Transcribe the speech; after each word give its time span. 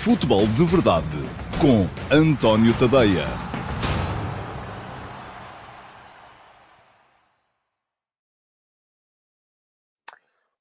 Futebol 0.00 0.46
de 0.46 0.64
Verdade 0.64 1.04
com 1.60 1.86
António 2.10 2.72
Tadeia. 2.72 3.26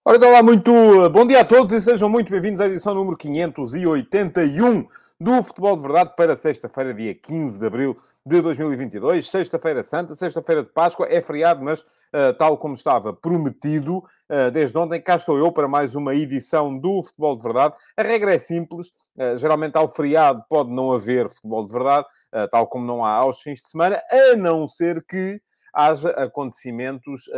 Ora, 0.04 0.17
então 0.17 0.29
lá, 0.29 0.44
muito 0.44 0.73
bom 1.12 1.25
dia 1.25 1.39
a 1.39 1.46
todos 1.46 1.71
e 1.71 1.81
sejam 1.81 2.10
muito 2.10 2.29
bem-vindos 2.29 2.60
à 2.60 2.67
edição 2.67 2.94
número 2.94 3.15
581 3.15 4.85
do 5.22 5.44
Futebol 5.44 5.76
de 5.76 5.81
Verdade 5.81 6.13
para 6.15 6.38
sexta-feira, 6.38 6.94
dia 6.94 7.13
15 7.13 7.60
de 7.60 7.65
abril 7.65 7.97
de 8.26 8.42
2022. 8.42 9.28
Sexta-feira 9.28 9.84
Santa, 9.84 10.15
sexta-feira 10.15 10.63
de 10.63 10.70
Páscoa, 10.70 11.08
é 11.10 11.22
feriado, 11.22 11.62
mas 11.62 11.81
uh, 11.81 12.34
tal 12.38 12.58
como 12.58 12.74
estava 12.74 13.12
prometido, 13.12 13.97
uh, 13.97 14.49
desde 14.53 14.78
ontem 14.78 15.02
cá 15.02 15.17
estou 15.17 15.38
eu 15.38 15.52
para 15.52 15.67
mais 15.67 15.94
uma 15.94 16.16
edição 16.16 16.80
do 16.80 17.03
Futebol 17.03 17.35
de 17.35 17.43
Verdade. 17.43 17.76
A 17.98 18.02
regra 18.02 18.34
é 18.34 18.40
simples, 18.40 18.88
uh, 19.17 19.38
geralmente 19.38 19.76
ao 19.76 19.90
feriado 19.90 20.41
pode 20.48 20.71
não 20.71 20.93
haver 20.93 21.29
Futebol 21.29 21.65
de 21.65 21.73
Verdade, 21.73 22.07
tal 22.49 22.67
como 22.67 22.85
não 22.85 23.04
há 23.04 23.12
aos 23.12 23.41
fins 23.41 23.59
de 23.59 23.67
semana, 23.67 24.01
a 24.09 24.38
não 24.38 24.70
ser 24.70 25.04
que 25.04 25.41
haja 25.73 26.12
acontecimentos 26.12 27.29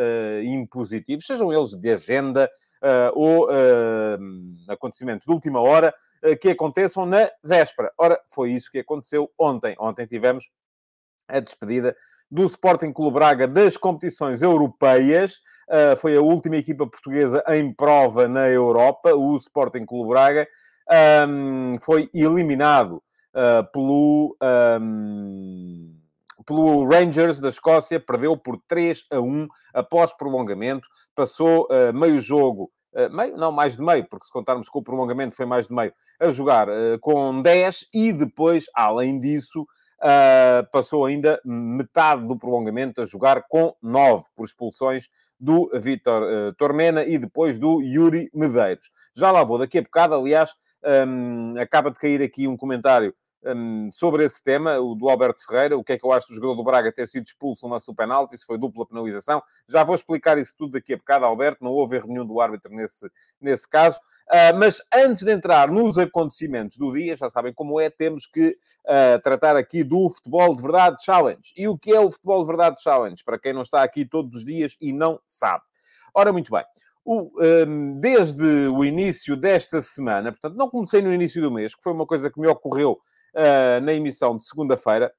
impositivos, 0.44 1.26
sejam 1.26 1.52
eles 1.52 1.72
de 1.72 1.92
agenda 1.92 2.50
ou 3.14 3.46
uh, 3.46 4.18
acontecimentos 4.68 5.26
de 5.26 5.32
última 5.32 5.60
hora, 5.60 5.94
que 6.40 6.50
aconteçam 6.50 7.06
na 7.06 7.30
véspera. 7.44 7.92
Ora, 7.98 8.20
foi 8.34 8.52
isso 8.52 8.72
que 8.72 8.80
aconteceu 8.80 9.30
ontem. 9.38 9.76
Ontem 9.80 10.06
tivemos 10.06 10.50
a 11.28 11.40
despedida 11.40 11.96
do 12.30 12.46
Sporting 12.46 12.94
Clube 12.94 13.16
Braga 13.16 13.48
das 13.48 13.76
competições 13.76 14.42
europeias. 14.42 15.40
foi 15.98 16.16
a 16.16 16.22
última 16.22 16.58
equipa 16.58 16.86
portuguesa 16.86 17.44
em 17.48 17.74
prova 17.74 18.28
na 18.28 18.48
Europa, 18.48 19.16
o 19.16 19.36
Sporting 19.36 19.86
Clube 19.86 20.10
Braga. 20.10 20.48
Um, 21.28 21.80
foi 21.82 22.10
eliminado 22.14 23.02
pelo... 23.72 24.38
Um, 24.80 26.01
pelo 26.52 26.84
Rangers 26.86 27.40
da 27.40 27.48
Escócia, 27.48 27.98
perdeu 27.98 28.36
por 28.36 28.62
3 28.68 29.06
a 29.10 29.22
1 29.22 29.48
após 29.74 30.12
prolongamento, 30.12 30.86
passou 31.16 31.66
uh, 31.72 31.98
meio 31.98 32.20
jogo, 32.20 32.70
uh, 32.94 33.10
meio, 33.10 33.38
não, 33.38 33.54
mais 33.54 33.78
de 33.78 33.82
meio, 33.82 34.06
porque 34.10 34.26
se 34.26 34.32
contarmos 34.32 34.68
com 34.68 34.80
o 34.80 34.84
prolongamento 34.84 35.34
foi 35.34 35.46
mais 35.46 35.70
de 35.70 35.74
meio, 35.74 35.94
a 36.20 36.30
jogar 36.30 36.68
uh, 36.68 37.00
com 37.00 37.42
10 37.42 37.86
e 37.94 38.12
depois, 38.12 38.66
além 38.76 39.18
disso, 39.18 39.66
passou 40.72 41.06
ainda 41.06 41.40
metade 41.46 42.26
do 42.26 42.36
prolongamento 42.36 43.02
a 43.02 43.06
jogar 43.06 43.44
com 43.48 43.76
9 43.84 44.26
por 44.36 44.46
expulsões 44.46 45.08
do 45.40 45.70
Vítor 45.76 46.56
Tormena 46.58 47.04
e 47.04 47.20
depois 47.20 47.60
do 47.60 47.80
Yuri 47.82 48.28
Medeiros. 48.34 48.90
Já 49.16 49.32
lá 49.32 49.44
vou 49.44 49.60
daqui 49.60 49.78
a 49.78 49.82
bocado, 49.84 50.16
aliás, 50.16 50.56
um, 51.08 51.54
acaba 51.60 51.92
de 51.92 52.00
cair 52.00 52.20
aqui 52.24 52.48
um 52.48 52.58
comentário 52.58 53.14
um, 53.44 53.90
sobre 53.92 54.24
esse 54.24 54.44
tema, 54.44 54.80
o 54.80 54.96
do 54.96 55.10
Alberto 55.10 55.46
Ferreira, 55.46 55.78
o 55.78 55.84
que 55.84 55.94
é 55.94 55.98
que 55.98 56.06
eu 56.06 56.12
acho 56.12 56.28
do 56.28 56.36
jogador 56.36 56.56
do 56.56 56.64
Braga 56.64 56.92
ter 56.92 57.08
sido 57.08 57.26
expulso 57.26 57.68
no 57.68 57.78
do 57.78 57.96
penalti, 57.96 58.38
se 58.38 58.46
foi 58.46 58.58
dupla 58.58 58.86
penalização. 58.86 59.42
Já 59.68 59.84
vou 59.84 59.96
explicar 59.96 60.38
isso 60.38 60.54
tudo 60.58 60.74
daqui 60.74 60.94
a 60.94 60.98
bocado, 60.98 61.26
Alberto, 61.26 61.64
não 61.64 61.72
houve 61.72 61.96
erro 61.96 62.08
nenhum 62.08 62.26
do 62.26 62.40
árbitro 62.40 62.74
nesse, 62.74 63.10
nesse 63.40 63.68
caso. 63.68 63.98
Uh, 64.30 64.58
mas 64.58 64.82
antes 64.94 65.24
de 65.24 65.32
entrar 65.32 65.70
nos 65.70 65.98
acontecimentos 65.98 66.78
do 66.78 66.92
dia, 66.92 67.16
já 67.16 67.30
sabem 67.30 67.54
como 67.54 67.80
é, 67.80 67.90
temos 67.90 68.26
que 68.26 68.58
uh, 68.86 69.22
tratar 69.22 69.56
aqui 69.56 69.84
do 69.84 70.10
Futebol 70.10 70.56
de 70.56 70.62
Verdade 70.62 71.04
Challenge. 71.04 71.54
E 71.58 71.68
o 71.68 71.78
que 71.78 71.92
é 71.92 72.00
o 72.00 72.10
Futebol 72.10 72.42
de 72.42 72.48
Verdade 72.48 72.82
Challenge? 72.82 73.24
Para 73.24 73.40
quem 73.40 73.54
não 73.54 73.62
está 73.62 73.84
aqui 73.84 74.06
todos 74.06 74.36
os 74.36 74.46
dias 74.46 74.78
e 74.80 74.94
não 74.94 75.20
sabe. 75.26 75.64
Ora, 76.14 76.32
muito 76.32 76.52
bem. 76.52 76.64
O, 77.04 77.32
um, 77.68 78.00
desde 78.00 78.68
o 78.68 78.86
início 78.86 79.36
desta 79.36 79.82
semana, 79.82 80.32
portanto, 80.32 80.56
não 80.56 80.70
comecei 80.70 81.02
no 81.02 81.12
início 81.12 81.42
do 81.42 81.52
mês, 81.52 81.74
que 81.74 81.82
foi 81.82 81.94
uma 81.94 82.06
coisa 82.06 82.30
que 82.30 82.40
me 82.40 82.48
ocorreu 82.48 83.00
na 83.82 83.94
emissão 83.94 84.36
de 84.36 84.46
segunda-feira, 84.46 85.12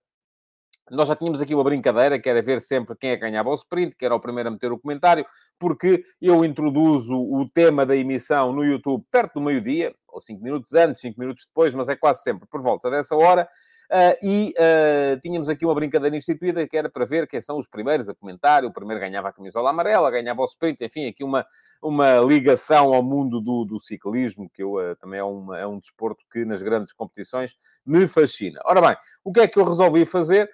nós 0.91 1.09
já 1.09 1.16
tínhamos 1.16 1.41
aqui 1.41 1.54
uma 1.54 1.64
brincadeira, 1.64 2.20
que 2.20 2.28
era 2.28 2.42
ver 2.42 2.60
sempre 2.60 2.97
quem 2.97 3.10
é 3.10 3.16
que 3.16 3.22
ganhava 3.22 3.48
o 3.48 3.54
sprint, 3.54 3.97
que 3.97 4.04
era 4.04 4.14
o 4.14 4.20
primeiro 4.20 4.48
a 4.48 4.53
meter 4.53 4.72
o 4.72 4.78
comentário, 4.78 5.25
porque 5.59 6.03
eu 6.20 6.44
introduzo 6.44 7.16
o 7.16 7.48
tema 7.48 7.87
da 7.87 7.97
emissão 7.97 8.53
no 8.53 8.64
YouTube 8.64 9.04
perto 9.10 9.34
do 9.34 9.41
meio-dia, 9.41 9.94
ou 10.09 10.20
5 10.20 10.42
minutos 10.42 10.75
antes, 10.75 11.00
5 11.00 11.19
minutos 11.19 11.47
depois, 11.47 11.72
mas 11.72 11.88
é 11.88 11.97
quase 11.97 12.22
sempre 12.22 12.47
por 12.48 12.60
volta 12.60 12.91
dessa 12.91 13.16
hora. 13.16 13.48
Uh, 13.92 14.16
e 14.22 14.54
uh, 14.56 15.20
tínhamos 15.20 15.50
aqui 15.50 15.66
uma 15.66 15.75
brincadeira 15.75 16.16
instituída 16.16 16.66
que 16.66 16.78
era 16.78 16.88
para 16.88 17.04
ver 17.04 17.28
quem 17.28 17.42
são 17.42 17.58
os 17.58 17.66
primeiros 17.66 18.08
a 18.08 18.14
comentar. 18.14 18.64
O 18.64 18.72
primeiro 18.72 18.98
ganhava 18.98 19.28
a 19.28 19.32
camisola 19.32 19.69
amarela, 19.69 20.10
ganhava 20.10 20.41
o 20.41 20.47
sprint, 20.47 20.82
enfim, 20.82 21.06
aqui 21.06 21.22
uma, 21.22 21.44
uma 21.82 22.19
ligação 22.20 22.94
ao 22.94 23.02
mundo 23.02 23.38
do, 23.38 23.66
do 23.66 23.78
ciclismo, 23.78 24.48
que 24.48 24.62
eu, 24.62 24.76
uh, 24.76 24.97
também 24.97 25.20
é, 25.20 25.25
uma, 25.25 25.58
é 25.58 25.66
um 25.66 25.78
desporto 25.78 26.25
que 26.32 26.42
nas 26.42 26.62
grandes 26.62 26.94
competições 26.94 27.54
me 27.84 28.08
fascina. 28.08 28.60
Ora 28.64 28.81
bem, 28.81 28.97
o 29.22 29.31
que 29.31 29.41
é 29.41 29.47
que 29.47 29.58
eu 29.58 29.64
resolvi 29.64 30.06
fazer? 30.06 30.48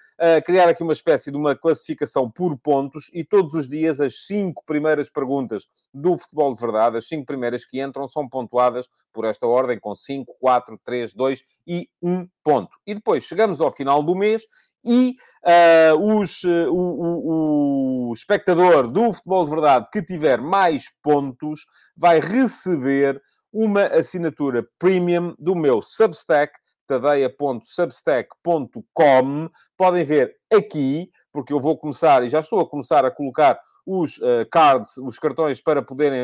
criar 0.45 0.67
aqui 0.67 0.83
uma 0.83 0.91
espécie 0.91 1.31
de 1.31 1.37
uma 1.37 1.55
classificação 1.55 2.29
por 2.29 2.57
pontos 2.57 3.09
e 3.13 3.23
todos 3.23 3.53
os 3.53 3.69
dias 3.69 4.01
as 4.01 4.25
cinco 4.25 4.61
primeiras 4.65 5.09
perguntas 5.09 5.69
do 5.93 6.17
futebol 6.17 6.53
de 6.53 6.59
verdade, 6.59 6.97
as 6.97 7.07
cinco 7.07 7.25
primeiras 7.25 7.63
que 7.63 7.81
entram, 7.81 8.05
são 8.05 8.27
pontuadas 8.27 8.89
por 9.13 9.23
esta 9.23 9.47
ordem, 9.47 9.79
com 9.79 9.95
5, 9.95 10.35
4, 10.41 10.77
3, 10.83 11.13
2 11.13 11.43
e 11.65 11.89
1 12.03 12.27
ponto. 12.43 12.75
E 12.85 12.95
depois 12.95 13.28
chegamos 13.29 13.61
ao 13.61 13.71
final 13.71 14.03
do 14.03 14.13
mês 14.15 14.41
e 14.83 15.15
uh, 15.45 16.19
os, 16.19 16.43
uh, 16.43 16.69
o, 16.71 16.77
o, 16.77 18.09
o, 18.09 18.13
espectador 18.13 18.87
do 18.87 19.13
Futebol 19.13 19.45
de 19.45 19.51
Verdade 19.51 19.87
que 19.91 20.01
tiver 20.01 20.41
mais 20.41 20.85
pontos 21.03 21.61
vai 21.95 22.19
receber 22.19 23.21
uma 23.51 23.85
assinatura 23.85 24.67
premium 24.77 25.33
do 25.37 25.55
meu 25.55 25.81
Substack, 25.81 26.53
tadeia.substack.com. 26.87 29.49
Podem 29.77 30.03
ver 30.03 30.35
aqui, 30.53 31.09
porque 31.31 31.53
eu 31.53 31.59
vou 31.59 31.77
começar, 31.77 32.23
e 32.23 32.29
já 32.29 32.39
estou 32.39 32.59
a 32.59 32.69
começar 32.69 33.05
a 33.05 33.11
colocar 33.11 33.59
os 33.85 34.17
uh, 34.19 34.45
cards, 34.51 34.97
os 34.97 35.17
cartões, 35.17 35.61
para 35.61 35.81
poderem 35.81 36.19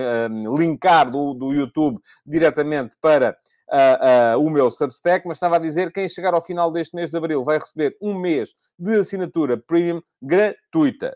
linkar 0.55 1.09
do, 1.09 1.33
do 1.33 1.51
YouTube 1.51 1.99
diretamente 2.25 2.95
para 3.01 3.35
uh, 3.69 4.39
o 4.39 4.49
meu 4.49 4.69
Substack, 4.69 5.27
mas 5.27 5.37
estava 5.37 5.55
a 5.55 5.59
dizer 5.59 5.91
quem 5.91 6.07
chegar 6.07 6.33
ao 6.33 6.41
final 6.41 6.71
deste 6.71 6.95
mês 6.95 7.11
de 7.11 7.17
abril 7.17 7.43
vai 7.43 7.57
receber 7.57 7.95
um 8.01 8.13
mês 8.13 8.53
de 8.77 8.99
assinatura 8.99 9.57
premium 9.57 10.01
gratuita. 10.21 10.64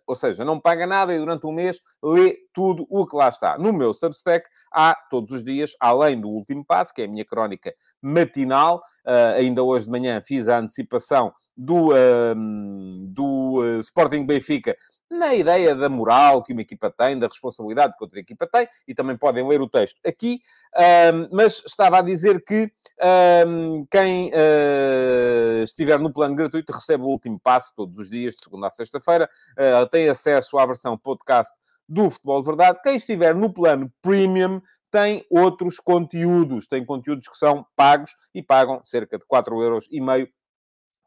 Ou 0.08 0.16
seja, 0.16 0.46
não 0.46 0.60
paga 0.60 0.88
nada 0.88 1.14
e 1.14 1.20
durante 1.20 1.46
um 1.46 1.52
mês 1.52 1.82
lê 2.04 2.38
tudo 2.54 2.86
o 2.90 3.06
que 3.06 3.16
lá 3.16 3.30
está. 3.30 3.58
No 3.58 3.74
meu 3.74 3.94
Substack 3.94 4.50
há 4.72 4.96
todos 5.10 5.34
os 5.34 5.44
dias, 5.44 5.72
além 5.80 6.20
do 6.20 6.30
último 6.30 6.64
passo, 6.66 6.94
que 6.94 7.02
é 7.02 7.06
a 7.06 7.08
minha 7.08 7.26
crónica 7.26 7.74
matinal, 8.02 8.78
uh, 9.06 9.36
ainda 9.36 9.64
hoje 9.64 9.86
de 9.86 9.92
manhã 9.92 10.22
fiz 10.22 10.48
a 10.48 10.60
antecipação 10.60 11.34
do, 11.56 11.90
do 13.10 13.80
Sporting 13.80 14.26
Benfica 14.26 14.78
na 15.10 15.34
ideia 15.34 15.76
da 15.76 15.90
moral 15.90 16.44
que 16.44 16.54
uma 16.54 16.62
equipa 16.62 16.92
tem, 16.92 17.18
da 17.18 17.28
responsabilidade 17.28 17.98
que 17.98 18.04
outra 18.04 18.20
equipa 18.20 18.48
tem, 18.48 18.68
e 18.88 18.94
também 18.94 19.18
podem 19.18 19.46
ler 19.48 19.60
o 19.60 19.68
texto 19.68 20.00
aqui, 20.06 20.40
mas 21.32 21.64
estava 21.66 21.98
a 21.98 22.02
dizer 22.02 22.44
que 22.46 22.72
quem 23.90 24.30
uh, 24.30 25.64
estiver 25.64 26.00
no 26.00 26.14
plano 26.14 26.36
gratuito 26.36 26.72
recebe 26.72 27.04
o 27.04 27.08
último 27.08 27.40
passo 27.40 27.74
todos 27.76 27.98
os 27.98 28.10
dias, 28.10 28.36
de 28.36 28.44
segunda 28.44 28.68
a 28.68 28.72
sexta-feira, 28.72 29.28
uh, 29.58 29.88
tem 29.90 30.10
acesso 30.10 30.58
à 30.58 30.66
versão 30.66 30.98
podcast 30.98 31.54
do 31.88 32.10
Futebol 32.10 32.42
de 32.42 32.48
Verdade. 32.48 32.80
Quem 32.84 32.96
estiver 32.96 33.34
no 33.36 33.52
plano 33.52 33.92
premium 34.02 34.62
tem 34.92 35.26
outros 35.30 35.80
conteúdos, 35.80 36.68
tem 36.68 36.84
conteúdos 36.84 37.28
que 37.28 37.38
são 37.38 37.66
pagos 37.76 38.12
e 38.34 38.42
pagam 38.42 38.84
cerca 38.84 39.18
de 39.18 39.26
4,5 39.26 39.64
euros 39.64 39.88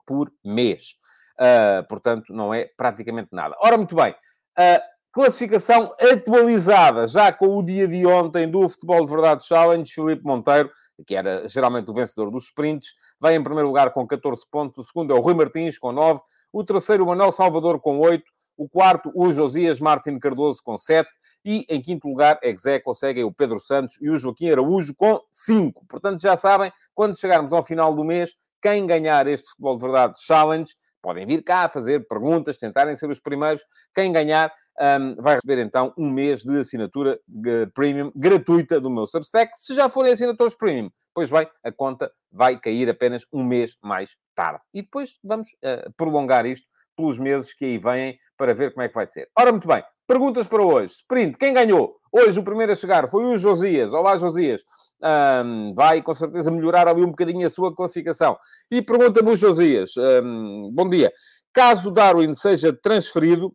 por 0.06 0.32
mês. 0.44 0.96
Uh, 1.34 1.86
portanto, 1.88 2.32
não 2.32 2.52
é 2.52 2.70
praticamente 2.76 3.30
nada. 3.32 3.56
Ora, 3.60 3.76
muito 3.76 3.96
bem. 3.96 4.12
Uh, 4.58 4.82
classificação 5.12 5.94
atualizada, 6.00 7.06
já 7.06 7.32
com 7.32 7.58
o 7.58 7.62
dia 7.62 7.86
de 7.86 8.06
ontem 8.06 8.50
do 8.50 8.68
Futebol 8.68 9.04
de 9.04 9.12
Verdade 9.12 9.46
Challenge, 9.46 9.92
Filipe 9.92 10.24
Monteiro, 10.24 10.70
que 11.06 11.14
era 11.14 11.46
geralmente 11.46 11.90
o 11.90 11.94
vencedor 11.94 12.30
dos 12.30 12.44
sprints, 12.44 12.94
vai 13.20 13.34
em 13.34 13.42
primeiro 13.42 13.68
lugar 13.68 13.92
com 13.92 14.06
14 14.06 14.44
pontos, 14.50 14.78
o 14.78 14.84
segundo 14.84 15.12
é 15.12 15.16
o 15.16 15.20
Rui 15.20 15.34
Martins 15.34 15.78
com 15.78 15.92
9, 15.92 16.20
o 16.52 16.64
terceiro 16.64 17.04
o 17.04 17.06
Manuel 17.06 17.32
Salvador 17.32 17.80
com 17.80 17.98
8, 17.98 18.24
o 18.56 18.68
quarto 18.68 19.10
o 19.14 19.32
Josias 19.32 19.80
Martin 19.80 20.18
Cardoso 20.18 20.60
com 20.62 20.76
7 20.78 21.08
e 21.44 21.64
em 21.68 21.80
quinto 21.80 22.08
lugar 22.08 22.38
é 22.42 22.54
Zé 22.56 22.78
consegue 22.78 23.24
o 23.24 23.32
Pedro 23.32 23.60
Santos 23.60 23.96
e 24.00 24.10
o 24.10 24.18
Joaquim 24.18 24.50
Araújo 24.50 24.94
com 24.94 25.20
5. 25.30 25.86
Portanto, 25.86 26.20
já 26.20 26.36
sabem, 26.36 26.72
quando 26.94 27.18
chegarmos 27.18 27.52
ao 27.52 27.62
final 27.62 27.94
do 27.94 28.04
mês, 28.04 28.34
quem 28.60 28.86
ganhar 28.86 29.26
este 29.26 29.48
Futebol 29.50 29.76
de 29.76 29.82
Verdade 29.82 30.14
Challenge 30.20 30.72
podem 31.02 31.26
vir 31.26 31.42
cá 31.42 31.68
fazer 31.68 32.06
perguntas, 32.06 32.56
tentarem 32.56 32.96
ser 32.96 33.10
os 33.10 33.18
primeiros. 33.18 33.64
Quem 33.92 34.12
ganhar 34.12 34.52
um, 34.80 35.16
vai 35.20 35.34
receber 35.34 35.60
então 35.60 35.92
um 35.98 36.08
mês 36.08 36.42
de 36.42 36.60
assinatura 36.60 37.18
de 37.26 37.66
premium 37.74 38.12
gratuita 38.14 38.80
do 38.80 38.88
meu 38.88 39.06
Substack. 39.06 39.52
Se 39.58 39.74
já 39.74 39.88
forem 39.88 40.12
assinatores 40.12 40.54
premium, 40.54 40.88
pois 41.12 41.30
bem, 41.30 41.46
a 41.64 41.72
conta 41.72 42.10
vai 42.30 42.58
cair 42.58 42.88
apenas 42.88 43.26
um 43.32 43.42
mês 43.42 43.76
mais 43.82 44.16
tarde. 44.34 44.60
E 44.72 44.80
depois 44.80 45.18
vamos 45.22 45.48
uh, 45.48 45.92
prolongar 45.96 46.46
isto 46.46 46.66
pelos 47.02 47.18
meses 47.18 47.52
que 47.52 47.64
aí 47.64 47.78
vêm 47.78 48.16
para 48.36 48.54
ver 48.54 48.72
como 48.72 48.82
é 48.82 48.88
que 48.88 48.94
vai 48.94 49.06
ser. 49.06 49.28
Ora, 49.36 49.50
muito 49.50 49.66
bem. 49.66 49.82
Perguntas 50.06 50.46
para 50.46 50.62
hoje. 50.62 50.94
Sprint, 50.94 51.36
quem 51.36 51.52
ganhou? 51.52 51.96
Hoje 52.12 52.38
o 52.38 52.44
primeiro 52.44 52.70
a 52.70 52.76
chegar 52.76 53.08
foi 53.08 53.24
o 53.24 53.36
Josias. 53.36 53.92
Olá, 53.92 54.16
Josias. 54.16 54.62
Um, 55.02 55.74
vai, 55.74 56.00
com 56.00 56.14
certeza, 56.14 56.50
melhorar 56.50 56.86
ali 56.86 57.02
um 57.02 57.10
bocadinho 57.10 57.44
a 57.44 57.50
sua 57.50 57.74
classificação. 57.74 58.36
E 58.70 58.80
pergunta-me 58.80 59.30
o 59.30 59.36
Josias, 59.36 59.92
um, 59.96 60.70
bom 60.72 60.88
dia. 60.88 61.12
Caso 61.52 61.90
Darwin 61.90 62.32
seja 62.34 62.72
transferido, 62.72 63.52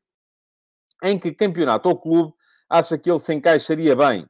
em 1.01 1.17
que 1.17 1.31
campeonato 1.31 1.88
ou 1.88 1.97
clube 1.97 2.33
acha 2.69 2.97
que 2.97 3.09
ele 3.09 3.19
se 3.19 3.33
encaixaria 3.33 3.95
bem? 3.95 4.25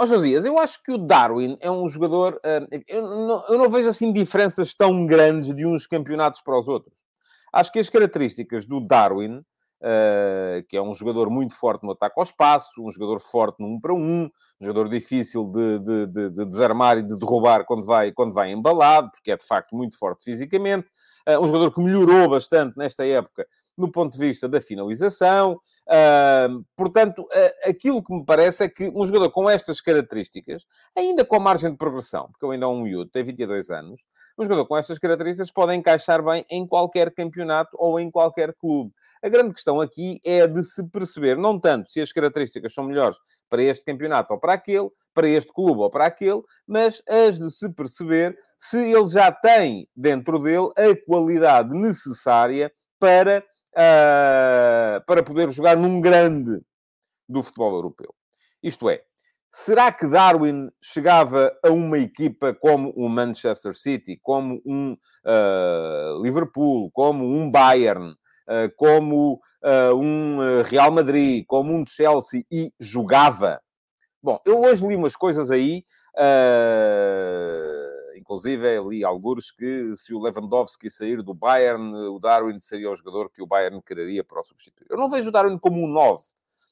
Ó 0.00 0.04
oh, 0.04 0.06
Josias, 0.06 0.44
eu 0.44 0.58
acho 0.58 0.82
que 0.82 0.92
o 0.92 0.98
Darwin 0.98 1.56
é 1.60 1.70
um 1.70 1.88
jogador... 1.88 2.40
Eu, 2.88 3.02
não, 3.02 3.44
eu 3.48 3.58
não 3.58 3.68
vejo, 3.68 3.88
assim, 3.88 4.12
diferenças 4.12 4.74
tão 4.74 5.06
grandes 5.06 5.54
de 5.54 5.66
uns 5.66 5.86
campeonatos 5.86 6.40
para 6.40 6.58
os 6.58 6.68
outros. 6.68 7.07
Acho 7.52 7.72
que 7.72 7.78
as 7.78 7.90
características 7.90 8.66
do 8.66 8.80
Darwin 8.80 9.42
Uh, 9.80 10.66
que 10.68 10.76
é 10.76 10.82
um 10.82 10.92
jogador 10.92 11.30
muito 11.30 11.54
forte 11.54 11.84
no 11.84 11.92
ataque 11.92 12.14
ao 12.18 12.24
espaço, 12.24 12.84
um 12.84 12.90
jogador 12.90 13.20
forte 13.20 13.60
no 13.60 13.68
1 13.76 13.80
para 13.80 13.94
1, 13.94 13.96
um 14.00 14.30
jogador 14.60 14.88
difícil 14.88 15.44
de, 15.44 15.78
de, 15.78 16.06
de, 16.08 16.30
de, 16.30 16.44
desarmar 16.46 16.98
e 16.98 17.02
de 17.04 17.14
derrubar 17.16 17.64
quando 17.64 17.86
vai, 17.86 18.10
quando 18.10 18.34
vai 18.34 18.50
embalado, 18.50 19.08
porque 19.12 19.30
é 19.30 19.36
de 19.36 19.46
facto 19.46 19.76
muito 19.76 19.96
forte 19.96 20.24
fisicamente. 20.24 20.90
Uh, 21.28 21.38
um 21.40 21.46
jogador 21.46 21.72
que 21.72 21.80
melhorou 21.80 22.28
bastante 22.28 22.76
nesta 22.76 23.06
época 23.06 23.46
no 23.78 23.90
ponto 23.90 24.12
de 24.12 24.18
vista 24.18 24.48
da 24.48 24.60
finalização. 24.60 25.60
Uh, 25.86 26.64
portanto, 26.76 27.22
uh, 27.22 27.70
aquilo 27.70 28.02
que 28.02 28.12
me 28.12 28.24
parece 28.24 28.64
é 28.64 28.68
que 28.68 28.90
um 28.94 29.06
jogador 29.06 29.30
com 29.30 29.48
estas 29.48 29.80
características, 29.80 30.66
ainda 30.96 31.24
com 31.24 31.38
margem 31.38 31.70
de 31.70 31.78
progressão, 31.78 32.28
porque 32.30 32.44
eu 32.44 32.50
ainda 32.50 32.66
é 32.66 32.68
um 32.68 32.82
miúdo, 32.82 33.10
tem 33.10 33.22
22 33.22 33.70
anos, 33.70 34.02
um 34.36 34.44
jogador 34.44 34.66
com 34.66 34.76
estas 34.76 34.98
características 34.98 35.50
pode 35.50 35.74
encaixar 35.74 36.22
bem 36.22 36.44
em 36.50 36.66
qualquer 36.66 37.14
campeonato 37.14 37.70
ou 37.78 37.98
em 37.98 38.10
qualquer 38.10 38.52
clube. 38.54 38.92
A 39.22 39.28
grande 39.28 39.54
questão 39.54 39.80
aqui 39.80 40.20
é 40.24 40.46
de 40.46 40.62
se 40.64 40.84
perceber, 40.90 41.36
não 41.36 41.58
tanto 41.58 41.90
se 41.90 42.00
as 42.00 42.12
características 42.12 42.74
são 42.74 42.84
melhores 42.84 43.18
para 43.48 43.62
este 43.62 43.84
campeonato 43.84 44.32
ou 44.32 44.38
para 44.38 44.52
aquele, 44.52 44.90
para 45.14 45.28
este 45.28 45.52
clube 45.52 45.80
ou 45.80 45.90
para 45.90 46.06
aquele, 46.06 46.42
mas 46.66 47.02
as 47.08 47.38
de 47.38 47.50
se 47.50 47.68
perceber 47.72 48.36
se 48.58 48.76
ele 48.76 49.06
já 49.06 49.30
tem 49.30 49.88
dentro 49.96 50.38
dele 50.38 50.68
a 50.76 50.94
qualidade 51.06 51.74
necessária 51.74 52.72
para 52.98 53.44
uh, 53.74 55.04
para 55.06 55.22
poder 55.22 55.50
jogar 55.50 55.76
num 55.76 56.00
grande 56.00 56.60
do 57.28 57.42
futebol 57.42 57.74
europeu. 57.74 58.14
Isto 58.62 58.88
é, 58.88 59.02
será 59.50 59.92
que 59.92 60.06
Darwin 60.06 60.70
chegava 60.82 61.52
a 61.62 61.70
uma 61.70 61.98
equipa 61.98 62.54
como 62.54 62.90
o 62.90 63.08
Manchester 63.08 63.74
City, 63.76 64.18
como 64.22 64.60
um 64.64 64.96
uh, 65.24 66.22
Liverpool, 66.22 66.90
como 66.92 67.24
um 67.24 67.50
Bayern, 67.50 68.10
uh, 68.12 68.74
como 68.76 69.40
um 69.94 70.62
Real 70.62 70.90
Madrid, 70.90 71.44
como 71.46 71.72
um 71.72 71.84
Chelsea 71.86 72.44
e 72.50 72.72
jogava? 72.80 73.60
Bom, 74.22 74.40
eu 74.44 74.60
hoje 74.62 74.86
li 74.86 74.96
umas 74.96 75.14
coisas 75.14 75.50
aí. 75.50 75.84
Uh, 76.16 77.87
Inclusive, 78.18 78.80
li 78.88 79.04
alguns 79.04 79.50
que 79.50 79.94
se 79.96 80.12
o 80.12 80.18
Lewandowski 80.18 80.90
sair 80.90 81.22
do 81.22 81.32
Bayern, 81.32 81.94
o 81.94 82.18
Darwin 82.18 82.58
seria 82.58 82.90
o 82.90 82.94
jogador 82.94 83.30
que 83.30 83.42
o 83.42 83.46
Bayern 83.46 83.80
quereria 83.82 84.24
para 84.24 84.40
o 84.40 84.44
substituir. 84.44 84.86
Eu 84.90 84.96
não 84.96 85.08
vejo 85.08 85.28
o 85.28 85.32
Darwin 85.32 85.58
como 85.58 85.82
um 85.82 85.88
9 85.88 86.22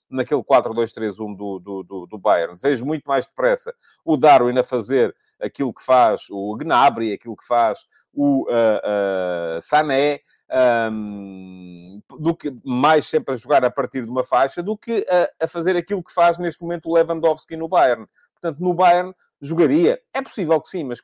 naquele 0.09 0.43
4-2-3-1 0.43 1.37
do, 1.37 1.59
do, 1.59 1.83
do, 1.83 2.07
do, 2.07 2.19
Bayern. 2.19 2.55
Vejo 2.61 2.85
muito 2.85 3.05
mais 3.07 3.27
depressa 3.27 3.75
o 4.05 4.17
Darwin 4.17 4.59
a 4.59 4.63
fazer 4.63 5.15
aquilo 5.41 5.73
que 5.73 5.83
faz 5.83 6.27
o 6.31 6.57
Gnabry, 6.57 7.13
aquilo 7.13 7.37
que 7.37 7.45
faz 7.45 7.87
o 8.13 8.45
uh, 8.45 9.59
uh, 9.59 9.61
Sané, 9.61 10.21
um, 10.91 12.01
do 12.19 12.35
que 12.35 12.57
mais 12.65 13.07
sempre 13.07 13.35
a 13.35 13.37
jogar 13.37 13.65
a 13.65 13.71
partir 13.71 14.05
de 14.05 14.11
uma 14.11 14.23
faixa, 14.23 14.63
do 14.63 14.77
que 14.77 15.05
a, 15.09 15.45
a 15.45 15.49
fazer 15.49 15.77
aquilo 15.77 16.03
que 16.03 16.13
faz 16.13 16.39
neste 16.39 16.63
momento 16.63 16.89
o 16.89 16.95
Lewandowski 16.95 17.57
no 17.57 17.69
Bayern. 17.69 18.07
Portanto, 18.33 18.61
no 18.61 18.73
Bayern 18.73 19.15
jogaria. 19.41 20.01
É 20.15 20.23
possível 20.23 20.61
que 20.61 20.69
sim, 20.69 20.85
mas 20.85 21.01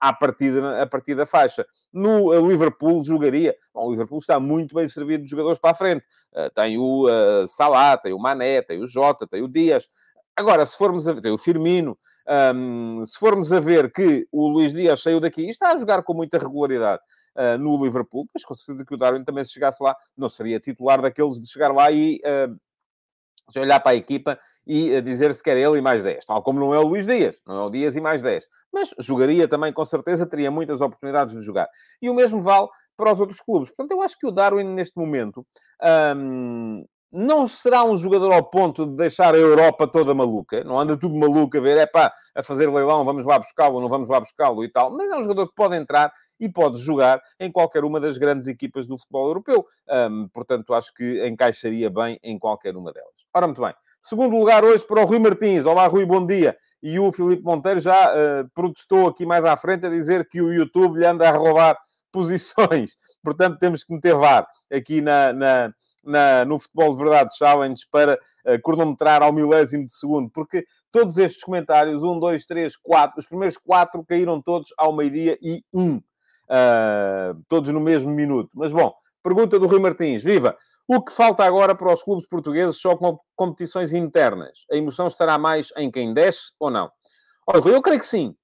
à 0.00 0.12
partida, 0.12 0.82
a 0.82 0.86
partir 0.86 1.14
da 1.14 1.26
faixa. 1.26 1.66
No 1.92 2.32
eh, 2.32 2.40
Liverpool 2.40 3.02
jogaria. 3.02 3.54
Bom, 3.72 3.86
o 3.86 3.90
Liverpool 3.90 4.18
está 4.18 4.40
muito 4.40 4.74
bem 4.74 4.88
servido 4.88 5.24
de 5.24 5.30
jogadores 5.30 5.58
para 5.58 5.70
a 5.70 5.74
frente. 5.74 6.06
Uh, 6.32 6.50
tem 6.54 6.78
o 6.78 7.06
uh, 7.08 7.46
Salah, 7.46 7.96
tem 7.96 8.12
o 8.12 8.18
Mané, 8.18 8.62
tem 8.62 8.82
o 8.82 8.86
Jota, 8.86 9.26
tem 9.26 9.42
o 9.42 9.48
Dias. 9.48 9.88
Agora, 10.36 10.66
se 10.66 10.76
formos 10.76 11.06
a 11.06 11.12
ver, 11.12 11.20
tem 11.20 11.32
o 11.32 11.38
Firmino. 11.38 11.96
Um, 12.26 13.04
se 13.04 13.18
formos 13.18 13.52
a 13.52 13.60
ver 13.60 13.92
que 13.92 14.26
o 14.32 14.48
Luís 14.48 14.72
Dias 14.72 15.02
saiu 15.02 15.20
daqui 15.20 15.42
e 15.42 15.50
está 15.50 15.72
a 15.72 15.76
jogar 15.76 16.02
com 16.02 16.14
muita 16.14 16.38
regularidade 16.38 17.02
uh, 17.36 17.58
no 17.58 17.82
Liverpool, 17.84 18.26
mas 18.32 18.44
com 18.44 18.54
certeza 18.54 18.84
que 18.84 18.94
o 18.94 18.96
Darwin 18.96 19.22
também, 19.22 19.44
se 19.44 19.52
chegasse 19.52 19.82
lá, 19.82 19.94
não 20.16 20.28
seria 20.28 20.58
titular 20.58 21.02
daqueles 21.02 21.38
de 21.38 21.46
chegar 21.46 21.72
lá 21.72 21.90
e 21.92 22.20
uh, 22.24 22.58
se 23.48 23.58
olhar 23.58 23.80
para 23.80 23.92
a 23.92 23.94
equipa 23.94 24.38
e 24.66 24.94
eh, 24.94 25.00
dizer 25.00 25.34
se 25.34 25.42
quer 25.42 25.56
ele 25.56 25.78
e 25.78 25.82
mais 25.82 26.02
10. 26.02 26.24
Tal 26.24 26.42
como 26.42 26.60
não 26.60 26.74
é 26.74 26.78
o 26.78 26.86
Luís 26.86 27.06
Dias, 27.06 27.40
não 27.46 27.56
é 27.56 27.66
o 27.66 27.70
Dias 27.70 27.96
e 27.96 28.00
mais 28.00 28.22
10. 28.22 28.46
Mas 28.72 28.94
jogaria 28.98 29.46
também, 29.46 29.72
com 29.72 29.84
certeza, 29.84 30.26
teria 30.26 30.50
muitas 30.50 30.80
oportunidades 30.80 31.34
de 31.34 31.42
jogar. 31.42 31.68
E 32.00 32.08
o 32.08 32.14
mesmo 32.14 32.40
vale 32.40 32.68
para 32.96 33.12
os 33.12 33.20
outros 33.20 33.40
clubes. 33.40 33.70
Portanto, 33.70 33.90
eu 33.90 34.02
acho 34.02 34.18
que 34.18 34.26
o 34.26 34.30
Darwin, 34.30 34.64
neste 34.64 34.96
momento, 34.98 35.46
hum, 36.16 36.84
não 37.14 37.46
será 37.46 37.84
um 37.84 37.96
jogador 37.96 38.32
ao 38.32 38.42
ponto 38.42 38.84
de 38.84 38.96
deixar 38.96 39.36
a 39.36 39.38
Europa 39.38 39.86
toda 39.86 40.12
maluca. 40.12 40.64
Não 40.64 40.78
anda 40.78 40.96
tudo 40.96 41.14
maluco 41.14 41.56
a 41.56 41.60
ver, 41.60 41.78
é 41.78 41.86
pá, 41.86 42.12
a 42.34 42.42
fazer 42.42 42.68
leilão, 42.68 43.04
vamos 43.04 43.24
lá 43.24 43.38
buscá-lo, 43.38 43.80
não 43.80 43.88
vamos 43.88 44.08
lá 44.08 44.18
buscá-lo 44.18 44.64
e 44.64 44.68
tal. 44.68 44.90
Mas 44.90 45.08
é 45.10 45.16
um 45.16 45.22
jogador 45.22 45.46
que 45.46 45.54
pode 45.54 45.76
entrar 45.76 46.12
e 46.40 46.48
pode 46.48 46.78
jogar 46.78 47.22
em 47.38 47.52
qualquer 47.52 47.84
uma 47.84 48.00
das 48.00 48.18
grandes 48.18 48.48
equipas 48.48 48.88
do 48.88 48.98
futebol 48.98 49.28
europeu. 49.28 49.64
Portanto, 50.32 50.74
acho 50.74 50.92
que 50.92 51.24
encaixaria 51.24 51.88
bem 51.88 52.18
em 52.20 52.36
qualquer 52.36 52.76
uma 52.76 52.92
delas. 52.92 53.24
Ora, 53.32 53.46
muito 53.46 53.62
bem. 53.62 53.72
Segundo 54.02 54.36
lugar 54.36 54.64
hoje 54.64 54.84
para 54.84 55.00
o 55.00 55.06
Rui 55.06 55.20
Martins. 55.20 55.64
Olá, 55.64 55.86
Rui, 55.86 56.04
bom 56.04 56.26
dia. 56.26 56.56
E 56.82 56.98
o 56.98 57.12
Filipe 57.12 57.44
Monteiro 57.44 57.80
já 57.80 58.12
uh, 58.12 58.50
protestou 58.52 59.06
aqui 59.06 59.24
mais 59.24 59.44
à 59.44 59.56
frente 59.56 59.86
a 59.86 59.88
dizer 59.88 60.28
que 60.28 60.42
o 60.42 60.52
YouTube 60.52 60.98
lhe 60.98 61.06
anda 61.06 61.28
a 61.28 61.32
roubar 61.32 61.78
posições. 62.14 62.96
Portanto, 63.22 63.58
temos 63.58 63.82
que 63.82 63.92
meter 63.92 64.14
VAR 64.14 64.46
aqui 64.72 65.00
na, 65.00 65.32
na, 65.32 65.74
na 66.04 66.44
no 66.44 66.60
Futebol 66.60 66.94
de 66.94 67.02
Verdade 67.02 67.36
Challenge 67.36 67.82
para 67.90 68.14
uh, 68.14 68.62
cronometrar 68.62 69.22
ao 69.22 69.32
milésimo 69.32 69.84
de 69.84 69.92
segundo, 69.92 70.30
porque 70.30 70.64
todos 70.92 71.18
estes 71.18 71.42
comentários, 71.42 72.04
um, 72.04 72.20
dois, 72.20 72.46
três, 72.46 72.76
quatro, 72.76 73.18
os 73.18 73.26
primeiros 73.26 73.58
quatro 73.58 74.04
caíram 74.04 74.40
todos 74.40 74.72
ao 74.78 74.92
meio-dia 74.94 75.36
e 75.42 75.64
um. 75.74 75.96
Uh, 75.96 77.42
todos 77.48 77.70
no 77.70 77.80
mesmo 77.80 78.10
minuto. 78.10 78.50
Mas 78.54 78.72
bom, 78.72 78.94
pergunta 79.22 79.58
do 79.58 79.66
Rui 79.66 79.80
Martins. 79.80 80.22
Viva! 80.22 80.56
O 80.86 81.02
que 81.02 81.12
falta 81.12 81.42
agora 81.42 81.74
para 81.74 81.92
os 81.92 82.02
clubes 82.02 82.28
portugueses 82.28 82.78
só 82.78 82.94
com 82.94 83.18
competições 83.34 83.94
internas? 83.94 84.66
A 84.70 84.76
emoção 84.76 85.06
estará 85.06 85.38
mais 85.38 85.72
em 85.78 85.90
quem 85.90 86.12
desce 86.12 86.52
ou 86.60 86.70
não? 86.70 86.92
Olha, 87.46 87.66
eu 87.70 87.82
creio 87.82 87.98
que 87.98 88.06
sim. 88.06 88.36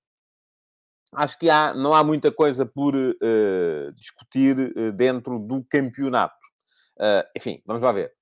Acho 1.12 1.38
que 1.38 1.50
há, 1.50 1.74
não 1.74 1.92
há 1.92 2.04
muita 2.04 2.30
coisa 2.30 2.64
por 2.64 2.94
uh, 2.94 3.92
discutir 3.94 4.56
uh, 4.58 4.92
dentro 4.92 5.38
do 5.38 5.64
campeonato. 5.68 6.38
enfim, 7.36 7.62
vamos 7.66 7.82
lá 7.82 7.92
ver. 7.92 8.12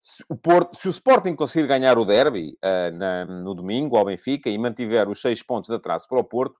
Se 0.00 0.24
o, 0.28 0.36
Porto, 0.36 0.76
se 0.76 0.88
o 0.88 0.90
Sporting 0.90 1.34
conseguir 1.34 1.68
ganhar 1.68 1.96
o 1.96 2.04
derby 2.04 2.58
na, 2.94 3.24
no 3.24 3.54
domingo 3.54 3.96
ao 3.96 4.04
Benfica 4.04 4.50
e 4.50 4.58
mantiver 4.58 5.08
os 5.08 5.20
seis 5.20 5.44
pontos 5.44 5.68
de 5.68 5.76
atraso 5.76 6.08
para 6.08 6.18
o 6.18 6.24
Porto, 6.24 6.58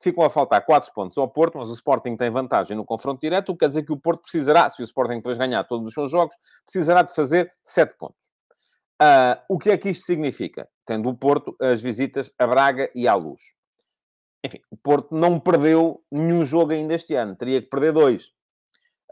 ficam 0.00 0.24
a 0.24 0.30
faltar 0.30 0.64
4 0.64 0.92
pontos 0.92 1.16
ao 1.18 1.28
Porto, 1.28 1.58
mas 1.58 1.68
o 1.68 1.74
Sporting 1.74 2.16
tem 2.16 2.30
vantagem 2.30 2.76
no 2.76 2.84
confronto 2.84 3.20
direto, 3.20 3.50
o 3.50 3.52
que 3.52 3.60
quer 3.60 3.68
dizer 3.68 3.84
que 3.84 3.92
o 3.92 4.00
Porto 4.00 4.22
precisará, 4.22 4.68
se 4.70 4.82
o 4.82 4.84
Sporting 4.84 5.16
depois 5.16 5.36
ganhar 5.36 5.62
todos 5.64 5.86
os 5.86 5.94
seus 5.94 6.10
jogos, 6.10 6.34
precisará 6.64 7.02
de 7.02 7.14
fazer 7.14 7.52
7 7.62 7.96
pontos. 7.98 8.30
Uh, 9.00 9.36
o 9.48 9.58
que 9.58 9.70
é 9.70 9.78
que 9.78 9.90
isto 9.90 10.04
significa? 10.04 10.68
Tendo 10.84 11.08
o 11.08 11.16
Porto 11.16 11.54
as 11.60 11.80
visitas 11.80 12.32
a 12.38 12.46
Braga 12.46 12.90
e 12.94 13.06
à 13.06 13.14
Luz. 13.14 13.40
Enfim, 14.44 14.60
o 14.70 14.76
Porto 14.76 15.14
não 15.14 15.38
perdeu 15.38 16.02
nenhum 16.10 16.44
jogo 16.46 16.72
ainda 16.72 16.94
este 16.94 17.14
ano, 17.14 17.36
teria 17.36 17.60
que 17.60 17.68
perder 17.68 17.92
dois. 17.92 18.32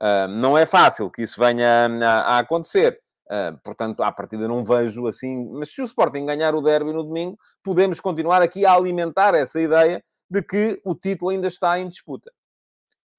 Uh, 0.01 0.29
não 0.29 0.57
é 0.57 0.65
fácil 0.65 1.11
que 1.11 1.23
isso 1.23 1.41
venha 1.41 1.87
a, 1.87 2.37
a 2.37 2.39
acontecer. 2.39 3.01
Uh, 3.27 3.59
portanto, 3.63 4.03
à 4.03 4.11
partida 4.11 4.49
não 4.49 4.65
vejo 4.65 5.07
assim. 5.07 5.51
Mas 5.53 5.71
se 5.71 5.83
o 5.83 5.85
Sporting 5.85 6.25
ganhar 6.25 6.55
o 6.55 6.63
derby 6.63 6.93
no 6.93 7.03
domingo, 7.03 7.37
podemos 7.63 8.01
continuar 8.01 8.41
aqui 8.41 8.65
a 8.65 8.73
alimentar 8.73 9.35
essa 9.35 9.61
ideia 9.61 10.03
de 10.31 10.43
que 10.43 10.81
o 10.85 10.95
título 10.95 11.31
ainda 11.31 11.49
está 11.49 11.79
em 11.79 11.89
disputa. 11.89 12.31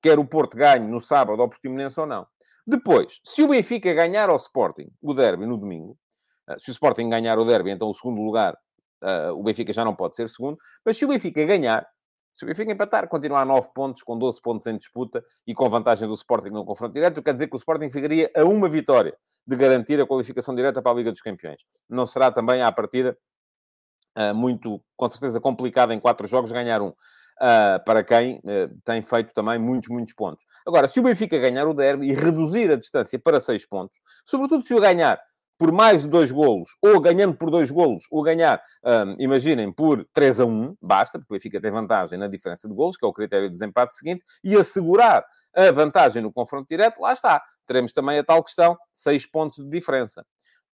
Quer 0.02 0.18
o 0.18 0.26
Porto 0.26 0.56
ganhe 0.56 0.88
no 0.88 1.02
sábado 1.02 1.42
ao 1.42 1.50
Portimonense 1.50 2.00
ou 2.00 2.06
não. 2.06 2.26
Depois, 2.66 3.20
se 3.24 3.42
o 3.44 3.48
Benfica 3.48 3.94
ganhar 3.94 4.30
ao 4.30 4.38
Sporting 4.38 4.90
o 5.02 5.14
derby 5.14 5.46
no 5.46 5.58
domingo, 5.58 5.98
eh, 6.48 6.58
se 6.58 6.70
o 6.70 6.72
Sporting 6.72 7.10
ganhar 7.10 7.38
o 7.38 7.44
derby, 7.44 7.72
então 7.72 7.90
o 7.90 7.94
segundo 7.94 8.22
lugar, 8.22 8.56
o 9.34 9.42
Benfica 9.42 9.72
já 9.72 9.84
não 9.84 9.96
pode 9.96 10.14
ser 10.14 10.28
segundo, 10.28 10.58
mas 10.86 10.98
se 10.98 11.06
o 11.06 11.08
Benfica 11.08 11.44
ganhar, 11.46 11.88
se 12.40 12.46
o 12.46 12.48
Benfica 12.48 12.72
empatar, 12.72 13.06
continuar 13.10 13.42
a 13.42 13.46
9 13.46 13.72
pontos, 13.74 14.02
com 14.02 14.18
12 14.18 14.42
pontos 14.42 14.66
em 14.66 14.78
disputa 14.78 15.22
e 15.46 15.54
com 15.54 15.68
vantagem 15.68 16.08
do 16.08 16.14
Sporting 16.14 16.52
no 16.52 16.64
confronto 16.64 16.94
direto, 16.94 17.22
quer 17.22 17.34
dizer 17.34 17.48
que 17.48 17.56
o 17.56 17.58
Sporting 17.58 17.90
ficaria 17.90 18.32
a 18.34 18.46
uma 18.46 18.70
vitória 18.70 19.14
de 19.46 19.58
garantir 19.58 20.00
a 20.00 20.08
qualificação 20.08 20.56
direta 20.56 20.82
para 20.82 20.94
a 20.94 20.96
Liga 20.96 21.12
dos 21.12 21.20
Campeões. 21.20 21.60
Não 21.90 22.06
será 22.06 22.32
também 22.32 22.62
à 22.62 22.72
partida 22.72 23.18
uh, 24.18 24.34
muito, 24.34 24.82
com 24.96 25.10
certeza, 25.10 25.42
complicado 25.42 25.92
em 25.92 26.00
quatro 26.00 26.26
jogos 26.28 26.50
ganhar 26.50 26.82
um. 26.82 26.94
Uh, 27.42 27.84
para 27.86 28.06
quem 28.06 28.38
uh, 28.38 28.82
tem 28.86 29.02
feito 29.02 29.34
também 29.34 29.60
muitos, 29.60 29.90
muitos 29.90 30.14
pontos. 30.14 30.46
Agora, 30.66 30.88
se 30.88 30.98
o 30.98 31.04
Benfica 31.04 31.38
ganhar 31.40 31.68
o 31.68 31.74
derby 31.74 32.08
e 32.08 32.14
reduzir 32.14 32.72
a 32.72 32.78
distância 32.78 33.20
para 33.20 33.42
seis 33.42 33.66
pontos, 33.66 34.00
sobretudo 34.24 34.64
se 34.64 34.74
o 34.74 34.80
ganhar 34.80 35.22
por 35.60 35.74
mais 35.74 36.04
de 36.04 36.08
dois 36.08 36.32
golos, 36.32 36.70
ou 36.82 37.02
ganhando 37.02 37.36
por 37.36 37.52
dois 37.52 37.70
golos, 37.70 38.04
ou 38.10 38.24
ganhar, 38.24 38.64
um, 38.82 39.16
imaginem, 39.20 39.72
por 39.74 40.08
3 40.14 40.40
a 40.40 40.46
1, 40.46 40.78
basta, 40.82 41.20
porque 41.20 41.34
o 41.34 41.36
Benfica 41.36 41.60
tem 41.60 41.70
vantagem 41.70 42.18
na 42.18 42.30
diferença 42.30 42.68
de 42.70 42.74
golos, 42.74 42.96
que 42.96 43.06
é 43.06 43.08
o 43.10 43.12
critério 43.12 43.48
de 43.48 43.52
desempate 43.52 43.94
seguinte, 43.94 44.24
e 44.42 44.56
assegurar 44.56 45.26
a 45.54 45.70
vantagem 45.72 46.22
no 46.22 46.32
confronto 46.32 46.66
direto, 46.70 47.02
lá 47.02 47.12
está. 47.12 47.44
Teremos 47.68 47.92
também 47.92 48.18
a 48.18 48.24
tal 48.24 48.42
questão, 48.42 48.78
6 48.94 49.26
pontos 49.26 49.58
de 49.58 49.70
diferença. 49.70 50.26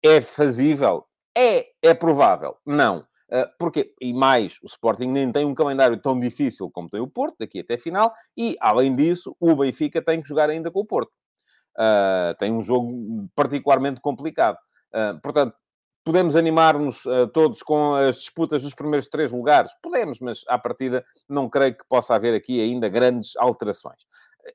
É 0.04 0.20
fazível? 0.20 1.06
É. 1.36 1.66
É 1.82 1.94
provável? 1.94 2.58
Não. 2.66 3.00
Uh, 3.32 3.48
porque, 3.58 3.94
e 4.02 4.14
mais, 4.14 4.60
o 4.62 4.66
Sporting 4.68 5.08
nem 5.08 5.32
tem 5.32 5.46
um 5.46 5.56
calendário 5.56 5.98
tão 5.98 6.20
difícil 6.20 6.70
como 6.70 6.90
tem 6.90 7.00
o 7.00 7.08
Porto, 7.08 7.38
daqui 7.40 7.62
até 7.62 7.78
final, 7.78 8.14
e, 8.38 8.58
além 8.60 8.94
disso, 8.94 9.34
o 9.40 9.56
Benfica 9.56 10.02
tem 10.02 10.22
que 10.22 10.28
jogar 10.28 10.50
ainda 10.50 10.70
com 10.70 10.82
o 10.82 10.86
Porto. 10.86 11.12
Uh, 11.76 12.36
tem 12.38 12.52
um 12.52 12.62
jogo 12.62 13.28
particularmente 13.34 14.00
complicado. 14.02 14.58
Uh, 14.94 15.20
portanto, 15.22 15.56
podemos 16.04 16.36
animar-nos 16.36 17.06
uh, 17.06 17.28
todos 17.28 17.64
com 17.64 17.96
as 17.96 18.18
disputas 18.18 18.62
dos 18.62 18.74
primeiros 18.74 19.08
três 19.08 19.32
lugares? 19.32 19.72
Podemos, 19.82 20.20
mas 20.20 20.42
à 20.48 20.58
partida 20.58 21.06
não 21.28 21.50
creio 21.50 21.78
que 21.78 21.86
possa 21.88 22.14
haver 22.14 22.34
aqui 22.34 22.62
ainda 22.62 22.90
grandes 22.90 23.36
alterações. 23.38 24.06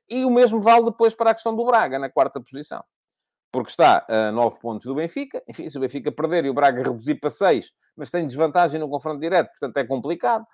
E 0.09 0.23
o 0.23 0.29
mesmo 0.29 0.61
vale 0.61 0.85
depois 0.85 1.15
para 1.15 1.31
a 1.31 1.33
questão 1.33 1.55
do 1.55 1.65
Braga, 1.65 1.97
na 1.97 2.09
quarta 2.09 2.39
posição 2.39 2.83
porque 3.51 3.69
está 3.69 4.05
a 4.07 4.31
9 4.31 4.59
pontos 4.59 4.85
do 4.85 4.95
Benfica. 4.95 5.41
Enfim, 5.47 5.69
se 5.69 5.77
o 5.77 5.81
Benfica 5.81 6.11
perder 6.11 6.45
e 6.45 6.49
o 6.49 6.53
Braga 6.53 6.83
reduzir 6.83 7.15
para 7.15 7.29
6, 7.29 7.71
mas 7.95 8.09
tem 8.09 8.25
desvantagem 8.25 8.79
no 8.79 8.89
confronto 8.89 9.19
direto, 9.19 9.49
portanto 9.49 9.77
é 9.77 9.85
complicado. 9.85 10.45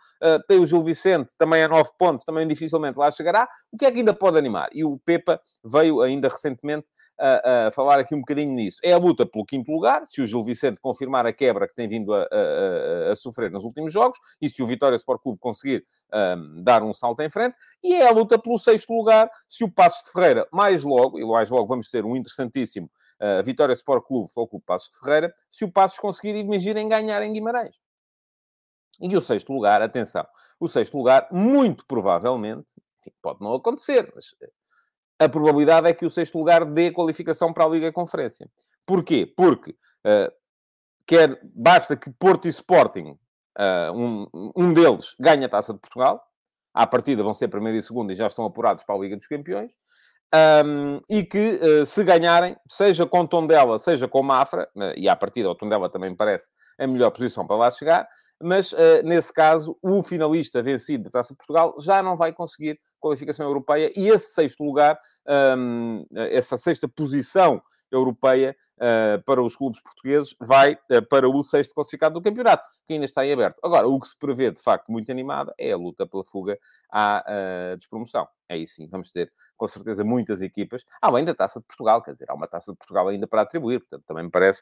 Tem 0.48 0.60
o 0.60 0.66
Gil 0.66 0.82
Vicente 0.82 1.34
também 1.38 1.64
a 1.64 1.68
9 1.68 1.92
pontos, 1.98 2.26
também 2.26 2.48
dificilmente 2.48 2.98
lá 2.98 3.12
chegará. 3.12 3.48
O 3.72 3.78
que 3.78 3.86
é 3.86 3.92
que 3.92 4.00
ainda 4.00 4.14
pode 4.14 4.38
animar? 4.38 4.70
E 4.72 4.84
o 4.84 4.98
Pepa 5.00 5.40
veio 5.64 6.02
ainda 6.02 6.30
recentemente 6.30 6.90
a, 7.18 7.68
a, 7.68 7.72
falar 7.72 8.00
aqui 8.00 8.14
um 8.14 8.20
bocadinho 8.20 8.54
nisso. 8.54 8.80
É 8.84 8.92
a 8.92 8.98
luta 8.98 9.26
pelo 9.26 9.46
quinto 9.46 9.72
lugar, 9.72 10.06
se 10.06 10.22
o 10.22 10.28
Gil 10.28 10.44
Vicente 10.44 10.80
confirmar 10.80 11.26
a 11.26 11.34
quebra 11.34 11.68
que 11.68 11.76
tem 11.76 11.88
vindo 11.88 12.14
a, 12.14 12.28
a, 12.32 13.12
a 13.12 13.16
sofrer 13.16 13.52
nos 13.52 13.64
últimos 13.64 13.92
jogos, 13.92 14.18
e 14.42 14.50
se 14.50 14.62
o 14.62 14.68
Vitória 14.68 14.96
Sport 14.96 15.22
Clube 15.22 15.40
conseguir 15.40 15.86
um, 16.14 16.64
dar 16.64 16.84
um 16.84 16.94
salto 16.94 17.22
em 17.22 17.30
frente, 17.30 17.56
e 17.84 17.94
é 17.94 18.08
a 18.08 18.12
luta 18.12 18.38
pelo 18.38 18.58
sexto 18.58 18.94
lugar, 18.94 19.30
se 19.48 19.64
o 19.64 19.72
Passos 19.72 20.06
de 20.06 20.12
Ferreira, 20.12 20.48
mais 20.52 20.84
logo, 20.84 21.20
e 21.20 21.26
mais 21.26 21.50
logo 21.50 21.66
vamos 21.68 21.90
ter 21.90 22.06
um 22.06 22.16
interessantíssimo 22.16 22.90
uh, 23.22 23.44
Vitória 23.44 23.74
Sport 23.74 24.06
Clube 24.06 24.30
ou 24.36 24.48
Clube 24.48 24.66
Passos 24.66 24.90
de 24.90 25.00
Ferreira, 25.00 25.34
se 25.50 25.64
o 25.64 25.72
Passos 25.72 26.00
conseguir, 26.00 26.36
imaginem, 26.36 26.88
ganhar 26.88 27.22
em 27.24 27.34
Guimarães. 27.34 27.76
E 29.02 29.16
o 29.16 29.22
sexto 29.22 29.52
lugar, 29.52 29.82
atenção, 29.82 30.26
o 30.60 30.68
sexto 30.68 30.98
lugar, 30.98 31.28
muito 31.32 31.86
provavelmente, 31.86 32.72
enfim, 33.00 33.12
pode 33.22 33.42
não 33.42 33.54
acontecer, 33.54 34.10
mas 34.16 34.34
a 35.20 35.30
probabilidade 35.30 35.88
é 35.88 35.94
que 35.94 36.06
o 36.06 36.10
sexto 36.10 36.38
lugar 36.38 36.66
dê 36.66 36.92
qualificação 36.92 37.54
para 37.54 37.66
a 37.66 37.70
Liga 37.70 37.92
Conferência. 37.92 38.50
Porquê? 38.86 39.26
Porque 39.26 39.72
uh, 39.72 40.32
quer, 41.06 41.40
basta 41.44 41.96
que 41.96 42.12
Porto 42.12 42.46
e 42.46 42.50
Sporting, 42.50 43.18
uh, 43.58 43.94
um, 43.94 44.28
um 44.56 44.74
deles, 44.74 45.16
ganhe 45.20 45.46
a 45.46 45.50
Taça 45.50 45.74
de 45.74 45.80
Portugal, 45.80 46.22
à 46.74 46.86
partida 46.86 47.24
vão 47.24 47.34
ser 47.34 47.48
primeiro 47.48 47.78
e 47.78 47.84
segundo 47.84 48.12
e 48.12 48.16
já 48.16 48.28
estão 48.28 48.46
apurados 48.46 48.84
para 48.84 48.96
a 48.96 49.00
Liga 49.00 49.16
dos 49.16 49.28
Campeões, 49.28 49.74
um, 50.66 51.00
e 51.10 51.24
que 51.24 51.60
uh, 51.62 51.86
se 51.86 52.04
ganharem, 52.04 52.58
seja 52.70 53.06
com 53.06 53.26
Tondela, 53.26 53.80
seja 53.80 54.08
com 54.08 54.22
Mafra, 54.22 54.70
e 54.98 55.08
à 55.08 55.16
partida 55.16 55.50
o 55.50 55.56
Tondela 55.56 55.90
também 55.90 56.10
me 56.10 56.18
parece 56.18 56.50
a 56.78 56.86
melhor 56.86 57.12
posição 57.12 57.48
para 57.48 57.56
lá 57.56 57.72
chegar, 57.72 58.08
mas 58.42 58.74
uh, 58.74 59.02
nesse 59.04 59.32
caso 59.32 59.78
o 59.82 60.04
finalista 60.04 60.62
vencido 60.62 61.06
da 61.06 61.12
Taça 61.12 61.34
de 61.34 61.38
Portugal 61.38 61.76
já 61.80 62.04
não 62.04 62.18
vai 62.18 62.34
conseguir 62.34 62.80
qualificação 63.06 63.46
europeia 63.46 63.92
e 63.96 64.10
esse 64.10 64.34
sexto 64.34 64.64
lugar, 64.64 65.00
um, 65.56 66.04
essa 66.12 66.58
sexta 66.58 66.88
posição 66.88 67.62
europeia 67.92 68.58
uh, 68.78 69.22
para 69.24 69.42
os 69.44 69.56
clubes 69.56 69.80
portugueses 69.80 70.36
vai 70.40 70.74
uh, 70.74 71.08
para 71.08 71.30
o 71.30 71.44
sexto 71.44 71.76
classificado 71.76 72.16
do 72.16 72.22
campeonato, 72.22 72.68
que 72.88 72.94
ainda 72.94 73.06
está 73.06 73.24
em 73.24 73.32
aberto. 73.32 73.60
Agora, 73.64 73.88
o 73.88 74.00
que 74.00 74.08
se 74.08 74.18
prevê, 74.18 74.50
de 74.50 74.60
facto, 74.60 74.92
muito 74.92 75.12
animada 75.12 75.54
é 75.56 75.72
a 75.72 75.78
luta 75.78 76.08
pela 76.08 76.26
fuga 76.26 76.58
à 76.92 77.24
uh, 77.28 77.78
despromoção. 77.78 78.28
Aí 78.50 78.66
sim, 78.66 78.88
vamos 78.88 79.12
ter, 79.12 79.32
com 79.56 79.68
certeza, 79.68 80.04
muitas 80.04 80.42
equipas, 80.42 80.84
além 81.00 81.24
da 81.24 81.36
Taça 81.36 81.60
de 81.60 81.66
Portugal, 81.68 82.02
quer 82.02 82.14
dizer, 82.14 82.26
há 82.28 82.34
uma 82.34 82.48
Taça 82.48 82.72
de 82.72 82.78
Portugal 82.78 83.08
ainda 83.08 83.28
para 83.28 83.44
atribuir, 83.44 83.82
portanto, 83.82 84.04
também 84.08 84.24
me 84.24 84.32
parece 84.32 84.62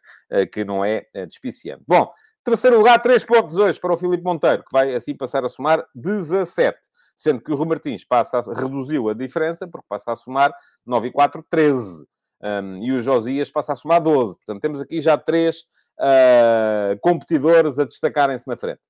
que 0.52 0.66
não 0.66 0.84
é 0.86 1.06
despiciante. 1.28 1.84
Bom, 1.86 2.10
terceiro 2.46 2.78
lugar, 2.78 3.02
três 3.02 3.26
pontos 3.26 3.58
hoje 3.58 3.80
para 3.80 3.94
o 3.94 3.98
Filipe 3.98 4.24
Monteiro, 4.24 4.64
que 4.64 4.72
vai 4.72 4.96
assim 4.96 5.16
passar 5.16 5.44
a 5.44 5.50
somar 5.50 5.86
17 5.94 6.80
sendo 7.16 7.42
que 7.42 7.52
o 7.52 7.56
Rui 7.56 7.68
Martins 7.68 8.04
passa 8.04 8.40
a, 8.40 8.54
reduziu 8.54 9.10
a 9.10 9.14
diferença, 9.14 9.68
porque 9.68 9.86
passa 9.88 10.12
a 10.12 10.16
somar 10.16 10.54
9 10.86 11.08
e 11.08 11.12
4, 11.12 11.46
13. 11.50 12.06
Um, 12.42 12.84
e 12.84 12.92
o 12.92 13.02
Josias 13.02 13.50
passa 13.50 13.74
a 13.74 13.76
somar 13.76 14.02
12. 14.02 14.36
Portanto, 14.36 14.62
temos 14.62 14.82
aqui 14.82 15.00
já 15.02 15.18
três 15.18 15.62
uh, 16.00 17.00
competidores 17.02 17.80
a 17.80 17.86
destacarem-se 17.86 18.48
na 18.48 18.58
frente. 18.58 18.82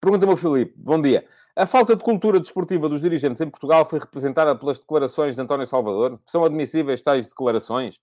Pergunta-me 0.00 0.32
o 0.32 0.36
Filipe. 0.36 0.72
Bom 0.76 1.00
dia. 1.00 1.26
A 1.56 1.66
falta 1.66 1.96
de 1.96 2.02
cultura 2.02 2.40
desportiva 2.40 2.88
dos 2.88 3.00
dirigentes 3.00 3.40
em 3.40 3.50
Portugal 3.50 3.84
foi 3.84 3.98
representada 3.98 4.56
pelas 4.56 4.78
declarações 4.78 5.34
de 5.34 5.42
António 5.42 5.66
Salvador? 5.66 6.18
São 6.26 6.44
admissíveis 6.44 7.02
tais 7.02 7.28
declarações? 7.28 7.98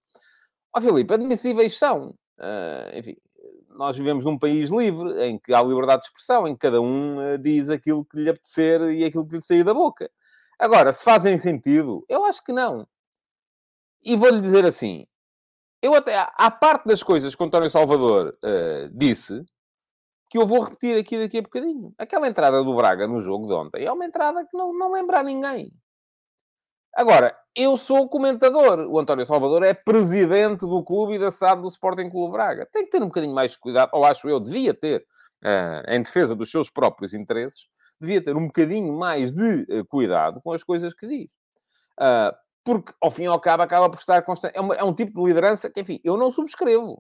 Ó 0.76 0.80
oh, 0.80 0.82
Filipe, 0.82 1.14
admissíveis 1.14 1.78
são. 1.78 2.14
Uh, 2.40 2.98
enfim, 2.98 3.16
nós 3.78 3.98
vivemos 3.98 4.26
num 4.26 4.38
país 4.38 4.70
livre, 4.70 5.24
em 5.24 5.38
que 5.38 5.54
há 5.54 5.62
liberdade 5.62 6.02
de 6.02 6.08
expressão, 6.08 6.48
em 6.48 6.54
que 6.54 6.60
cada 6.60 6.82
um 6.82 7.18
uh, 7.18 7.38
diz 7.38 7.70
aquilo 7.70 8.04
que 8.04 8.18
lhe 8.18 8.30
apetecer 8.30 8.82
e 8.92 9.06
aquilo 9.06 9.28
que 9.28 9.36
lhe 9.36 9.42
sair 9.42 9.64
da 9.64 9.74
boca. 9.74 10.10
Agora, 10.60 10.92
se 10.92 11.04
fazem 11.04 11.38
sentido, 11.38 12.04
eu 12.10 12.26
acho 12.26 12.44
que 12.44 12.52
não. 12.52 12.88
E 14.04 14.16
vou-lhe 14.16 14.42
dizer 14.42 14.66
assim, 14.66 15.06
eu 15.82 15.94
até, 15.94 16.16
à 16.36 16.50
parte 16.50 16.86
das 16.86 17.04
coisas 17.04 17.36
que 17.36 17.44
o 17.44 17.46
António 17.46 17.70
Salvador 17.70 18.38
uh, 18.44 18.90
disse, 18.98 19.46
que 20.30 20.38
eu 20.38 20.46
vou 20.46 20.62
repetir 20.62 20.98
aqui 20.98 21.18
daqui 21.18 21.38
a 21.38 21.42
bocadinho. 21.42 21.94
Aquela 21.98 22.28
entrada 22.28 22.64
do 22.64 22.76
Braga 22.76 23.08
no 23.08 23.22
jogo 23.22 23.48
de 23.48 23.54
ontem 23.54 23.86
é 23.86 23.92
uma 23.92 24.06
entrada 24.06 24.46
que 24.46 24.58
não, 24.58 24.74
não 24.74 24.92
lembra 24.92 25.20
a 25.20 25.24
ninguém. 25.24 25.72
Agora, 26.98 27.38
eu 27.56 27.78
sou 27.78 28.10
comentador. 28.10 28.80
O 28.90 28.98
António 28.98 29.24
Salvador 29.24 29.62
é 29.62 29.72
presidente 29.72 30.62
do 30.62 30.84
clube 30.84 31.14
e 31.14 31.20
da 31.20 31.30
SAD 31.30 31.62
do 31.62 31.68
Sporting 31.68 32.10
Clube 32.10 32.32
Braga. 32.32 32.68
Tem 32.74 32.86
que 32.86 32.90
ter 32.90 33.04
um 33.04 33.06
bocadinho 33.06 33.36
mais 33.36 33.52
de 33.52 33.60
cuidado, 33.60 33.92
ou 33.94 34.04
acho 34.04 34.28
eu, 34.28 34.40
devia 34.40 34.74
ter, 34.74 35.06
uh, 35.46 35.94
em 35.94 36.02
defesa 36.02 36.36
dos 36.36 36.50
seus 36.50 36.72
próprios 36.72 37.14
interesses, 37.14 37.68
devia 38.02 38.20
ter 38.20 38.36
um 38.36 38.48
bocadinho 38.48 38.98
mais 38.98 39.32
de 39.32 39.68
uh, 39.70 39.86
cuidado 39.88 40.42
com 40.42 40.52
as 40.52 40.64
coisas 40.64 40.92
que 40.92 41.06
diz. 41.06 41.32
Uh, 42.00 42.36
porque, 42.66 42.92
ao 43.00 43.12
fim 43.12 43.26
e 43.26 43.28
ao 43.28 43.40
cabo, 43.40 43.62
acaba 43.62 43.88
por 43.92 44.00
estar 44.00 44.24
constante. 44.24 44.58
É, 44.58 44.60
uma, 44.60 44.74
é 44.74 44.84
um 44.84 44.92
tipo 44.92 45.22
de 45.22 45.28
liderança 45.28 45.70
que, 45.70 45.80
enfim, 45.80 46.00
eu 46.04 46.18
não 46.18 46.32
subscrevo. 46.32 47.00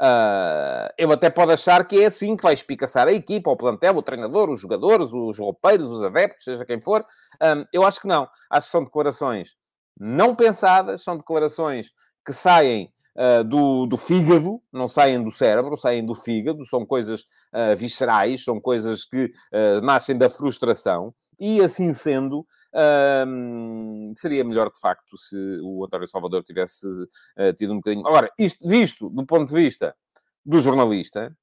Uh, 0.00 1.12
até 1.12 1.28
pode 1.28 1.52
achar 1.52 1.86
que 1.86 2.02
é 2.02 2.06
assim 2.06 2.34
que 2.34 2.42
vai 2.42 2.54
espicaçar 2.54 3.06
a 3.06 3.12
equipa, 3.12 3.50
o 3.50 3.56
plantel, 3.56 3.94
o 3.96 4.02
treinador, 4.02 4.48
os 4.48 4.58
jogadores, 4.58 5.12
os 5.12 5.38
roupeiros, 5.38 5.90
os 5.90 6.02
adeptos, 6.02 6.44
seja 6.44 6.64
quem 6.64 6.80
for. 6.80 7.04
Um, 7.42 7.66
eu 7.70 7.84
acho 7.84 8.00
que 8.00 8.08
não. 8.08 8.26
Acho 8.48 8.66
que 8.66 8.70
são 8.70 8.84
declarações 8.84 9.56
não 9.98 10.34
pensadas, 10.34 11.02
são 11.02 11.18
declarações 11.18 11.90
que 12.24 12.32
saem 12.32 12.90
uh, 13.14 13.44
do, 13.44 13.84
do, 13.84 13.98
fígado, 13.98 14.58
não 14.72 14.88
saem 14.88 15.22
do 15.22 15.30
cérebro, 15.30 15.76
saem 15.76 16.06
do 16.06 16.14
fígado, 16.14 16.64
são 16.64 16.86
coisas 16.86 17.20
uh, 17.52 17.76
viscerais, 17.76 18.42
são 18.42 18.58
coisas 18.58 19.04
que 19.04 19.30
nascem 19.82 20.16
da 20.16 20.30
frustração. 20.30 21.12
E 21.38 21.60
assim 21.60 21.92
sendo, 21.92 22.46
um, 22.72 24.12
seria 24.16 24.44
melhor, 24.44 24.70
de 24.70 24.78
facto, 24.78 25.16
se 25.16 25.36
o 25.62 25.84
António 25.84 26.06
Salvador 26.06 26.42
tivesse 26.42 26.86
uh, 26.86 27.52
tido 27.56 27.72
um 27.72 27.76
bocadinho. 27.76 28.06
Agora, 28.06 28.30
isto 28.38 28.66
visto 28.68 29.08
do 29.08 29.26
ponto 29.26 29.48
de 29.48 29.54
vista 29.54 29.94
do 30.44 30.58
jornalista, 30.58 31.36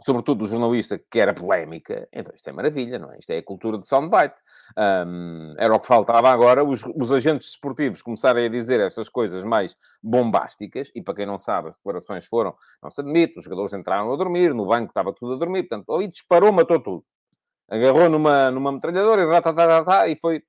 sobretudo 0.00 0.40
do 0.40 0.46
jornalista 0.46 0.98
que 1.10 1.18
era 1.18 1.34
polémica, 1.34 2.08
então 2.12 2.34
isto 2.34 2.48
é 2.48 2.52
maravilha, 2.52 2.98
não 2.98 3.12
é? 3.12 3.18
Isto 3.18 3.30
é 3.30 3.38
a 3.38 3.42
cultura 3.42 3.78
de 3.78 3.86
soundbite. 3.86 4.40
Um, 4.76 5.54
era 5.58 5.74
o 5.74 5.78
que 5.78 5.86
faltava 5.86 6.30
agora, 6.30 6.64
os, 6.64 6.82
os, 6.96 7.12
agentes 7.12 7.48
desportivos 7.48 8.02
começarem 8.02 8.46
a 8.46 8.48
dizer 8.48 8.80
essas 8.80 9.08
coisas 9.08 9.44
mais 9.44 9.76
bombásticas, 10.02 10.90
e 10.94 11.02
para 11.02 11.14
quem 11.14 11.26
não 11.26 11.38
sabe, 11.38 11.68
as 11.68 11.76
declarações 11.76 12.26
foram, 12.26 12.54
não 12.82 12.90
se 12.90 13.00
admite, 13.00 13.38
os 13.38 13.44
jogadores 13.44 13.72
entraram 13.72 14.12
a 14.12 14.16
dormir, 14.16 14.54
no 14.54 14.66
banco 14.66 14.90
estava 14.90 15.12
tudo 15.12 15.34
a 15.34 15.38
dormir, 15.38 15.64
portanto, 15.64 15.92
ali 15.92 16.08
disparou, 16.08 16.52
matou 16.52 16.80
tudo 16.80 17.04
agarrou 17.70 18.10
numa, 18.10 18.50
numa 18.50 18.72
metralhadora 18.72 19.22
e, 19.22 19.40
tá, 19.40 19.52
tá, 19.52 19.84
tá, 19.84 20.08
e 20.08 20.16
foi 20.16 20.42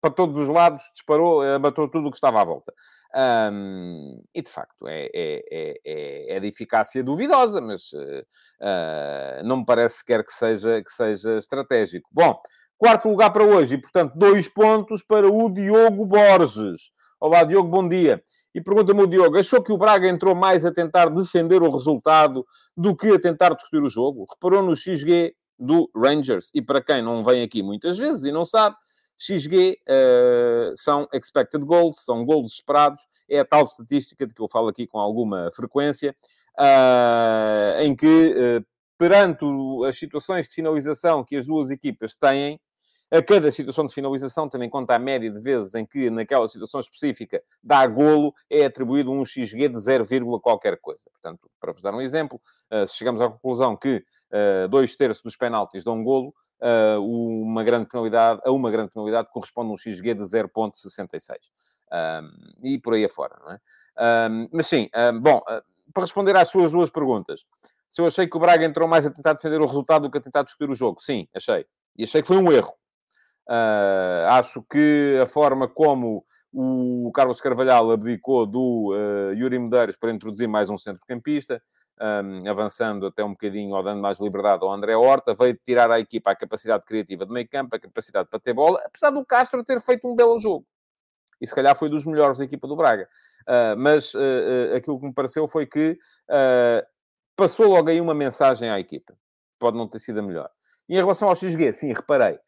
para 0.00 0.10
todos 0.10 0.36
os 0.36 0.48
lados, 0.48 0.82
disparou, 0.92 1.42
matou 1.58 1.88
tudo 1.88 2.06
o 2.08 2.10
que 2.10 2.16
estava 2.16 2.40
à 2.40 2.44
volta. 2.44 2.72
Um, 3.14 4.22
e 4.34 4.42
de 4.42 4.50
facto 4.50 4.86
é, 4.86 5.10
é, 5.14 5.42
é, 5.50 6.36
é, 6.36 6.40
de 6.40 6.46
eficácia 6.46 7.02
duvidosa, 7.02 7.60
mas 7.60 7.90
uh, 7.92 9.42
não 9.44 9.58
me 9.58 9.64
parece 9.64 9.98
sequer 9.98 10.22
que 10.24 10.32
seja, 10.32 10.82
que 10.82 10.90
seja 10.90 11.38
estratégico. 11.38 12.08
Bom, 12.12 12.38
quarto 12.76 13.08
lugar 13.08 13.32
para 13.32 13.44
hoje, 13.44 13.74
e 13.74 13.80
portanto, 13.80 14.12
dois 14.14 14.46
pontos 14.46 15.02
para 15.02 15.26
o 15.26 15.48
Diogo 15.48 16.04
Borges. 16.04 16.90
Olá, 17.18 17.44
Diogo, 17.44 17.68
bom 17.68 17.88
dia. 17.88 18.22
E 18.54 18.60
pergunta-me 18.60 19.02
o 19.02 19.06
Diogo, 19.06 19.38
achou 19.38 19.62
que 19.62 19.72
o 19.72 19.78
Braga 19.78 20.08
entrou 20.08 20.34
mais 20.34 20.66
a 20.66 20.72
tentar 20.72 21.08
defender 21.08 21.62
o 21.62 21.70
resultado 21.70 22.46
do 22.76 22.94
que 22.94 23.12
a 23.12 23.20
tentar 23.20 23.54
discutir 23.54 23.82
o 23.82 23.88
jogo? 23.88 24.26
Reparou 24.30 24.62
no 24.62 24.76
XG 24.76 25.34
do 25.58 25.90
Rangers. 25.94 26.50
E 26.54 26.62
para 26.62 26.82
quem 26.82 27.02
não 27.02 27.24
vem 27.24 27.42
aqui 27.42 27.62
muitas 27.62 27.98
vezes 27.98 28.24
e 28.24 28.32
não 28.32 28.44
sabe, 28.44 28.76
XG 29.18 29.78
uh, 29.88 30.76
são 30.76 31.08
expected 31.12 31.64
goals, 31.64 32.04
são 32.04 32.24
gols 32.24 32.52
esperados, 32.52 33.02
é 33.28 33.40
a 33.40 33.44
tal 33.44 33.64
estatística 33.64 34.26
de 34.26 34.32
que 34.32 34.40
eu 34.40 34.48
falo 34.48 34.68
aqui 34.68 34.86
com 34.86 34.98
alguma 34.98 35.50
frequência, 35.52 36.14
uh, 36.58 37.80
em 37.82 37.96
que, 37.96 38.06
uh, 38.06 38.64
perante 38.96 39.44
as 39.86 39.98
situações 39.98 40.46
de 40.46 40.54
finalização 40.54 41.24
que 41.24 41.36
as 41.36 41.46
duas 41.46 41.70
equipas 41.70 42.14
têm, 42.14 42.60
a 43.10 43.22
cada 43.22 43.50
situação 43.50 43.86
de 43.86 43.94
finalização, 43.94 44.48
tendo 44.48 44.64
em 44.64 44.70
conta 44.70 44.94
a 44.94 44.98
média 44.98 45.30
de 45.30 45.40
vezes 45.40 45.74
em 45.74 45.86
que, 45.86 46.10
naquela 46.10 46.46
situação 46.46 46.80
específica, 46.80 47.42
dá 47.62 47.86
golo, 47.86 48.34
é 48.50 48.64
atribuído 48.64 49.10
um 49.10 49.24
XG 49.24 49.68
de 49.68 49.80
0, 49.80 50.40
qualquer 50.40 50.78
coisa. 50.78 51.04
Portanto, 51.12 51.50
para 51.60 51.72
vos 51.72 51.80
dar 51.80 51.94
um 51.94 52.00
exemplo, 52.00 52.40
se 52.86 52.96
chegamos 52.96 53.20
à 53.20 53.28
conclusão 53.28 53.76
que 53.76 54.04
dois 54.70 54.94
terços 54.96 55.22
dos 55.22 55.36
penaltis 55.36 55.82
dão 55.84 56.04
golo, 56.04 56.34
uh, 56.60 57.00
uma 57.00 57.64
grande 57.64 57.88
penalidade, 57.88 58.40
a 58.44 58.50
uma 58.50 58.70
grande 58.70 58.92
penalidade 58.92 59.28
corresponde 59.32 59.72
um 59.72 59.76
XG 59.76 60.14
de 60.14 60.22
0.66. 60.22 61.36
Um, 61.90 62.30
e 62.62 62.78
por 62.78 62.94
aí 62.94 63.04
afora, 63.04 63.36
não 63.42 63.52
é? 63.52 63.58
Mas 64.52 64.66
sim, 64.66 64.88
bom, 65.20 65.40
para 65.92 66.02
responder 66.02 66.36
às 66.36 66.48
suas 66.48 66.72
duas 66.72 66.90
perguntas, 66.90 67.46
se 67.88 68.00
eu 68.00 68.06
achei 68.06 68.26
que 68.26 68.36
o 68.36 68.40
Braga 68.40 68.64
entrou 68.64 68.86
mais 68.86 69.06
a 69.06 69.10
tentar 69.10 69.32
defender 69.32 69.60
o 69.60 69.66
resultado 69.66 70.02
do 70.02 70.10
que 70.10 70.18
a 70.18 70.20
tentar 70.20 70.42
discutir 70.42 70.70
o 70.70 70.74
jogo, 70.74 71.00
sim, 71.00 71.26
achei. 71.34 71.66
E 71.96 72.04
achei 72.04 72.20
que 72.20 72.28
foi 72.28 72.36
um 72.36 72.52
erro. 72.52 72.74
Uh, 73.48 74.28
acho 74.28 74.62
que 74.62 75.18
a 75.22 75.26
forma 75.26 75.66
como 75.66 76.22
o 76.52 77.10
Carlos 77.14 77.40
Carvalhal 77.40 77.90
abdicou 77.90 78.44
do 78.46 78.92
uh, 78.92 79.32
Yuri 79.32 79.58
Medeiros 79.58 79.96
para 79.96 80.12
introduzir 80.12 80.46
mais 80.46 80.68
um 80.68 80.76
centrocampista, 80.76 81.62
um, 82.00 82.48
avançando 82.48 83.06
até 83.06 83.24
um 83.24 83.30
bocadinho 83.30 83.74
ou 83.74 83.82
dando 83.82 84.02
mais 84.02 84.20
liberdade 84.20 84.62
ao 84.62 84.72
André 84.72 84.94
Horta, 84.96 85.34
veio 85.34 85.58
tirar 85.64 85.90
à 85.90 85.98
equipa 85.98 86.30
a 86.30 86.36
capacidade 86.36 86.84
criativa 86.84 87.24
de 87.24 87.32
meio 87.32 87.48
campo, 87.48 87.74
a 87.74 87.78
capacidade 87.78 88.28
para 88.28 88.38
ter 88.38 88.52
bola, 88.52 88.80
apesar 88.84 89.10
do 89.10 89.24
Castro 89.24 89.64
ter 89.64 89.80
feito 89.80 90.06
um 90.06 90.14
belo 90.14 90.38
jogo. 90.38 90.66
E 91.40 91.46
se 91.46 91.54
calhar 91.54 91.74
foi 91.74 91.88
dos 91.88 92.04
melhores 92.04 92.36
da 92.36 92.44
equipa 92.44 92.68
do 92.68 92.76
Braga. 92.76 93.08
Uh, 93.42 93.78
mas 93.78 94.12
uh, 94.14 94.76
aquilo 94.76 95.00
que 95.00 95.06
me 95.06 95.14
pareceu 95.14 95.48
foi 95.48 95.64
que 95.66 95.98
passou 97.34 97.68
logo 97.68 97.88
aí 97.88 98.00
uma 98.00 98.14
mensagem 98.14 98.68
à 98.68 98.78
equipa. 98.78 99.14
Pode 99.58 99.76
não 99.76 99.88
ter 99.88 100.00
sido 100.00 100.18
a 100.18 100.22
melhor. 100.22 100.50
E 100.88 100.94
em 100.94 100.98
relação 100.98 101.28
ao 101.28 101.36
XG, 101.36 101.72
sim, 101.72 101.92
reparei. 101.92 102.38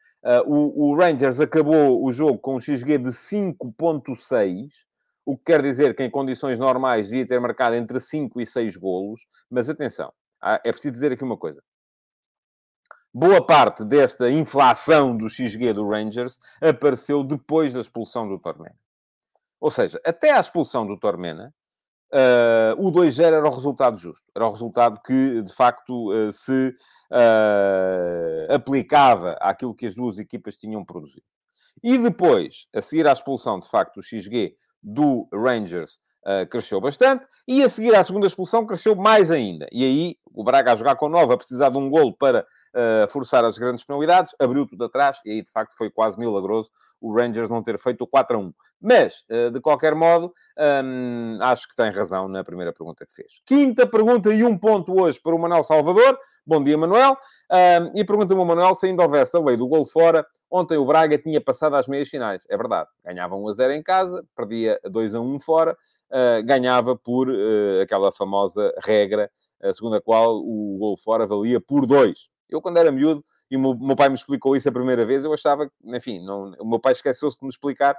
O, 0.46 0.90
o 0.90 0.96
Rangers 0.96 1.40
acabou 1.40 2.04
o 2.04 2.12
jogo 2.12 2.38
com 2.38 2.56
um 2.56 2.60
XG 2.60 2.98
de 2.98 3.10
5.6 3.10 4.84
o 5.24 5.36
que 5.36 5.44
quer 5.44 5.62
dizer 5.62 5.94
que 5.94 6.02
em 6.02 6.10
condições 6.10 6.58
normais 6.58 7.08
devia 7.08 7.26
ter 7.26 7.40
marcado 7.40 7.76
entre 7.76 8.00
5 8.00 8.40
e 8.40 8.46
6 8.46 8.76
golos, 8.76 9.26
mas 9.48 9.68
atenção, 9.68 10.12
é 10.42 10.72
preciso 10.72 10.92
dizer 10.92 11.12
aqui 11.12 11.22
uma 11.22 11.36
coisa. 11.36 11.62
Boa 13.12 13.44
parte 13.44 13.84
desta 13.84 14.30
inflação 14.30 15.16
do 15.16 15.28
XG 15.28 15.72
do 15.72 15.88
Rangers 15.88 16.38
apareceu 16.60 17.24
depois 17.24 17.72
da 17.72 17.80
expulsão 17.80 18.28
do 18.28 18.38
Tormena. 18.38 18.76
Ou 19.60 19.70
seja, 19.70 20.00
até 20.04 20.32
à 20.32 20.40
expulsão 20.40 20.86
do 20.86 20.98
Tormena, 20.98 21.52
uh, 22.12 22.86
o 22.86 22.90
2-0 22.92 23.24
era 23.24 23.48
o 23.48 23.54
resultado 23.54 23.96
justo. 23.96 24.24
Era 24.34 24.46
o 24.46 24.50
resultado 24.50 25.00
que, 25.04 25.42
de 25.42 25.52
facto, 25.52 26.12
uh, 26.12 26.32
se 26.32 26.74
uh, 27.10 28.52
aplicava 28.54 29.32
àquilo 29.40 29.74
que 29.74 29.86
as 29.86 29.94
duas 29.94 30.18
equipas 30.18 30.56
tinham 30.56 30.84
produzido. 30.84 31.24
E 31.82 31.96
depois, 31.96 32.66
a 32.74 32.82
seguir 32.82 33.06
à 33.06 33.12
expulsão, 33.12 33.58
de 33.58 33.68
facto, 33.68 33.98
o 33.98 34.02
XG 34.02 34.54
do 34.82 35.28
Rangers 35.32 35.98
cresceu 36.50 36.78
bastante 36.82 37.26
e 37.48 37.62
a 37.62 37.68
seguir 37.68 37.94
à 37.94 38.04
segunda 38.04 38.26
expulsão 38.26 38.66
cresceu 38.66 38.94
mais 38.94 39.30
ainda. 39.30 39.66
E 39.72 39.82
aí 39.82 40.16
o 40.26 40.44
Braga 40.44 40.72
a 40.72 40.76
jogar 40.76 40.94
com 40.96 41.08
9, 41.08 41.32
a 41.32 41.36
precisar 41.36 41.70
de 41.70 41.78
um 41.78 41.88
golo 41.88 42.14
para 42.14 42.46
forçar 43.08 43.44
as 43.44 43.58
grandes 43.58 43.84
penalidades, 43.84 44.34
abriu 44.38 44.66
tudo 44.66 44.84
atrás 44.84 45.20
e 45.24 45.32
aí 45.32 45.42
de 45.42 45.50
facto 45.50 45.76
foi 45.76 45.90
quase 45.90 46.18
milagroso 46.18 46.70
o 47.00 47.12
Rangers 47.12 47.48
não 47.48 47.62
ter 47.62 47.78
feito 47.78 48.02
o 48.02 48.06
4 48.06 48.36
a 48.36 48.40
1. 48.40 48.52
Mas, 48.80 49.24
uh, 49.30 49.50
de 49.50 49.60
qualquer 49.60 49.94
modo, 49.94 50.32
um, 50.84 51.38
acho 51.40 51.68
que 51.68 51.74
tem 51.74 51.90
razão 51.90 52.28
na 52.28 52.44
primeira 52.44 52.72
pergunta 52.72 53.06
que 53.06 53.14
fez. 53.14 53.40
Quinta 53.46 53.86
pergunta 53.86 54.32
e 54.32 54.44
um 54.44 54.56
ponto 54.56 55.00
hoje 55.00 55.18
para 55.20 55.34
o 55.34 55.38
Manuel 55.38 55.62
Salvador. 55.62 56.18
Bom 56.46 56.62
dia, 56.62 56.76
Manuel. 56.76 57.16
Um, 57.50 57.98
e 57.98 58.04
pergunta-me 58.04 58.40
o 58.40 58.44
Manuel 58.44 58.74
se 58.74 58.86
ainda 58.86 59.02
houvesse 59.02 59.36
a 59.36 59.40
lei 59.40 59.56
do 59.56 59.66
gol 59.66 59.84
fora. 59.84 60.26
Ontem 60.50 60.76
o 60.76 60.84
Braga 60.84 61.16
tinha 61.16 61.40
passado 61.40 61.74
às 61.76 61.88
meias 61.88 62.08
finais. 62.08 62.44
É 62.48 62.56
verdade. 62.56 62.88
Ganhava 63.04 63.34
1 63.34 63.48
a 63.48 63.52
0 63.54 63.72
em 63.72 63.82
casa, 63.82 64.24
perdia 64.36 64.78
2 64.84 65.14
a 65.14 65.20
1 65.20 65.40
fora, 65.40 65.76
uh, 66.10 66.44
ganhava 66.44 66.96
por 66.96 67.28
uh, 67.28 67.80
aquela 67.82 68.12
famosa 68.12 68.72
regra, 68.84 69.30
segundo 69.74 69.96
a 69.96 70.00
qual 70.00 70.38
o 70.38 70.78
gol 70.78 70.96
fora 70.96 71.26
valia 71.26 71.60
por 71.60 71.84
2. 71.84 72.29
Eu, 72.50 72.60
quando 72.60 72.78
era 72.78 72.90
miúdo, 72.90 73.24
e 73.50 73.56
o 73.56 73.74
meu, 73.74 73.96
pai 73.96 74.08
me 74.08 74.14
explicou 74.14 74.54
isso 74.54 74.68
a 74.68 74.72
primeira 74.72 75.04
vez, 75.04 75.24
eu 75.24 75.32
achava, 75.32 75.70
enfim, 75.84 76.24
não, 76.24 76.52
o 76.58 76.68
meu 76.68 76.78
pai 76.78 76.92
esqueceu-se 76.92 77.38
de 77.38 77.44
me 77.44 77.50
explicar 77.50 77.96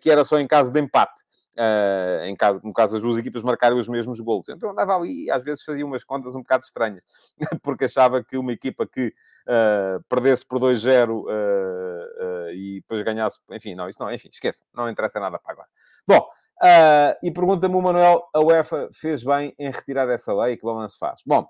que 0.00 0.10
era 0.10 0.24
só 0.24 0.38
em 0.38 0.46
caso 0.46 0.70
de 0.70 0.80
empate. 0.80 1.22
Uh, 1.58 2.24
em 2.26 2.36
caso, 2.36 2.60
no 2.62 2.72
caso 2.72 2.96
as 2.96 3.02
duas 3.02 3.18
equipas 3.18 3.42
marcarem 3.42 3.76
os 3.76 3.88
mesmos 3.88 4.20
golos. 4.20 4.48
Então 4.48 4.68
eu 4.68 4.72
andava 4.72 4.96
ali 4.96 5.24
e 5.24 5.30
às 5.30 5.42
vezes 5.42 5.64
fazia 5.64 5.84
umas 5.84 6.04
contas 6.04 6.34
um 6.34 6.38
bocado 6.38 6.64
estranhas, 6.64 7.04
porque 7.62 7.86
achava 7.86 8.22
que 8.22 8.36
uma 8.36 8.52
equipa 8.52 8.86
que 8.86 9.08
uh, 9.08 10.02
perdesse 10.08 10.46
por 10.46 10.60
2-0 10.60 11.24
uh, 11.24 12.50
e 12.52 12.80
depois 12.80 13.02
ganhasse, 13.02 13.38
enfim, 13.50 13.74
não, 13.74 13.88
isso 13.88 14.00
não, 14.00 14.12
enfim, 14.12 14.28
esqueçam, 14.30 14.64
não 14.72 14.88
interessa 14.88 15.18
nada 15.18 15.38
para 15.38 15.52
agora. 15.52 15.68
Bom, 16.06 16.26
e 17.22 17.30
pergunta-me 17.32 17.74
o 17.74 17.82
Manuel, 17.82 18.28
a 18.32 18.40
UEFA 18.40 18.88
fez 18.92 19.24
bem 19.24 19.52
em 19.58 19.70
retirar 19.70 20.08
essa 20.08 20.32
lei, 20.32 20.56
que 20.56 20.64
balanço 20.64 20.98
faz? 20.98 21.20
Bom, 21.26 21.48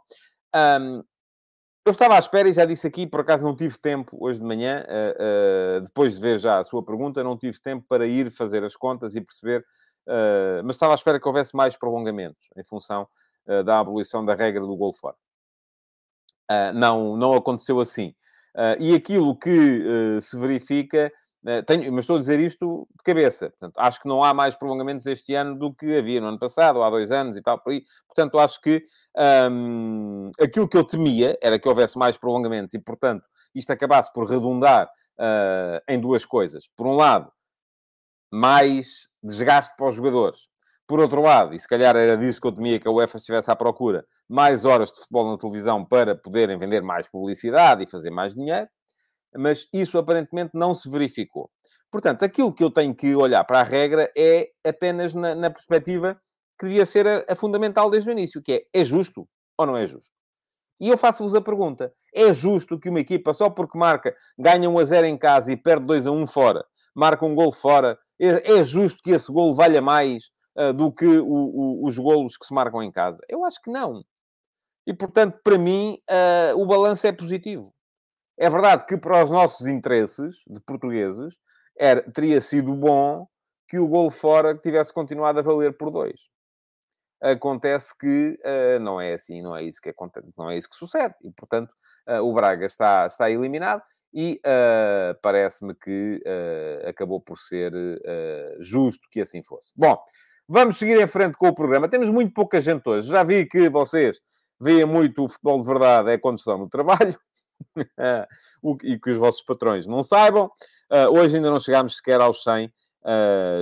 um, 0.55 1.05
eu 1.85 1.93
estava 1.93 2.17
à 2.17 2.19
espera 2.19 2.49
e 2.49 2.53
já 2.53 2.65
disse 2.65 2.87
aqui, 2.87 3.07
por 3.07 3.21
acaso 3.21 3.43
não 3.43 3.57
tive 3.57 3.79
tempo 3.79 4.17
hoje 4.21 4.39
de 4.39 4.45
manhã, 4.45 4.85
depois 5.83 6.15
de 6.15 6.21
ver 6.21 6.39
já 6.39 6.59
a 6.59 6.65
sua 6.65 6.85
pergunta, 6.85 7.25
não 7.25 7.37
tive 7.37 7.61
tempo 7.61 7.85
para 7.89 8.07
ir 8.07 8.31
fazer 8.31 8.63
as 8.65 8.77
contas 8.77 9.15
e 9.17 9.21
perceber 9.21 9.65
Uh, 10.07 10.65
mas 10.65 10.77
estava 10.77 10.93
à 10.93 10.97
espera 10.97 11.21
que 11.21 11.29
houvesse 11.29 11.55
mais 11.55 11.77
prolongamentos 11.77 12.49
em 12.57 12.65
função 12.65 13.07
uh, 13.47 13.63
da 13.63 13.79
abolição 13.79 14.25
da 14.25 14.35
regra 14.35 14.61
do 14.61 14.77
gol 14.77 14.93
fora. 14.93 15.17
Uh, 16.51 16.73
não, 16.75 17.17
não 17.17 17.35
aconteceu 17.35 17.79
assim. 17.79 18.15
e 18.81 18.93
aquilo 18.93 19.37
que 19.39 20.21
se 20.21 20.37
verifica, 20.37 21.13
tenho, 21.67 21.93
mas 21.93 22.01
estou 22.01 22.17
a 22.17 22.19
dizer 22.19 22.39
isto 22.41 22.87
de 22.91 23.03
cabeça. 23.03 23.51
Portanto, 23.51 23.79
acho 23.79 24.01
que 24.01 24.09
não 24.09 24.23
há 24.23 24.35
mais 24.35 24.55
prolongamentos 24.55 25.07
este 25.07 25.35
ano 25.35 25.59
do 25.59 25.75
que 25.75 25.97
havia 25.97 26.21
no 26.21 26.29
ano 26.29 26.39
passado, 26.39 26.77
ou 26.77 26.83
há 26.83 26.91
dois 26.91 27.11
anos 27.11 27.37
e 27.37 27.43
tal. 27.43 27.59
Por 27.59 27.73
aí. 27.73 27.83
Portanto, 28.07 28.39
acho 28.39 28.61
que 28.61 28.83
um, 29.51 30.31
aquilo 30.41 30.69
que 30.69 30.77
eu 30.77 30.85
temia 30.85 31.39
era 31.43 31.59
que 31.59 31.69
houvesse 31.69 31.99
mais 31.99 32.17
prolongamentos 32.17 32.75
e, 32.75 32.79
portanto, 32.79 33.25
isto 33.55 33.71
acabasse 33.71 34.13
por 34.13 34.29
redundar 34.29 34.91
em 35.89 36.01
duas 36.01 36.25
coisas. 36.25 36.69
Por 36.75 36.87
um 36.87 36.95
lado, 36.95 37.31
mais 38.33 39.09
desgaste 39.23 39.75
para 39.77 39.89
os 39.89 39.95
jogadores. 39.95 40.49
Por 40.87 40.99
outro 40.99 41.21
lado, 41.21 41.55
e 41.55 41.61
se 41.61 41.69
calhar 41.69 41.95
era 41.95 42.17
disso 42.17 42.41
que 42.41 42.47
eu 42.47 42.53
temia 42.53 42.81
que 42.81 42.89
a 42.89 42.91
UEFA 42.91 43.17
estivesse 43.17 43.51
à 43.51 43.55
procura, 43.55 44.05
mais 44.29 44.65
horas 44.65 44.91
de 44.91 44.99
futebol 44.99 45.31
na 45.31 45.39
televisão 45.39 45.85
para 45.85 46.17
poderem 46.17 46.59
vender 46.59 46.83
mais 46.83 47.09
publicidade 47.09 47.85
e 47.85 47.87
fazer 47.87 48.11
mais 48.11 48.35
dinheiro, 48.35 48.69
mas 49.37 49.67
isso 49.73 49.99
aparentemente 49.99 50.51
não 50.55 50.75
se 50.75 50.91
verificou. 50.91 51.51
Portanto, 51.91 52.25
aquilo 52.25 52.53
que 52.53 52.63
eu 52.63 52.71
tenho 52.71 52.95
que 52.95 53.15
olhar 53.15 53.45
para 53.45 53.61
a 53.61 53.65
regra 53.65 54.11
é 54.17 54.51
apenas 54.65 55.13
na, 55.13 55.35
na 55.35 55.51
perspectiva 55.51 56.21
que 56.59 56.67
devia 56.67 56.87
ser 56.87 57.07
a, 57.07 57.25
a, 57.29 57.35
fundamental 57.35 57.91
desde 57.91 58.11
o 58.11 58.13
início, 58.13 58.43
que 58.43 58.53
é, 58.53 58.81
é 58.81 58.85
justo 58.85 59.27
ou 59.59 59.67
não 59.67 59.77
é 59.77 59.87
justo? 59.87 60.13
E 60.81 60.89
eu 60.89 60.97
faço-vos 60.97 61.35
a 61.35 61.41
pergunta, 61.41 61.93
é 62.15 62.33
justo 62.33 62.79
que 62.79 62.89
uma 62.89 63.01
equipa, 63.01 63.33
só 63.35 63.51
porque 63.51 63.79
marca, 63.79 64.15
ganha 64.39 64.69
1 64.69 64.79
a 64.79 64.85
0 64.85 65.07
em 65.07 65.19
casa 65.19 65.53
e 65.53 65.57
perde 65.57 65.85
2 65.87 66.07
a 66.07 66.11
1 66.11 66.27
fora, 66.27 66.65
marca 66.95 67.25
um 67.25 67.35
gol 67.35 67.53
fora 67.53 67.99
é, 68.21 68.59
é 68.59 68.65
justo 68.65 69.03
que 69.03 69.11
esse 69.11 69.33
golo 69.33 69.53
valha 69.53 69.81
mais 69.81 70.31
uh, 70.57 70.73
do 70.73 70.93
que 70.93 71.07
o, 71.07 71.27
o, 71.27 71.87
os 71.87 71.99
golos 71.99 72.37
que 72.37 72.47
se 72.47 72.55
marcam 72.55 72.83
em 72.83 72.93
casa? 72.93 73.21
Eu 73.29 73.45
acho 73.45 73.61
que 73.63 73.71
não. 73.71 74.05
E, 74.87 74.95
portanto, 74.95 75.39
para 75.43 75.59
mim, 75.59 75.99
uh, 76.11 76.61
o 76.61 76.67
balanço 76.67 77.07
é 77.07 77.13
positivo. 77.13 77.73
É 78.41 78.49
verdade 78.49 78.87
que 78.87 78.97
para 78.97 79.23
os 79.23 79.29
nossos 79.29 79.67
interesses 79.67 80.43
de 80.47 80.59
portugueses 80.61 81.35
era, 81.77 82.01
teria 82.11 82.41
sido 82.41 82.75
bom 82.75 83.27
que 83.69 83.79
o 83.79 83.87
golo 83.87 84.11
fora 84.11 84.57
tivesse 84.57 84.95
continuado 84.95 85.39
a 85.39 85.43
valer 85.43 85.77
por 85.77 85.91
dois. 85.91 86.19
Acontece 87.21 87.93
que 87.99 88.39
uh, 88.43 88.81
não 88.81 88.99
é 88.99 89.13
assim, 89.13 89.43
não 89.43 89.55
é 89.55 89.63
isso 89.63 89.79
que 89.83 89.91
acontece, 89.91 90.27
não 90.39 90.51
é 90.51 90.57
isso 90.57 90.71
que 90.71 90.77
sucede. 90.77 91.15
E, 91.23 91.31
portanto, 91.31 91.71
uh, 92.09 92.23
o 92.23 92.33
Braga 92.33 92.65
está, 92.65 93.07
está 93.07 93.31
eliminado 93.31 93.83
e 94.11 94.41
uh, 94.41 95.15
parece-me 95.21 95.75
que 95.75 96.23
acabou 96.89 97.21
por 97.21 97.39
ser 97.39 97.75
justo 98.59 99.07
que 99.11 99.21
assim 99.21 99.43
fosse. 99.43 99.71
Bom, 99.77 100.03
vamos 100.49 100.79
seguir 100.79 100.99
em 100.99 101.07
frente 101.07 101.37
com 101.37 101.49
o 101.49 101.55
programa. 101.55 101.91
Temos 101.91 102.09
muito 102.09 102.33
pouca 102.33 102.59
gente 102.59 102.89
hoje. 102.89 103.07
Já 103.07 103.23
vi 103.23 103.45
que 103.45 103.69
vocês 103.69 104.19
veem 104.59 104.87
muito 104.87 105.27
o 105.27 105.29
futebol 105.29 105.61
de 105.61 105.67
verdade 105.67 106.11
é 106.11 106.17
quando 106.17 106.39
estão 106.39 106.57
no 106.57 106.71
trabalho 106.71 107.15
e 108.85 108.99
que 108.99 109.11
os 109.11 109.17
vossos 109.17 109.43
patrões 109.43 109.87
não 109.87 110.03
saibam. 110.03 110.51
hoje 111.13 111.37
ainda 111.37 111.51
não 111.51 111.61
chegámos 111.61 111.97
sequer 111.97 112.21
aos 112.21 112.43
100 112.43 112.73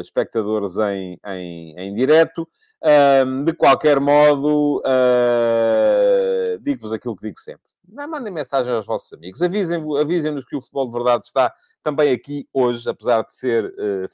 espectadores 0.01 0.77
em, 0.79 1.19
em, 1.27 1.75
em 1.79 1.95
direto. 1.95 2.49
Um, 3.27 3.43
de 3.43 3.53
qualquer 3.53 3.99
modo, 3.99 4.83
digo-vos 6.61 6.93
aquilo 6.93 7.17
que 7.17 7.27
digo 7.27 7.39
sempre. 7.41 7.69
Mandem 7.89 8.33
mensagem 8.33 8.73
aos 8.73 8.87
vossos 8.87 9.13
amigos. 9.13 9.41
Avisem-nos 9.43 10.01
avisem 10.01 10.35
que 10.43 10.57
o 10.57 10.61
Futebol 10.61 10.89
de 10.89 10.93
Verdade 10.93 11.27
está 11.27 11.53
também 11.83 12.13
aqui 12.13 12.47
hoje, 12.53 12.89
apesar 12.89 13.23
de 13.23 13.33
ser 13.33 13.65
uh, 13.65 14.09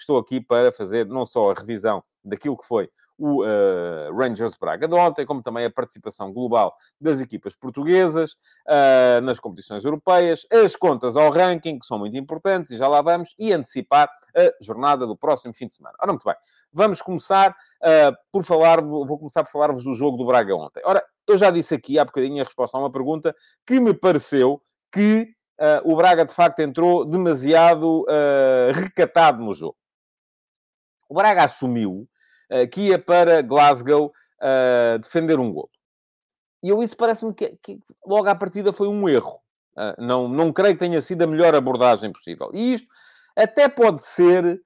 feriado. 0.00 0.02
Estou 0.02 0.18
aqui 0.18 0.40
para 0.40 0.72
fazer 0.72 1.06
não 1.06 1.26
só 1.26 1.50
a 1.50 1.54
revisão 1.54 2.02
daquilo 2.24 2.56
que 2.56 2.64
foi 2.64 2.90
o 3.18 3.42
uh, 3.42 4.16
Rangers 4.16 4.56
Braga 4.56 4.88
de 4.88 4.94
ontem, 4.94 5.26
como 5.26 5.42
também 5.42 5.66
a 5.66 5.70
participação 5.70 6.32
global 6.32 6.74
das 6.98 7.20
equipas 7.20 7.54
portuguesas 7.54 8.32
uh, 8.66 9.20
nas 9.22 9.38
competições 9.38 9.84
europeias, 9.84 10.46
as 10.50 10.74
contas 10.74 11.16
ao 11.16 11.30
ranking, 11.30 11.78
que 11.78 11.86
são 11.86 11.98
muito 11.98 12.16
importantes, 12.16 12.70
e 12.70 12.76
já 12.78 12.88
lá 12.88 13.02
vamos, 13.02 13.34
e 13.38 13.52
antecipar 13.52 14.10
a 14.34 14.64
jornada 14.64 15.06
do 15.06 15.16
próximo 15.16 15.52
fim 15.52 15.66
de 15.66 15.74
semana. 15.74 15.94
Ora, 16.00 16.12
muito 16.12 16.24
bem, 16.24 16.34
vamos 16.72 17.02
começar 17.02 17.50
uh, 17.50 18.16
por 18.32 18.42
falar, 18.42 18.80
vou 18.80 19.18
começar 19.18 19.44
por 19.44 19.50
falar-vos 19.50 19.84
do 19.84 19.94
jogo 19.94 20.16
do 20.16 20.26
Braga 20.26 20.54
ontem. 20.54 20.82
Ora, 20.84 21.04
eu 21.28 21.36
já 21.36 21.50
disse 21.50 21.74
aqui 21.74 21.98
há 21.98 22.04
bocadinho 22.04 22.40
a 22.40 22.44
resposta 22.44 22.76
a 22.76 22.80
uma 22.80 22.90
pergunta 22.90 23.34
que 23.66 23.78
me 23.80 23.92
pareceu 23.92 24.62
que 24.92 25.28
o 25.84 25.94
Braga, 25.94 26.24
de 26.24 26.34
facto, 26.34 26.60
entrou 26.60 27.04
demasiado 27.04 28.06
recatado 28.72 29.44
no 29.44 29.52
jogo. 29.52 29.76
O 31.10 31.14
Braga 31.14 31.42
assumiu 31.42 32.08
uh, 32.52 32.68
que 32.70 32.82
ia 32.82 32.98
para 32.98 33.42
Glasgow 33.42 34.12
uh, 34.40 34.98
defender 35.00 35.40
um 35.40 35.52
gol. 35.52 35.68
E 36.62 36.68
eu 36.68 36.80
isso 36.84 36.96
parece-me 36.96 37.34
que, 37.34 37.58
que, 37.60 37.80
logo 38.06 38.28
à 38.28 38.34
partida 38.34 38.72
foi 38.72 38.86
um 38.86 39.08
erro. 39.08 39.40
Uh, 39.76 40.00
não, 40.00 40.28
não 40.28 40.52
creio 40.52 40.74
que 40.74 40.78
tenha 40.78 41.02
sido 41.02 41.22
a 41.22 41.26
melhor 41.26 41.52
abordagem 41.52 42.12
possível. 42.12 42.48
E 42.54 42.74
isto 42.74 42.86
até 43.36 43.68
pode 43.68 44.02
ser 44.02 44.60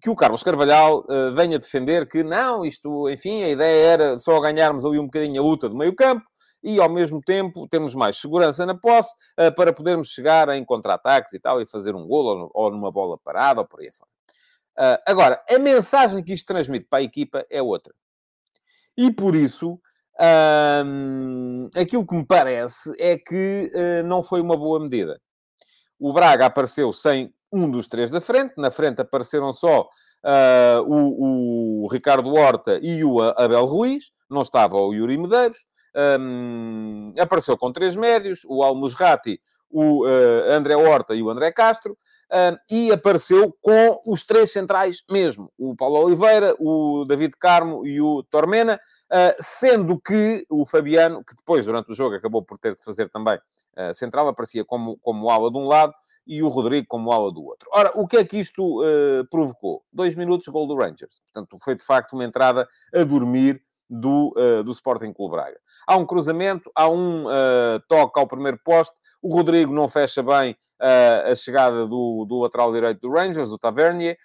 que 0.00 0.10
o 0.10 0.14
Carlos 0.14 0.42
Carvalhal 0.42 1.04
venha 1.34 1.58
defender 1.58 2.06
que 2.06 2.22
não, 2.22 2.64
isto, 2.66 3.08
enfim, 3.08 3.42
a 3.42 3.48
ideia 3.48 3.86
era 3.86 4.18
só 4.18 4.38
ganharmos 4.40 4.84
ali 4.84 4.98
um 4.98 5.06
bocadinho 5.06 5.40
a 5.40 5.44
luta 5.44 5.68
do 5.68 5.76
meio 5.76 5.94
campo 5.96 6.29
e, 6.62 6.80
ao 6.80 6.88
mesmo 6.88 7.20
tempo, 7.20 7.66
termos 7.68 7.94
mais 7.94 8.16
segurança 8.16 8.66
na 8.66 8.74
posse 8.74 9.14
uh, 9.38 9.54
para 9.54 9.72
podermos 9.72 10.08
chegar 10.08 10.48
em 10.50 10.64
contra-ataques 10.64 11.32
e 11.32 11.40
tal 11.40 11.60
e 11.60 11.66
fazer 11.66 11.94
um 11.94 12.06
golo 12.06 12.50
ou, 12.54 12.64
ou, 12.64 12.70
numa 12.70 12.90
bola 12.90 13.18
parada 13.18 13.60
ou 13.60 13.66
por 13.66 13.80
aí 13.80 13.90
fora. 13.92 14.10
Uh, 14.78 15.02
agora, 15.06 15.42
a 15.48 15.58
mensagem 15.58 16.22
que 16.22 16.32
isto 16.32 16.46
transmite 16.46 16.86
para 16.88 17.00
a 17.00 17.02
equipa 17.02 17.44
é 17.50 17.60
outra. 17.60 17.94
E 18.96 19.10
por 19.12 19.34
isso, 19.34 19.80
um, 20.84 21.70
aquilo 21.74 22.06
que 22.06 22.14
me 22.14 22.26
parece 22.26 22.92
é 22.98 23.16
que 23.16 23.70
uh, 23.74 24.06
não 24.06 24.22
foi 24.22 24.40
uma 24.40 24.56
boa 24.56 24.78
medida. 24.78 25.20
O 25.98 26.12
Braga 26.12 26.46
apareceu 26.46 26.92
sem 26.92 27.32
um 27.52 27.70
dos 27.70 27.88
três 27.88 28.10
da 28.10 28.20
frente. 28.20 28.54
Na 28.56 28.70
frente 28.70 29.00
apareceram 29.00 29.52
só 29.52 29.82
uh, 29.82 30.82
o, 30.86 31.84
o, 31.84 31.88
Ricardo 31.88 32.32
Horta 32.34 32.78
e 32.82 33.02
o 33.04 33.20
Abel 33.20 33.64
Ruiz. 33.64 34.12
Não 34.28 34.42
estava 34.42 34.76
o 34.76 34.92
Yuri 34.92 35.18
Medeiros. 35.18 35.66
Um, 35.94 37.12
apareceu 37.18 37.56
com 37.56 37.72
três 37.72 37.96
médios. 37.96 38.40
O 38.46 38.62
Almusrati, 38.62 39.40
o 39.70 40.04
André 40.48 40.74
Horta 40.74 41.14
e 41.14 41.22
o 41.22 41.30
André 41.30 41.52
Castro 41.52 41.96
e 42.70 42.92
apareceu 42.92 43.56
com 43.60 44.00
os 44.04 44.24
três 44.24 44.52
centrais 44.52 45.02
mesmo, 45.10 45.50
o 45.58 45.74
Paulo 45.76 46.04
Oliveira, 46.04 46.54
o 46.58 47.04
David 47.04 47.36
Carmo 47.38 47.86
e 47.86 48.00
o 48.00 48.22
Tormena, 48.24 48.80
uh, 49.10 49.34
sendo 49.40 50.00
que 50.00 50.46
o 50.48 50.64
Fabiano, 50.64 51.24
que 51.24 51.34
depois, 51.34 51.66
durante 51.66 51.90
o 51.90 51.94
jogo, 51.94 52.14
acabou 52.14 52.42
por 52.42 52.58
ter 52.58 52.74
de 52.74 52.84
fazer 52.84 53.08
também 53.10 53.36
uh, 53.36 53.92
central, 53.94 54.28
aparecia 54.28 54.64
como, 54.64 54.96
como 54.98 55.28
ala 55.28 55.50
de 55.50 55.58
um 55.58 55.66
lado 55.66 55.92
e 56.26 56.42
o 56.42 56.48
Rodrigo 56.48 56.86
como 56.88 57.10
ala 57.10 57.32
do 57.32 57.42
outro. 57.42 57.68
Ora, 57.72 57.92
o 57.96 58.06
que 58.06 58.16
é 58.16 58.24
que 58.24 58.38
isto 58.38 58.80
uh, 58.82 59.26
provocou? 59.28 59.82
Dois 59.92 60.14
minutos, 60.14 60.46
gol 60.48 60.66
do 60.66 60.76
Rangers. 60.76 61.20
Portanto, 61.32 61.56
foi 61.62 61.74
de 61.74 61.82
facto 61.82 62.12
uma 62.12 62.24
entrada 62.24 62.68
a 62.94 63.02
dormir 63.02 63.60
do, 63.90 64.32
do 64.64 64.70
Sporting 64.70 65.12
Clube 65.12 65.34
Braga. 65.34 65.58
Há 65.86 65.96
um 65.96 66.06
cruzamento, 66.06 66.70
há 66.74 66.88
um 66.88 67.24
toque 67.88 68.20
ao 68.20 68.26
primeiro 68.26 68.58
poste, 68.64 68.94
o 69.22 69.34
Rodrigo 69.34 69.72
não 69.72 69.88
fecha 69.88 70.22
bem 70.22 70.56
uh, 70.80 71.30
a 71.30 71.34
chegada 71.34 71.86
do, 71.86 72.24
do 72.26 72.38
lateral 72.40 72.72
direito 72.72 73.00
do 73.00 73.10
Rangers, 73.10 73.50
o 73.50 73.58
Tavernier, 73.58 74.16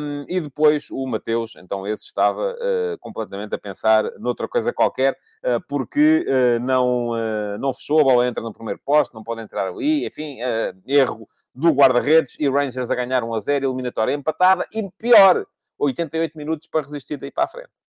um, 0.00 0.24
e 0.28 0.40
depois 0.40 0.88
o 0.90 1.04
Mateus, 1.06 1.54
então 1.56 1.86
esse 1.86 2.04
estava 2.04 2.52
uh, 2.52 2.98
completamente 3.00 3.54
a 3.54 3.58
pensar 3.58 4.04
noutra 4.18 4.46
coisa 4.46 4.72
qualquer, 4.72 5.16
uh, 5.44 5.60
porque 5.68 6.24
não, 6.62 7.10
não 7.58 7.72
fechou, 7.74 8.00
a 8.00 8.04
bola 8.04 8.26
entra 8.26 8.42
no 8.42 8.52
primeiro 8.52 8.80
posto, 8.84 9.14
não 9.14 9.24
pode 9.24 9.40
entrar 9.40 9.68
ali, 9.68 10.06
enfim, 10.06 10.38
erro 10.86 11.26
do 11.54 11.70
guarda-redes 11.70 12.36
e 12.38 12.48
Rangers 12.48 12.90
a 12.90 12.94
ganhar 12.94 13.24
1 13.24 13.34
a 13.34 13.40
0, 13.40 13.66
eliminatória 13.66 14.12
empatada, 14.12 14.66
e 14.72 14.88
pior, 14.98 15.44
88 15.78 16.36
minutos 16.36 16.68
para 16.68 16.82
resistir 16.82 17.16
daí 17.16 17.30
para 17.30 17.44
a 17.44 17.48
frente. 17.48 17.85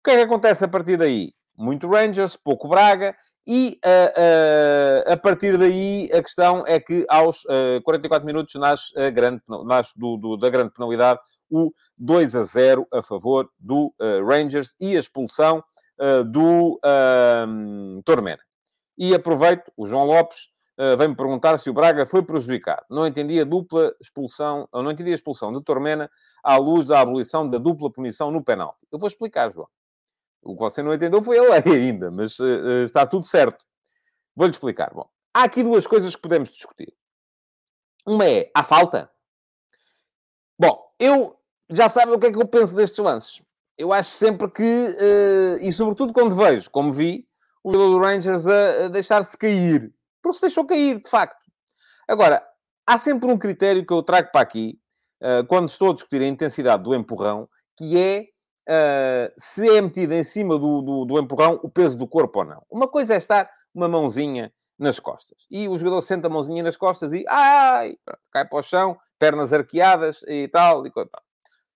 O 0.00 0.02
que 0.02 0.12
é 0.12 0.16
que 0.16 0.22
acontece 0.22 0.64
a 0.64 0.68
partir 0.68 0.96
daí? 0.96 1.34
Muito 1.54 1.86
Rangers, 1.86 2.34
pouco 2.34 2.66
Braga, 2.66 3.14
e 3.46 3.78
uh, 3.84 5.10
uh, 5.10 5.12
a 5.12 5.16
partir 5.18 5.58
daí 5.58 6.08
a 6.10 6.22
questão 6.22 6.66
é 6.66 6.80
que 6.80 7.04
aos 7.06 7.44
uh, 7.44 7.82
44 7.84 8.24
minutos 8.24 8.54
nasce, 8.54 8.98
a 8.98 9.10
grande, 9.10 9.42
nasce 9.66 9.92
do, 9.98 10.16
do, 10.16 10.36
da 10.38 10.48
grande 10.48 10.72
penalidade 10.72 11.20
o 11.50 11.70
2 11.98 12.34
a 12.34 12.44
0 12.44 12.86
a 12.90 13.02
favor 13.02 13.50
do 13.58 13.92
Rangers 14.26 14.74
e 14.80 14.96
a 14.96 15.00
expulsão 15.00 15.62
do 16.26 16.80
uh, 16.82 18.02
Tormena. 18.04 18.40
E 18.96 19.14
aproveito, 19.14 19.70
o 19.76 19.86
João 19.86 20.04
Lopes 20.04 20.48
vem-me 20.96 21.14
perguntar 21.14 21.58
se 21.58 21.68
o 21.68 21.74
Braga 21.74 22.06
foi 22.06 22.22
prejudicado. 22.22 22.86
Não 22.88 23.06
entendi 23.06 23.38
a 23.38 23.44
dupla 23.44 23.92
expulsão, 24.00 24.66
não 24.72 24.90
entendi 24.90 25.10
a 25.10 25.14
expulsão 25.14 25.52
de 25.52 25.62
Tormena 25.62 26.10
à 26.42 26.56
luz 26.56 26.86
da 26.86 27.00
abolição 27.00 27.50
da 27.50 27.58
dupla 27.58 27.90
punição 27.90 28.30
no 28.30 28.42
penalti. 28.42 28.86
Eu 28.90 28.98
vou 28.98 29.08
explicar, 29.08 29.50
João. 29.50 29.68
O 30.42 30.54
que 30.54 30.60
você 30.60 30.82
não 30.82 30.94
entendeu 30.94 31.22
foi 31.22 31.38
a 31.38 31.42
lei 31.42 31.62
ainda, 31.74 32.10
mas 32.10 32.38
uh, 32.38 32.84
está 32.84 33.06
tudo 33.06 33.24
certo. 33.24 33.64
Vou-lhe 34.34 34.52
explicar. 34.52 34.92
Bom, 34.94 35.08
há 35.34 35.44
aqui 35.44 35.62
duas 35.62 35.86
coisas 35.86 36.14
que 36.14 36.22
podemos 36.22 36.50
discutir. 36.50 36.92
Uma 38.06 38.24
é, 38.26 38.50
há 38.54 38.64
falta? 38.64 39.10
Bom, 40.58 40.82
eu 40.98 41.38
já 41.68 41.88
sabe 41.88 42.12
o 42.12 42.18
que 42.18 42.26
é 42.26 42.32
que 42.32 42.38
eu 42.38 42.46
penso 42.46 42.74
destes 42.74 42.98
lances. 42.98 43.42
Eu 43.76 43.92
acho 43.92 44.10
sempre 44.10 44.50
que, 44.50 44.62
uh, 44.62 45.58
e 45.60 45.72
sobretudo 45.72 46.12
quando 46.12 46.36
vejo, 46.36 46.70
como 46.70 46.92
vi, 46.92 47.26
o 47.62 47.72
jogador 47.72 47.92
do 47.92 47.98
Rangers 47.98 48.46
a, 48.46 48.84
a 48.84 48.88
deixar-se 48.88 49.36
cair. 49.36 49.92
Porque 50.22 50.36
se 50.36 50.42
deixou 50.42 50.66
cair, 50.66 51.00
de 51.02 51.08
facto. 51.08 51.42
Agora, 52.08 52.42
há 52.86 52.98
sempre 52.98 53.30
um 53.30 53.38
critério 53.38 53.86
que 53.86 53.92
eu 53.92 54.02
trago 54.02 54.30
para 54.32 54.40
aqui, 54.40 54.78
uh, 55.22 55.46
quando 55.46 55.68
estou 55.68 55.90
a 55.90 55.94
discutir 55.94 56.20
a 56.22 56.26
intensidade 56.26 56.82
do 56.82 56.94
empurrão, 56.94 57.48
que 57.76 57.98
é 57.98 58.26
uh, 58.70 59.32
se 59.36 59.68
é 59.68 59.80
metido 59.80 60.14
em 60.14 60.22
cima 60.22 60.58
do, 60.58 60.80
do, 60.80 61.04
do, 61.04 61.18
empurrão 61.18 61.58
o 61.62 61.68
peso 61.68 61.98
do 61.98 62.06
corpo 62.06 62.38
ou 62.38 62.44
não. 62.44 62.62
Uma 62.70 62.86
coisa 62.86 63.14
é 63.14 63.16
estar 63.16 63.50
uma 63.74 63.88
mãozinha 63.88 64.52
nas 64.78 65.00
costas. 65.00 65.46
E 65.50 65.68
o 65.68 65.78
jogador 65.78 66.00
senta 66.02 66.28
a 66.28 66.30
mãozinha 66.30 66.62
nas 66.62 66.76
costas 66.76 67.12
e 67.12 67.24
ai, 67.28 67.96
pronto, 68.04 68.20
cai 68.32 68.46
para 68.46 68.58
o 68.58 68.62
chão, 68.62 68.96
pernas 69.18 69.52
arqueadas 69.52 70.22
e 70.26 70.48
tal. 70.48 70.86
E 70.86 70.90
coisa. 70.90 71.10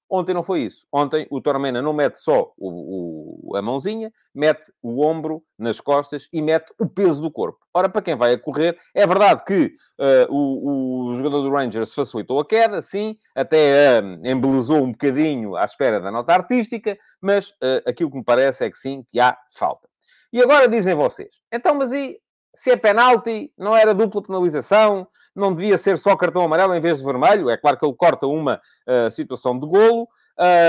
Ontem 0.09 0.35
não 0.35 0.43
foi 0.43 0.61
isso. 0.61 0.87
Ontem 0.93 1.27
o 1.31 1.41
Tormena 1.41 1.81
não 1.81 1.93
mete 1.93 2.17
só 2.17 2.53
o, 2.57 3.51
o, 3.51 3.57
a 3.57 3.63
mãozinha, 3.63 4.13
mete 4.35 4.73
o 4.83 5.05
ombro 5.05 5.43
nas 5.59 5.81
costas 5.81 6.29
e 6.33 6.43
mete 6.43 6.73
o 6.79 6.87
peso 6.87 7.23
do 7.23 7.31
corpo. 7.31 7.59
Ora, 7.73 7.89
para 7.89 8.03
quem 8.03 8.15
vai 8.15 8.35
a 8.35 8.39
correr, 8.39 8.79
é 8.95 9.07
verdade 9.07 9.45
que 9.45 9.75
uh, 9.99 10.33
o, 10.33 11.13
o, 11.13 11.17
jogador 11.17 11.43
do 11.43 11.51
Rangers 11.51 11.95
facilitou 11.95 12.39
a 12.39 12.47
queda, 12.47 12.81
sim, 12.83 13.17
até 13.35 14.01
uh, 14.01 14.27
embelezou 14.27 14.79
um 14.79 14.93
bocadinho 14.93 15.57
à 15.57 15.65
espera 15.65 16.01
da 16.01 16.11
nota 16.11 16.33
artística, 16.33 16.97
mas 17.21 17.51
uh, 17.51 17.83
aquilo 17.87 18.11
que 18.11 18.19
me 18.19 18.25
parece 18.25 18.65
é 18.65 18.71
que 18.71 18.79
sim, 18.79 19.05
que 19.11 19.19
há 19.19 19.37
falta. 19.53 19.89
E 20.33 20.43
agora 20.43 20.69
dizem 20.69 20.95
vocês, 20.95 21.41
então, 21.53 21.75
mas 21.77 21.93
e 21.93 22.21
se 22.55 22.71
é 22.71 22.77
penalti, 22.77 23.53
não 23.59 23.77
era 23.77 23.93
dupla 23.93 24.23
penalização, 24.23 25.07
não 25.35 25.53
devia 25.53 25.77
ser 25.77 25.99
só 25.99 26.15
cartão 26.17 26.43
amarelo 26.43 26.75
em 26.75 26.81
vez 26.81 26.99
de 26.99 27.05
vermelho. 27.05 27.51
É 27.51 27.57
claro 27.57 27.77
que 27.77 27.85
ele 27.85 27.95
corta 27.95 28.27
uma 28.27 28.61
uh, 28.87 29.11
situação 29.11 29.59
de 29.59 29.67
golo 29.67 30.09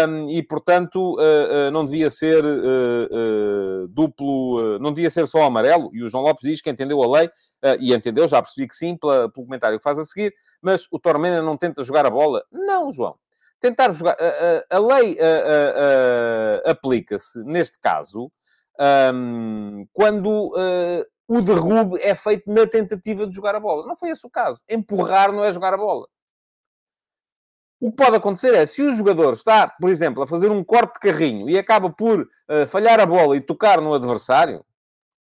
um, 0.08 0.30
e, 0.30 0.42
portanto, 0.42 1.16
uh, 1.16 1.68
uh, 1.68 1.72
não 1.72 1.86
devia 1.86 2.10
ser 2.10 2.44
duplo, 3.90 4.80
não 4.80 4.92
devia 4.92 5.12
ser 5.12 5.28
só 5.28 5.44
amarelo. 5.44 5.92
E 5.94 6.04
o 6.04 6.10
João 6.10 6.24
Lopes 6.24 6.50
diz 6.50 6.62
que 6.62 6.70
entendeu 6.72 7.02
a 7.04 7.20
lei, 7.20 7.30
e 7.80 7.94
entendeu, 7.94 8.28
já 8.28 8.42
percebi 8.42 8.68
que 8.68 8.76
sim, 8.76 8.98
pela, 8.98 9.30
pelo 9.30 9.46
comentário 9.46 9.78
que 9.78 9.84
faz 9.84 10.00
a 10.00 10.06
seguir, 10.06 10.34
mas 10.62 10.88
o 10.92 11.00
Tormena 11.00 11.42
não 11.42 11.56
tenta 11.56 11.84
jogar 11.84 12.06
a 12.06 12.10
bola. 12.10 12.44
Não, 12.52 12.92
João. 12.92 13.16
Tentar 13.60 13.92
jogar. 13.94 14.18
a 14.70 14.80
lei 14.80 15.18
aplica-se, 16.66 17.44
neste 17.44 17.80
caso, 17.80 18.32
um, 19.14 19.88
quando 19.94 20.52
o 21.28 21.42
derrube 21.42 22.00
é 22.02 22.14
feito 22.14 22.52
na 22.52 22.68
tentativa 22.68 23.26
de 23.26 23.36
jogar 23.36 23.56
a 23.56 23.60
bola. 23.60 23.88
Não 23.88 23.96
foi 23.96 24.10
esse 24.10 24.26
o 24.26 24.30
caso. 24.30 24.62
Empurrar 24.70 25.32
não 25.32 25.44
é 25.44 25.52
jogar 25.52 25.74
a 25.74 25.78
bola. 25.78 26.08
O 27.80 27.92
que 27.92 27.98
pode 27.98 28.16
acontecer 28.16 28.54
é, 28.54 28.66
se 28.66 28.82
o 28.82 28.94
jogador 28.94 29.34
está, 29.34 29.68
por 29.68 29.90
exemplo, 29.90 30.24
a 30.24 30.28
fazer 30.28 30.50
um 30.50 30.64
corte 30.64 30.94
de 30.94 31.00
carrinho 31.00 31.50
e 31.50 31.58
acaba 31.58 31.90
por 31.90 32.22
uh, 32.22 32.68
falhar 32.68 33.00
a 33.00 33.06
bola 33.06 33.36
e 33.36 33.42
tocar 33.42 33.82
no 33.82 33.94
adversário, 33.94 34.64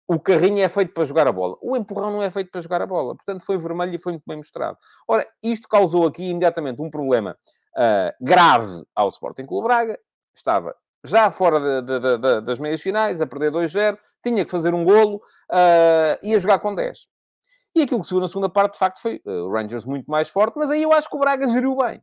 o 0.08 0.20
carrinho 0.20 0.62
é 0.62 0.68
feito 0.68 0.94
para 0.94 1.06
jogar 1.06 1.28
a 1.28 1.32
bola. 1.32 1.58
O 1.62 1.78
empurrão 1.78 2.12
não 2.12 2.22
é 2.22 2.30
feito 2.30 2.52
para 2.52 2.62
jogar 2.62 2.82
a 2.82 2.86
bola. 2.86 3.16
Portanto, 3.16 3.46
foi 3.46 3.58
vermelho 3.58 3.96
e 3.96 3.98
foi 3.98 4.14
muito 4.14 4.26
bem 4.28 4.38
mostrado. 4.38 4.78
Ora, 5.08 5.28
isto 5.42 5.68
causou 5.68 6.06
aqui 6.06 6.30
imediatamente 6.30 6.82
um 6.82 6.90
problema 6.90 7.38
uh, 7.76 8.24
grave 8.24 8.84
ao 8.94 9.08
Sporting 9.08 9.46
Clube 9.46 9.68
Braga. 9.68 9.98
Estava 10.36 10.76
já 11.06 11.30
fora 11.32 11.82
de, 11.82 12.00
de, 12.00 12.18
de, 12.18 12.42
das 12.42 12.60
meias 12.60 12.82
finais, 12.82 13.22
a 13.22 13.28
perder 13.28 13.52
2-0, 13.52 13.98
tinha 14.24 14.46
que 14.46 14.52
fazer 14.52 14.74
um 14.74 14.84
golo 14.84 15.18
uh, 15.52 16.18
e 16.24 16.34
a 16.34 16.40
jogar 16.40 16.60
com 16.60 16.74
10. 16.74 17.08
E 17.76 17.82
aquilo 17.82 18.02
que 18.02 18.08
se 18.08 18.14
viu 18.14 18.22
na 18.22 18.28
segunda 18.28 18.50
parte, 18.50 18.74
de 18.74 18.80
facto, 18.80 19.02
foi 19.02 19.20
uh, 19.26 19.48
o 19.48 19.52
Rangers 19.52 19.86
muito 19.86 20.10
mais 20.10 20.30
forte, 20.30 20.58
mas 20.58 20.70
aí 20.70 20.84
eu 20.84 20.94
acho 20.94 21.10
que 21.10 21.16
o 21.16 21.20
Braga 21.20 21.48
geriu 21.48 21.76
bem. 21.76 22.02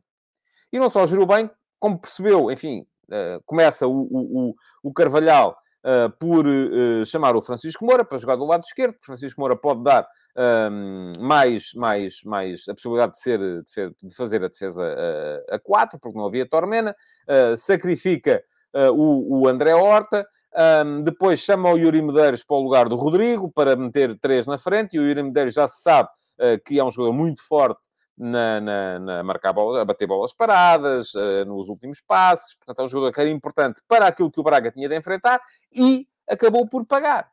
E 0.71 0.77
não 0.77 0.89
só 0.89 1.05
geriu 1.05 1.25
bem, 1.25 1.49
como 1.79 1.99
percebeu, 1.99 2.51
enfim, 2.51 2.85
uh, 3.07 3.41
começa 3.45 3.87
o, 3.87 4.01
o, 4.11 4.55
o 4.83 4.93
Carvalhal 4.93 5.57
uh, 5.85 6.09
por 6.19 6.45
chamar 7.05 7.35
o 7.35 7.41
Francisco 7.41 7.85
Moura 7.85 8.03
para 8.03 8.17
jogar 8.17 8.35
do 8.35 8.45
lado 8.45 8.63
esquerdo, 8.63 8.93
porque 8.93 9.05
Francisco 9.05 9.39
Moura 9.39 9.55
pode 9.55 9.83
dar 9.83 10.07
mais, 11.19 11.73
mais, 11.73 12.23
mais 12.23 12.63
a 12.69 12.73
possibilidade 12.73 13.11
de, 13.11 13.19
ser, 13.19 13.93
de, 14.01 14.15
fazer 14.15 14.41
a 14.41 14.47
defesa 14.47 14.81
a 15.49 15.59
4, 15.59 15.99
porque 15.99 16.17
não 16.17 16.25
havia 16.25 16.47
Tormena, 16.47 16.95
sacrifica 17.57 18.41
o, 18.95 19.41
o 19.41 19.47
André 19.49 19.75
Horta, 19.75 20.25
um, 20.55 21.03
depois 21.03 21.39
chama 21.39 21.71
o 21.71 21.77
Yuri 21.77 22.01
Medeiros 22.01 22.43
para 22.43 22.57
o 22.57 22.61
lugar 22.61 22.89
do 22.89 22.95
Rodrigo, 22.95 23.51
para 23.51 23.75
meter 23.75 24.17
três 24.19 24.47
na 24.47 24.57
frente, 24.57 24.95
e 24.95 24.99
o 24.99 25.07
Yuri 25.07 25.23
Medeiros 25.23 25.53
já 25.53 25.67
se 25.67 25.81
sabe 25.81 26.09
uh, 26.39 26.61
que 26.65 26.79
é 26.79 26.83
um 26.83 26.91
jogador 26.91 27.13
muito 27.13 27.45
forte 27.47 27.81
na, 28.17 28.61
na, 28.61 28.99
na 28.99 29.23
marcar 29.23 29.53
bola, 29.53 29.81
a 29.81 29.85
bater 29.85 30.07
bolas 30.07 30.33
paradas, 30.33 31.13
uh, 31.13 31.45
nos 31.45 31.69
últimos 31.69 32.01
passos. 32.01 32.55
Portanto, 32.55 32.81
é 32.81 32.85
um 32.85 32.89
jogador 32.89 33.13
que 33.13 33.21
era 33.21 33.29
importante 33.29 33.81
para 33.87 34.07
aquilo 34.07 34.31
que 34.31 34.39
o 34.39 34.43
Braga 34.43 34.71
tinha 34.71 34.89
de 34.89 34.95
enfrentar 34.95 35.41
e 35.73 36.07
acabou 36.29 36.67
por 36.67 36.85
pagar. 36.85 37.29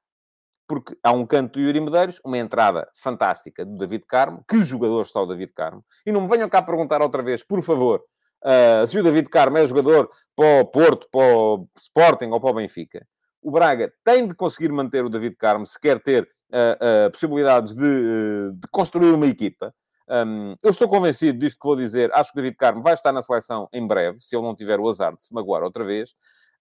Porque 0.66 0.96
há 1.02 1.12
um 1.12 1.26
canto 1.26 1.54
do 1.54 1.61
Yuri 1.61 1.81
Medeiros, 1.81 2.20
uma 2.24 2.37
entrada 2.37 2.88
fantástica 2.94 3.64
do 3.64 3.78
David 3.78 4.04
Carmo. 4.07 4.44
Que 4.46 4.62
jogador 4.62 5.00
está 5.00 5.20
o 5.20 5.26
David 5.26 5.52
Carmo? 5.54 5.83
E 6.04 6.12
não 6.12 6.20
me 6.20 6.28
venham 6.28 6.48
cá 6.48 6.61
perguntar 6.62 7.00
outra 7.00 7.22
vez, 7.22 7.42
por 7.42 7.62
favor, 7.62 8.04
Uh, 8.44 8.87
se 8.87 8.98
o 8.98 9.03
David 9.03 9.29
Carmo 9.29 9.59
é 9.59 9.66
jogador 9.66 10.11
para 10.37 10.61
o 10.61 10.64
Porto, 10.64 11.09
para 11.11 11.20
o 11.20 11.68
Sporting 11.77 12.27
ou 12.27 12.40
para 12.40 12.51
o 12.51 12.55
Benfica, 12.55 13.07
o 13.42 13.51
Braga 13.51 13.92
tem 14.05 14.27
de 14.27 14.35
conseguir 14.35 14.70
manter 14.70 15.05
o 15.05 15.09
David 15.09 15.37
Carmo 15.37 15.66
se 15.66 15.79
quer 15.79 16.01
ter 16.01 16.22
uh, 16.53 17.07
uh, 17.07 17.11
possibilidades 17.11 17.74
de, 17.74 18.53
de, 18.53 18.68
construir 18.70 19.11
uma 19.12 19.27
equipa. 19.27 19.74
Um, 20.09 20.57
eu 20.62 20.70
estou 20.70 20.88
convencido 20.88 21.38
disto 21.38 21.59
que 21.61 21.66
vou 21.66 21.77
dizer. 21.77 22.11
Acho 22.14 22.33
que 22.33 22.38
o 22.38 22.42
David 22.42 22.57
Carmo 22.57 22.83
vai 22.83 22.94
estar 22.94 23.12
na 23.12 23.22
seleção 23.22 23.68
em 23.72 23.87
breve, 23.87 24.18
se 24.20 24.37
ele 24.37 24.44
não 24.44 24.55
tiver 24.55 24.79
o 24.79 24.88
azar 24.88 25.14
de 25.14 25.22
se 25.22 25.35
magoar 25.35 25.62
outra 25.62 25.85
vez. 25.85 26.14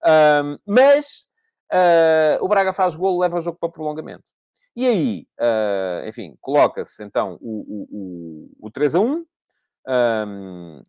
Um, 0.04 0.58
mas 0.66 1.26
o 2.40 2.48
Braga 2.48 2.72
faz 2.72 2.96
golo, 2.96 3.20
leva 3.20 3.38
o 3.38 3.40
jogo 3.40 3.58
para 3.60 3.68
prolongamento. 3.68 4.24
E 4.74 4.86
aí, 4.86 5.26
enfim, 6.06 6.34
coloca-se 6.40 7.02
então 7.02 7.36
o, 7.42 7.60
o, 7.60 8.58
o, 8.60 8.66
o 8.66 8.70
3 8.70 8.94
a 8.94 9.00
1. 9.00 9.24
Um, 9.86 10.82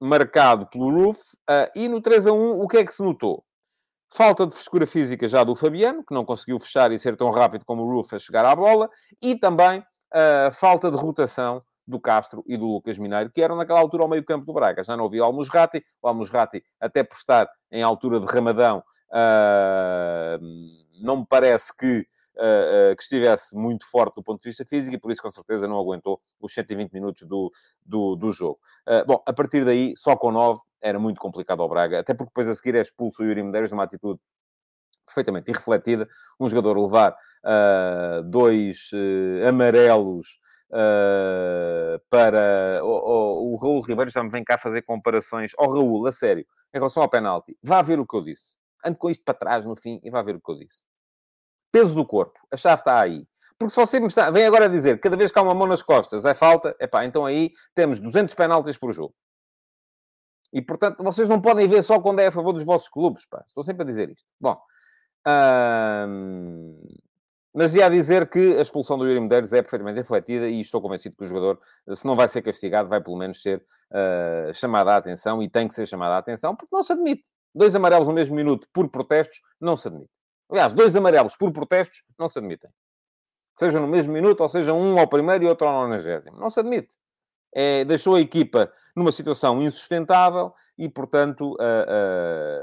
marcado 0.00 0.66
pelo 0.66 0.90
Roof. 0.90 1.18
Uh, 1.48 1.70
e 1.74 1.88
no 1.88 2.00
3 2.00 2.26
a 2.26 2.32
1, 2.32 2.60
o 2.60 2.68
que 2.68 2.78
é 2.78 2.84
que 2.84 2.92
se 2.92 3.02
notou? 3.02 3.44
Falta 4.12 4.46
de 4.46 4.54
frescura 4.54 4.86
física 4.86 5.26
já 5.28 5.42
do 5.42 5.56
Fabiano, 5.56 6.04
que 6.04 6.14
não 6.14 6.24
conseguiu 6.24 6.58
fechar 6.60 6.92
e 6.92 6.98
ser 6.98 7.16
tão 7.16 7.30
rápido 7.30 7.64
como 7.64 7.82
o 7.82 7.90
Roof 7.90 8.14
a 8.14 8.18
chegar 8.18 8.44
à 8.44 8.54
bola. 8.54 8.88
E 9.20 9.34
também 9.36 9.80
uh, 9.80 10.52
falta 10.52 10.90
de 10.90 10.96
rotação 10.96 11.62
do 11.86 12.00
Castro 12.00 12.42
e 12.46 12.56
do 12.56 12.66
Lucas 12.66 12.98
Mineiro, 12.98 13.30
que 13.30 13.42
eram 13.42 13.56
naquela 13.56 13.80
altura 13.80 14.04
ao 14.04 14.08
meio 14.08 14.24
campo 14.24 14.46
do 14.46 14.52
Braga. 14.52 14.82
Já 14.82 14.96
não 14.96 15.06
havia 15.06 15.22
o 15.22 15.24
Almusrati. 15.24 15.84
O 16.00 16.08
Almusrati, 16.08 16.62
até 16.80 17.02
por 17.02 17.16
estar 17.16 17.48
em 17.70 17.82
altura 17.82 18.20
de 18.20 18.26
Ramadão, 18.26 18.82
uh, 19.10 20.38
não 21.00 21.18
me 21.18 21.26
parece 21.28 21.76
que 21.76 22.06
que 22.96 23.02
estivesse 23.02 23.56
muito 23.56 23.88
forte 23.88 24.16
do 24.16 24.22
ponto 24.22 24.42
de 24.42 24.48
vista 24.48 24.64
físico 24.64 24.96
e 24.96 24.98
por 24.98 25.10
isso, 25.10 25.22
com 25.22 25.30
certeza, 25.30 25.68
não 25.68 25.78
aguentou 25.78 26.20
os 26.40 26.52
120 26.52 26.92
minutos 26.92 27.22
do, 27.22 27.52
do, 27.84 28.16
do 28.16 28.30
jogo. 28.30 28.58
Uh, 28.88 29.06
bom, 29.06 29.22
a 29.24 29.32
partir 29.32 29.64
daí, 29.64 29.94
só 29.96 30.16
com 30.16 30.32
9 30.32 30.60
era 30.80 30.98
muito 30.98 31.20
complicado 31.20 31.62
ao 31.62 31.68
Braga, 31.68 32.00
até 32.00 32.12
porque 32.12 32.30
depois 32.30 32.48
a 32.48 32.54
seguir 32.54 32.74
é 32.74 32.80
expulso 32.80 33.22
o 33.22 33.26
Yuri 33.26 33.42
Medeiros 33.42 33.70
numa 33.70 33.84
atitude 33.84 34.20
perfeitamente 35.06 35.50
irrefletida. 35.50 36.08
Um 36.40 36.48
jogador 36.48 36.78
levar 36.78 37.16
dois 38.24 38.90
amarelos 39.48 40.38
Uh, 40.70 42.00
para 42.10 42.80
o, 42.82 43.56
Raul 43.56 43.80
Ribeiro 43.80 44.10
já 44.10 44.24
me 44.24 44.30
vem 44.30 44.42
cá 44.42 44.58
fazer 44.58 44.82
comparações 44.82 45.52
ao 45.56 45.68
oh, 45.68 45.72
Raul, 45.72 46.06
a 46.08 46.10
sério, 46.10 46.44
em 46.74 46.78
relação 46.78 47.00
ao 47.00 47.08
penalti. 47.08 47.56
Vá 47.62 47.80
ver 47.80 48.00
o 48.00 48.06
que 48.06 48.16
eu 48.16 48.24
disse. 48.24 48.56
Ande 48.84 48.98
com 48.98 49.08
isto 49.08 49.22
para 49.24 49.34
trás 49.34 49.64
no 49.64 49.76
fim 49.76 50.00
e 50.02 50.10
vá 50.10 50.20
ver 50.20 50.34
o 50.34 50.40
que 50.40 50.50
eu 50.50 50.58
disse. 50.58 50.84
Peso 51.74 51.92
do 51.92 52.06
corpo. 52.06 52.38
A 52.52 52.56
chave 52.56 52.82
está 52.82 53.00
aí. 53.00 53.26
Porque 53.58 53.74
se 53.74 53.80
você 53.80 53.98
me 53.98 54.06
está... 54.06 54.30
vem 54.30 54.46
agora 54.46 54.68
dizer 54.68 54.94
que 54.94 55.02
cada 55.02 55.16
vez 55.16 55.32
que 55.32 55.38
há 55.40 55.42
uma 55.42 55.56
mão 55.56 55.66
nas 55.66 55.82
costas 55.82 56.24
é 56.24 56.32
falta, 56.32 56.76
epá, 56.78 57.04
então 57.04 57.26
aí 57.26 57.50
temos 57.74 57.98
200 57.98 58.32
penaltis 58.32 58.78
por 58.78 58.92
jogo. 58.92 59.12
E, 60.52 60.62
portanto, 60.62 61.02
vocês 61.02 61.28
não 61.28 61.40
podem 61.40 61.66
ver 61.66 61.82
só 61.82 61.98
quando 61.98 62.20
é 62.20 62.28
a 62.28 62.30
favor 62.30 62.52
dos 62.52 62.62
vossos 62.62 62.88
clubes. 62.88 63.26
Pá. 63.26 63.42
Estou 63.44 63.64
sempre 63.64 63.82
a 63.82 63.86
dizer 63.86 64.08
isto. 64.08 64.24
Bom, 64.40 64.56
hum... 66.06 66.78
mas 67.52 67.74
ia 67.74 67.86
a 67.86 67.88
dizer 67.88 68.30
que 68.30 68.56
a 68.56 68.62
expulsão 68.62 68.96
do 68.96 69.04
Yuri 69.04 69.18
Medeiros 69.18 69.52
é 69.52 69.60
perfeitamente 69.60 69.96
refletida 69.96 70.48
e 70.48 70.60
estou 70.60 70.80
convencido 70.80 71.16
que 71.16 71.24
o 71.24 71.26
jogador, 71.26 71.58
se 71.92 72.06
não 72.06 72.14
vai 72.14 72.28
ser 72.28 72.42
castigado, 72.42 72.88
vai 72.88 73.00
pelo 73.00 73.16
menos 73.16 73.42
ser 73.42 73.66
uh, 73.90 74.54
chamado 74.54 74.90
à 74.90 74.96
atenção 74.96 75.42
e 75.42 75.48
tem 75.48 75.66
que 75.66 75.74
ser 75.74 75.86
chamado 75.86 76.12
à 76.12 76.18
atenção, 76.18 76.54
porque 76.54 76.70
não 76.72 76.84
se 76.84 76.92
admite. 76.92 77.28
Dois 77.52 77.74
amarelos 77.74 78.06
no 78.06 78.14
mesmo 78.14 78.36
minuto 78.36 78.68
por 78.72 78.88
protestos, 78.88 79.42
não 79.60 79.76
se 79.76 79.88
admite. 79.88 80.12
Aliás, 80.54 80.72
dois 80.72 80.94
amarelos 80.94 81.34
por 81.34 81.52
protestos 81.52 82.04
não 82.16 82.28
se 82.28 82.38
admitem. 82.38 82.70
Seja 83.56 83.80
no 83.80 83.88
mesmo 83.88 84.12
minuto, 84.12 84.40
ou 84.40 84.48
seja 84.48 84.72
um 84.72 84.96
ao 85.00 85.08
primeiro 85.08 85.42
e 85.42 85.48
outro 85.48 85.66
ao 85.66 85.82
nonagésimo. 85.82 86.38
Não 86.38 86.48
se 86.48 86.60
admite. 86.60 86.94
É, 87.52 87.84
deixou 87.84 88.14
a 88.14 88.20
equipa 88.20 88.72
numa 88.94 89.10
situação 89.10 89.60
insustentável 89.60 90.54
e, 90.78 90.88
portanto, 90.88 91.54
uh, 91.54 91.56
uh, 91.56 92.62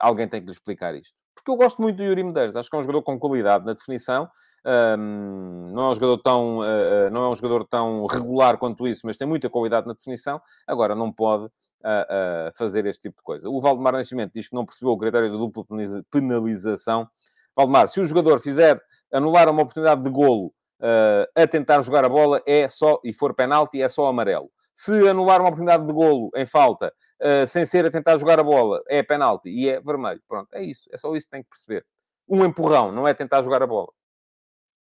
alguém 0.00 0.26
tem 0.26 0.40
que 0.40 0.46
lhe 0.46 0.52
explicar 0.52 0.94
isto. 0.94 1.14
Porque 1.34 1.50
eu 1.50 1.56
gosto 1.56 1.82
muito 1.82 1.96
do 1.96 2.04
Yuri 2.04 2.24
Medeiros. 2.24 2.56
Acho 2.56 2.70
que 2.70 2.76
é 2.76 2.78
um 2.78 2.82
jogador 2.82 3.02
com 3.02 3.18
qualidade 3.18 3.66
na 3.66 3.74
definição. 3.74 4.26
Um, 4.64 5.70
não 5.74 5.88
é 5.88 5.90
um 5.90 5.94
jogador 5.94 6.18
tão 6.22 6.58
uh, 6.60 7.10
não 7.12 7.24
é 7.24 7.28
um 7.28 7.34
jogador 7.34 7.66
tão 7.66 8.06
regular 8.06 8.56
quanto 8.56 8.88
isso, 8.88 9.02
mas 9.04 9.18
tem 9.18 9.28
muita 9.28 9.50
qualidade 9.50 9.86
na 9.86 9.92
definição. 9.92 10.40
Agora 10.66 10.94
não 10.94 11.12
pode 11.12 11.50
a, 11.82 12.48
a, 12.48 12.52
fazer 12.52 12.86
este 12.86 13.02
tipo 13.02 13.18
de 13.18 13.22
coisa. 13.22 13.48
O 13.48 13.60
Valdemar 13.60 13.92
Nascimento 13.92 14.32
diz 14.32 14.48
que 14.48 14.54
não 14.54 14.64
percebeu 14.64 14.92
o 14.92 14.98
critério 14.98 15.30
da 15.30 15.36
dupla 15.36 15.64
penalização. 16.10 17.08
Valdemar, 17.56 17.88
se 17.88 18.00
o 18.00 18.06
jogador 18.06 18.40
fizer 18.40 18.80
anular 19.12 19.48
uma 19.48 19.62
oportunidade 19.62 20.02
de 20.02 20.10
golo 20.10 20.52
uh, 20.80 21.26
a 21.34 21.46
tentar 21.46 21.82
jogar 21.82 22.04
a 22.04 22.08
bola, 22.08 22.42
é 22.46 22.68
só, 22.68 23.00
e 23.04 23.12
for 23.12 23.34
penalti, 23.34 23.82
é 23.82 23.88
só 23.88 24.06
amarelo. 24.06 24.50
Se 24.74 25.08
anular 25.08 25.40
uma 25.40 25.48
oportunidade 25.48 25.86
de 25.86 25.92
golo 25.92 26.30
em 26.36 26.46
falta, 26.46 26.92
uh, 27.20 27.46
sem 27.46 27.66
ser 27.66 27.84
a 27.84 27.90
tentar 27.90 28.16
jogar 28.18 28.38
a 28.38 28.44
bola, 28.44 28.82
é 28.88 29.02
penalti 29.02 29.48
e 29.48 29.68
é 29.68 29.80
vermelho. 29.80 30.20
Pronto, 30.28 30.48
é 30.54 30.62
isso. 30.62 30.88
É 30.92 30.96
só 30.96 31.14
isso 31.16 31.26
que 31.26 31.32
tem 31.32 31.42
que 31.42 31.48
perceber. 31.48 31.84
Um 32.28 32.44
empurrão 32.44 32.92
não 32.92 33.08
é 33.08 33.14
tentar 33.14 33.42
jogar 33.42 33.62
a 33.62 33.66
bola. 33.66 33.88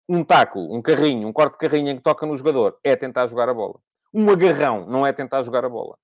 Um 0.08 0.24
taco, 0.24 0.60
um 0.60 0.82
carrinho, 0.82 1.28
um 1.28 1.34
corte 1.34 1.54
de 1.54 1.60
carrinho 1.60 1.90
em 1.90 1.96
que 1.96 2.04
toca 2.04 2.26
no 2.26 2.38
jogador, 2.38 2.78
é 2.84 2.96
tentar 2.96 3.26
jogar 3.28 3.50
a 3.50 3.54
bola. 3.54 3.80
Um 4.14 4.30
agarrão 4.30 4.86
não 4.86 5.06
é 5.06 5.12
tentar 5.12 5.44
jogar 5.44 5.66
a 5.66 5.70
bola. 5.70 5.98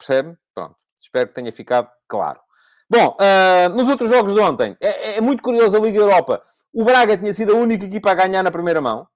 Percebe? 0.00 0.34
Pronto. 0.54 0.74
Espero 1.00 1.28
que 1.28 1.34
tenha 1.34 1.52
ficado 1.52 1.90
claro. 2.08 2.40
Bom, 2.88 3.16
uh, 3.20 3.68
nos 3.76 3.88
outros 3.88 4.10
jogos 4.10 4.34
de 4.34 4.40
ontem, 4.40 4.76
é, 4.80 5.18
é, 5.18 5.20
muito 5.20 5.42
curioso 5.42 5.76
a 5.76 5.80
Liga 5.80 5.98
Europa. 5.98 6.42
O 6.72 6.84
Braga 6.84 7.16
tinha 7.16 7.34
sido 7.34 7.52
a 7.52 7.56
única 7.56 7.84
equipa 7.84 8.10
a 8.10 8.14
ganhar 8.14 8.42
na 8.42 8.50
primeira 8.50 8.80
mão. 8.80 9.06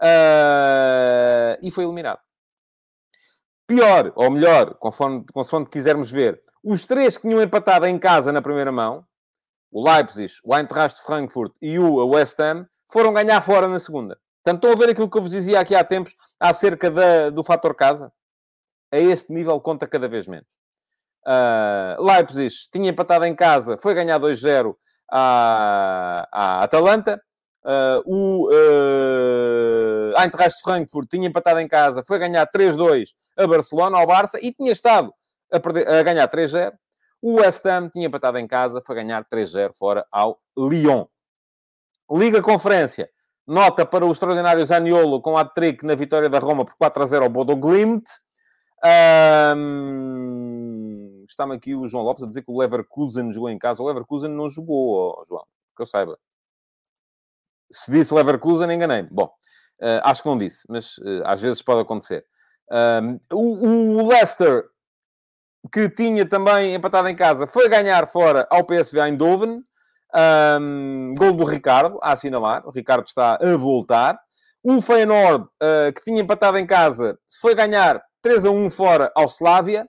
Uh, 0.00 1.58
e 1.62 1.70
foi 1.70 1.84
eliminado. 1.84 2.20
Pior, 3.66 4.12
ou 4.14 4.30
melhor, 4.30 4.74
conforme, 4.74 5.24
conforme 5.32 5.66
quisermos 5.66 6.10
ver, 6.10 6.40
os 6.62 6.86
três 6.86 7.16
que 7.16 7.28
tinham 7.28 7.42
empatado 7.42 7.86
em 7.86 7.98
casa 7.98 8.32
na 8.32 8.40
primeira 8.40 8.70
mão, 8.70 9.04
o 9.70 9.82
Leipzig, 9.82 10.32
o 10.44 10.56
Eintracht 10.56 11.02
Frankfurt 11.02 11.52
e 11.60 11.78
o 11.78 12.06
West 12.06 12.38
Ham, 12.38 12.66
foram 12.90 13.12
ganhar 13.12 13.40
fora 13.40 13.66
na 13.66 13.78
segunda. 13.78 14.18
Portanto, 14.44 14.64
estão 14.64 14.72
a 14.72 14.86
ver 14.86 14.92
aquilo 14.92 15.10
que 15.10 15.16
eu 15.16 15.22
vos 15.22 15.30
dizia 15.30 15.60
aqui 15.60 15.74
há 15.74 15.84
tempos 15.84 16.16
acerca 16.38 16.90
da, 16.90 17.30
do 17.30 17.42
fator 17.42 17.74
casa? 17.74 18.12
A 18.92 18.98
este 18.98 19.32
nível 19.32 19.58
conta 19.60 19.86
cada 19.86 20.06
vez 20.06 20.28
menos. 20.28 20.48
Uh, 21.26 22.02
Leipzig 22.02 22.54
tinha 22.70 22.90
empatado 22.90 23.24
em 23.24 23.34
casa, 23.34 23.76
foi 23.76 23.94
ganhar 23.94 24.20
2-0 24.20 24.74
à, 25.10 26.28
à 26.30 26.62
Atalanta. 26.62 27.20
Uh, 27.64 28.02
o 28.04 28.48
uh, 28.50 30.20
Eintracht 30.20 30.60
Frankfurt 30.62 31.08
tinha 31.08 31.28
empatado 31.28 31.60
em 31.60 31.68
casa, 31.68 32.02
foi 32.02 32.18
ganhar 32.18 32.46
3-2 32.48 33.10
a 33.36 33.46
Barcelona, 33.46 33.98
ao 33.98 34.06
Barça, 34.06 34.38
e 34.42 34.52
tinha 34.52 34.72
estado 34.72 35.14
a, 35.50 35.60
perder, 35.60 35.88
a 35.88 36.02
ganhar 36.02 36.28
3-0. 36.28 36.72
O 37.22 37.34
West 37.34 37.64
Ham 37.66 37.88
tinha 37.88 38.08
empatado 38.08 38.36
em 38.38 38.48
casa, 38.48 38.82
foi 38.84 38.96
ganhar 38.96 39.24
3-0 39.24 39.72
fora 39.74 40.04
ao 40.10 40.40
Lyon. 40.58 41.06
Liga 42.10 42.42
Conferência. 42.42 43.08
Nota 43.46 43.86
para 43.86 44.04
o 44.04 44.12
extraordinário 44.12 44.64
Zaniolo 44.64 45.20
com 45.20 45.36
a 45.36 45.44
trick 45.44 45.84
na 45.84 45.94
vitória 45.94 46.28
da 46.28 46.38
Roma 46.38 46.64
por 46.64 46.74
4-0 46.74 47.22
ao 47.22 47.28
Bodo 47.28 47.56
Glimt. 47.56 48.04
Um, 48.84 50.32
Está-me 51.28 51.54
aqui 51.54 51.74
o 51.74 51.86
João 51.88 52.04
Lopes 52.04 52.24
a 52.24 52.26
dizer 52.26 52.42
que 52.42 52.50
o 52.50 52.58
Leverkusen 52.58 53.32
jogou 53.32 53.48
em 53.48 53.58
casa. 53.58 53.82
O 53.82 53.86
Leverkusen 53.86 54.30
não 54.30 54.50
jogou, 54.50 55.22
João, 55.26 55.44
que 55.74 55.82
eu 55.82 55.86
saiba. 55.86 56.18
Se 57.70 57.90
disse 57.90 58.12
Leverkusen, 58.12 58.70
enganei-me. 58.70 59.08
Bom, 59.10 59.32
uh, 59.80 60.00
acho 60.04 60.22
que 60.22 60.28
não 60.28 60.36
disse, 60.36 60.66
mas 60.68 60.98
uh, 60.98 61.22
às 61.24 61.40
vezes 61.40 61.62
pode 61.62 61.80
acontecer. 61.80 62.26
Um, 62.70 63.18
o, 63.32 64.00
o 64.02 64.08
Leicester, 64.08 64.64
que 65.72 65.88
tinha 65.88 66.28
também 66.28 66.74
empatado 66.74 67.08
em 67.08 67.16
casa, 67.16 67.46
foi 67.46 67.68
ganhar 67.68 68.06
fora 68.06 68.46
ao 68.50 68.64
PSV 68.64 69.00
Eindhoven. 69.00 69.62
Um, 70.14 71.14
gol 71.16 71.32
do 71.32 71.44
Ricardo, 71.44 71.98
a 72.02 72.12
assinalar. 72.12 72.66
O 72.66 72.70
Ricardo 72.70 73.06
está 73.06 73.38
a 73.40 73.56
voltar. 73.56 74.20
O 74.62 74.82
Feyenoord, 74.82 75.44
uh, 75.44 75.92
que 75.94 76.04
tinha 76.04 76.20
empatado 76.20 76.58
em 76.58 76.66
casa, 76.66 77.18
foi 77.40 77.54
ganhar 77.54 78.02
3 78.22 78.46
a 78.46 78.50
1 78.50 78.70
fora 78.70 79.12
ao 79.14 79.26
Slavia. 79.26 79.86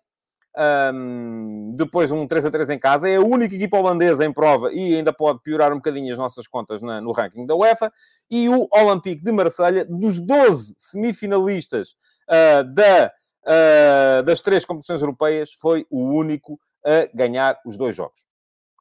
Um, 0.56 1.72
depois 1.76 2.12
um 2.12 2.28
3 2.28 2.46
a 2.46 2.52
3 2.52 2.70
em 2.72 2.80
casa. 2.80 3.08
É 3.08 3.16
a 3.16 3.22
única 3.22 3.56
equipa 3.56 3.78
holandesa 3.78 4.26
em 4.26 4.34
prova 4.34 4.72
e 4.74 4.96
ainda 4.96 5.14
pode 5.14 5.42
piorar 5.42 5.72
um 5.72 5.78
bocadinho 5.78 6.12
as 6.12 6.20
nossas 6.20 6.48
contas 6.48 6.82
na, 6.82 7.00
no 7.00 7.12
ranking 7.12 7.46
da 7.46 7.56
UEFA. 7.56 7.92
E 8.30 8.50
o 8.50 8.68
Olympique 8.72 9.24
de 9.24 9.32
Marselha, 9.32 9.86
dos 9.86 10.20
12 10.20 10.76
semifinalistas 10.78 11.96
uh, 12.30 12.64
da, 12.74 13.12
uh, 13.46 14.24
das 14.24 14.42
três 14.42 14.66
competições 14.66 15.02
europeias, 15.02 15.54
foi 15.54 15.86
o 15.90 16.02
único 16.02 16.60
a 16.86 17.08
ganhar 17.16 17.60
os 17.66 17.78
dois 17.78 17.96
jogos. 17.96 18.26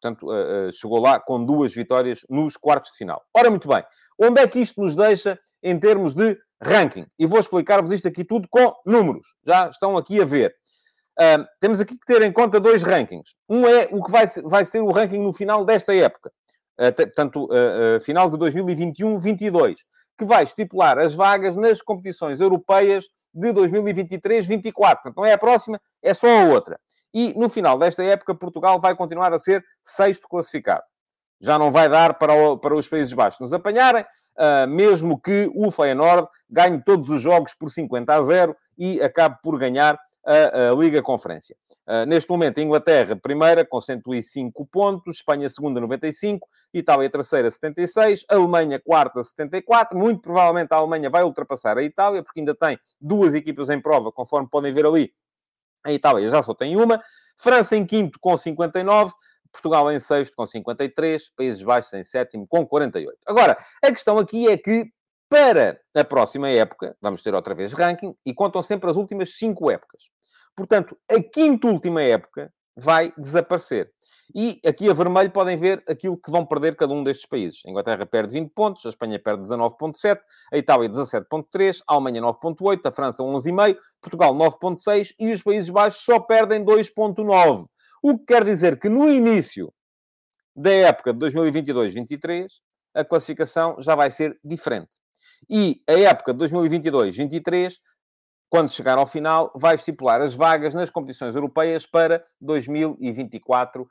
Portanto, 0.01 0.27
uh, 0.27 0.73
chegou 0.73 1.01
lá 1.01 1.21
com 1.21 1.45
duas 1.45 1.73
vitórias 1.73 2.27
nos 2.29 2.57
quartos 2.57 2.91
de 2.91 2.99
final. 2.99 3.23
Ora, 3.35 3.49
muito 3.49 3.69
bem. 3.69 3.85
Onde 4.19 4.41
é 4.41 4.49
que 4.49 4.59
isto 4.59 4.81
nos 4.81 4.95
deixa 4.95 5.39
em 5.63 5.79
termos 5.79 6.13
de 6.13 6.37
ranking? 6.63 7.07
E 7.19 7.27
vou 7.27 7.41
explicar-vos 7.41 7.91
isto 7.91 8.09
aqui 8.09 8.25
tudo 8.25 8.47
com 8.49 8.75
números. 8.87 9.27
Já 9.45 9.69
estão 9.69 9.97
aqui 9.97 10.21
a 10.21 10.25
ver. 10.25 10.55
Uh, 11.19 11.45
temos 11.61 11.81
aqui 11.81 11.99
que 11.99 12.07
ter 12.07 12.23
em 12.23 12.33
conta 12.33 12.59
dois 12.61 12.83
rankings. 12.83 13.35
Um 13.49 13.67
é 13.67 13.89
o 13.91 14.03
que 14.03 14.11
vai, 14.11 14.27
vai 14.45 14.65
ser 14.65 14.81
o 14.81 14.91
ranking 14.91 15.19
no 15.19 15.33
final 15.33 15.65
desta 15.65 15.95
época. 15.95 16.33
Uh, 16.79 16.95
portanto, 16.95 17.45
uh, 17.47 18.01
final 18.01 18.31
de 18.31 18.37
2021-22. 18.37 19.77
Que 20.19 20.25
vai 20.25 20.45
estipular 20.45 20.99
as 20.99 21.15
vagas 21.15 21.57
nas 21.57 21.83
competições 21.83 22.41
europeias 22.41 23.07
de 23.35 23.49
2023-24. 23.53 24.73
Portanto, 24.73 25.17
não 25.17 25.25
é 25.25 25.33
a 25.33 25.39
próxima, 25.39 25.81
é 26.03 26.15
só 26.15 26.29
a 26.29 26.45
outra. 26.45 26.79
E 27.15 27.35
no 27.39 27.49
final 27.49 27.79
desta 27.79 28.03
época, 28.03 28.35
Portugal 28.35 28.79
vai 28.81 28.95
continuar 28.95 29.33
a 29.33 29.39
ser 29.39 29.65
sexto 29.83 30.27
classificado. 30.29 30.83
Já 31.41 31.59
não 31.59 31.73
vai 31.73 31.89
dar 31.89 32.15
para, 32.15 32.33
o, 32.33 32.57
para 32.57 32.75
os 32.75 32.89
Países 32.89 33.13
Baixos 33.13 33.41
nos 33.41 33.53
apanharem, 33.53 34.05
uh, 34.37 34.69
mesmo 34.69 35.21
que 35.21 35.51
o 35.55 35.71
Feyenoord 35.71 36.29
ganhe 36.49 36.83
todos 36.83 37.09
os 37.09 37.21
jogos 37.21 37.55
por 37.55 37.71
50 37.71 38.15
a 38.15 38.23
0 38.23 38.57
e 38.79 39.01
acabe 39.01 39.39
por 39.43 39.59
ganhar 39.59 39.99
a, 40.25 40.71
a 40.71 40.75
Liga 40.75 41.03
Conferência. 41.03 41.57
Uh, 41.87 42.07
neste 42.07 42.31
momento, 42.31 42.61
Inglaterra, 42.61 43.17
primeira, 43.17 43.65
com 43.65 43.81
105 43.81 44.67
pontos, 44.67 45.17
Espanha, 45.17 45.49
segunda, 45.49 45.81
95, 45.81 46.49
Itália, 46.73 47.11
terceira, 47.11 47.51
76, 47.51 48.25
Alemanha, 48.29 48.81
quarta, 48.81 49.23
74. 49.23 49.99
Muito 49.99 50.23
provavelmente 50.23 50.73
a 50.73 50.77
Alemanha 50.77 51.11
vai 51.11 51.25
ultrapassar 51.25 51.77
a 51.77 51.83
Itália, 51.83 52.23
porque 52.23 52.41
ainda 52.41 52.55
tem 52.55 52.79
duas 53.01 53.35
equipas 53.35 53.69
em 53.69 53.81
prova, 53.81 54.13
conforme 54.13 54.49
podem 54.49 54.73
ver 54.73 54.87
ali. 54.87 55.13
A 55.85 55.93
Itália 55.93 56.29
já 56.29 56.43
só 56.43 56.55
tem 56.55 56.77
uma. 56.77 57.03
França 57.37 57.77
em 57.77 57.85
quinto, 57.85 58.21
com 58.21 58.37
59. 58.37 59.13
Portugal 59.53 59.91
em 59.93 60.01
sexto, 60.01 60.35
com 60.35 60.47
53. 60.47 61.31
Países 61.37 61.63
Baixos 61.63 61.93
em 61.93 62.03
sétimo, 62.03 62.47
com 62.49 62.67
48. 62.67 63.17
Agora, 63.27 63.57
a 63.83 63.91
questão 63.91 64.19
aqui 64.19 64.49
é 64.49 64.57
que 64.57 64.91
para 65.33 65.81
a 65.95 66.05
próxima 66.05 66.51
época, 66.51 66.95
vamos 67.01 67.23
ter 67.23 67.35
outra 67.35 67.55
vez 67.55 67.73
ranking, 67.73 68.15
e 68.27 68.35
contam 68.35 68.61
sempre 68.61 68.91
as 68.91 68.99
últimas 68.99 69.35
cinco 69.39 69.71
épocas. 69.71 70.11
Portanto, 70.55 70.95
a 71.11 71.23
quinta 71.23 71.69
última 71.69 72.03
época 72.03 72.53
vai 72.77 73.15
desaparecer. 73.17 73.91
E 74.35 74.61
aqui 74.67 74.91
a 74.91 74.93
vermelho 74.93 75.31
podem 75.31 75.57
ver 75.57 75.83
aquilo 75.89 76.19
que 76.19 76.31
vão 76.31 76.45
perder 76.45 76.77
cada 76.77 76.93
um 76.93 77.03
destes 77.03 77.25
países. 77.25 77.63
A 77.67 77.71
Inglaterra 77.71 78.05
perde 78.05 78.35
20 78.35 78.53
pontos, 78.55 78.85
a 78.85 78.91
Espanha 78.91 79.19
perde 79.19 79.43
19,7, 79.43 80.21
a 80.53 80.59
Itália 80.59 80.89
17,3, 80.91 81.81
a 81.89 81.95
Alemanha 81.95 82.21
9,8, 82.21 82.81
a 82.85 82.91
França 82.91 83.23
11,5, 83.23 83.77
Portugal 84.03 84.35
9,6 84.35 85.15
e 85.19 85.33
os 85.33 85.43
Países 85.43 85.71
Baixos 85.71 86.03
só 86.03 86.21
perdem 86.21 86.63
2,9. 86.63 87.67
O 88.03 88.19
que 88.19 88.27
quer 88.27 88.45
dizer 88.45 88.81
que 88.81 88.89
no 88.89 89.09
início 89.09 89.73
da 90.55 90.73
época 90.73 91.15
de 91.15 91.21
2022-23, 91.31 92.49
a 92.95 93.05
classificação 93.05 93.77
já 93.81 93.95
vai 93.95 94.11
ser 94.11 94.39
diferente. 94.45 94.97
E 95.49 95.83
a 95.89 95.93
época 95.93 96.35
de 96.35 96.45
2022-23, 96.45 97.75
quando 98.51 98.73
chegar 98.73 98.99
ao 98.99 99.07
final, 99.07 99.53
vai 99.55 99.75
estipular 99.77 100.21
as 100.21 100.35
vagas 100.35 100.75
nas 100.75 100.91
competições 100.91 101.35
europeias 101.35 101.87
para 101.87 102.25
2024-25. 102.43 103.87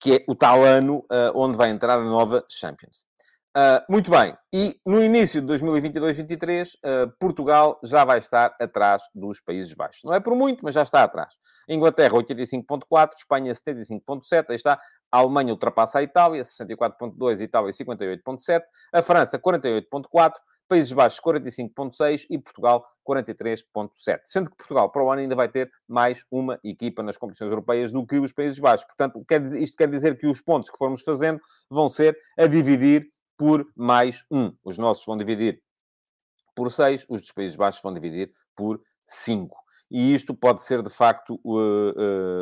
Que 0.00 0.14
é 0.16 0.24
o 0.28 0.34
tal 0.34 0.64
ano 0.64 0.98
uh, 1.10 1.32
onde 1.34 1.56
vai 1.56 1.70
entrar 1.70 1.98
a 1.98 2.04
nova 2.04 2.44
Champions. 2.48 3.07
Uh, 3.58 3.82
muito 3.90 4.08
bem. 4.08 4.36
E 4.54 4.80
no 4.86 5.02
início 5.02 5.42
de 5.42 5.52
2022-23, 5.52 6.68
uh, 6.68 7.12
Portugal 7.18 7.80
já 7.82 8.04
vai 8.04 8.18
estar 8.18 8.54
atrás 8.60 9.02
dos 9.12 9.40
Países 9.40 9.74
Baixos. 9.74 10.04
Não 10.04 10.14
é 10.14 10.20
por 10.20 10.36
muito, 10.36 10.64
mas 10.64 10.76
já 10.76 10.82
está 10.82 11.02
atrás. 11.02 11.34
Inglaterra, 11.68 12.14
85.4, 12.14 13.14
Espanha, 13.16 13.52
75.7. 13.52 14.44
Aí 14.50 14.54
está. 14.54 14.80
A 15.10 15.18
Alemanha 15.18 15.52
ultrapassa 15.52 15.98
a 15.98 16.02
Itália, 16.04 16.44
64.2, 16.44 17.40
Itália, 17.40 17.72
58.7. 17.72 18.62
A 18.92 19.02
França, 19.02 19.40
48.4. 19.40 20.34
Países 20.68 20.92
Baixos 20.92 21.18
45.6 21.18 22.26
e 22.30 22.38
Portugal 22.38 22.86
43.7. 23.08 24.20
Sendo 24.24 24.50
que 24.50 24.56
Portugal 24.56 24.92
para 24.92 25.02
o 25.02 25.10
ano 25.10 25.22
ainda 25.22 25.34
vai 25.34 25.48
ter 25.48 25.68
mais 25.88 26.22
uma 26.30 26.60
equipa 26.62 27.02
nas 27.02 27.16
competições 27.16 27.48
europeias 27.48 27.90
do 27.90 28.06
que 28.06 28.18
os 28.18 28.30
Países 28.30 28.58
Baixos. 28.58 28.86
Portanto, 28.86 29.24
isto 29.56 29.76
quer 29.76 29.88
dizer 29.88 30.16
que 30.16 30.28
os 30.28 30.40
pontos 30.42 30.70
que 30.70 30.76
formos 30.76 31.02
fazendo 31.02 31.40
vão 31.70 31.88
ser 31.88 32.16
a 32.38 32.46
dividir 32.46 33.10
por 33.38 33.64
mais 33.76 34.24
um. 34.30 34.52
Os 34.64 34.76
nossos 34.76 35.06
vão 35.06 35.16
dividir 35.16 35.62
por 36.54 36.72
6, 36.72 37.06
os 37.08 37.22
dos 37.22 37.30
Países 37.30 37.56
Baixos 37.56 37.80
vão 37.80 37.92
dividir 37.92 38.32
por 38.56 38.80
5. 39.06 39.56
E 39.90 40.12
isto 40.12 40.34
pode 40.34 40.62
ser, 40.62 40.82
de 40.82 40.90
facto, 40.90 41.40
uh, 41.44 41.92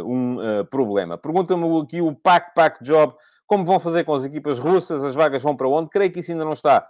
uh, 0.00 0.10
um 0.10 0.38
uh, 0.38 0.64
problema. 0.64 1.18
Pergunta-me 1.18 1.80
aqui 1.80 2.00
o 2.00 2.14
Pack 2.14 2.54
Pack 2.54 2.82
Job, 2.82 3.14
como 3.46 3.64
vão 3.64 3.78
fazer 3.78 4.04
com 4.04 4.14
as 4.14 4.24
equipas 4.24 4.58
russas? 4.58 5.04
As 5.04 5.14
vagas 5.14 5.42
vão 5.42 5.54
para 5.54 5.68
onde? 5.68 5.90
Creio 5.90 6.10
que 6.10 6.20
isso 6.20 6.32
ainda 6.32 6.44
não 6.44 6.54
está 6.54 6.88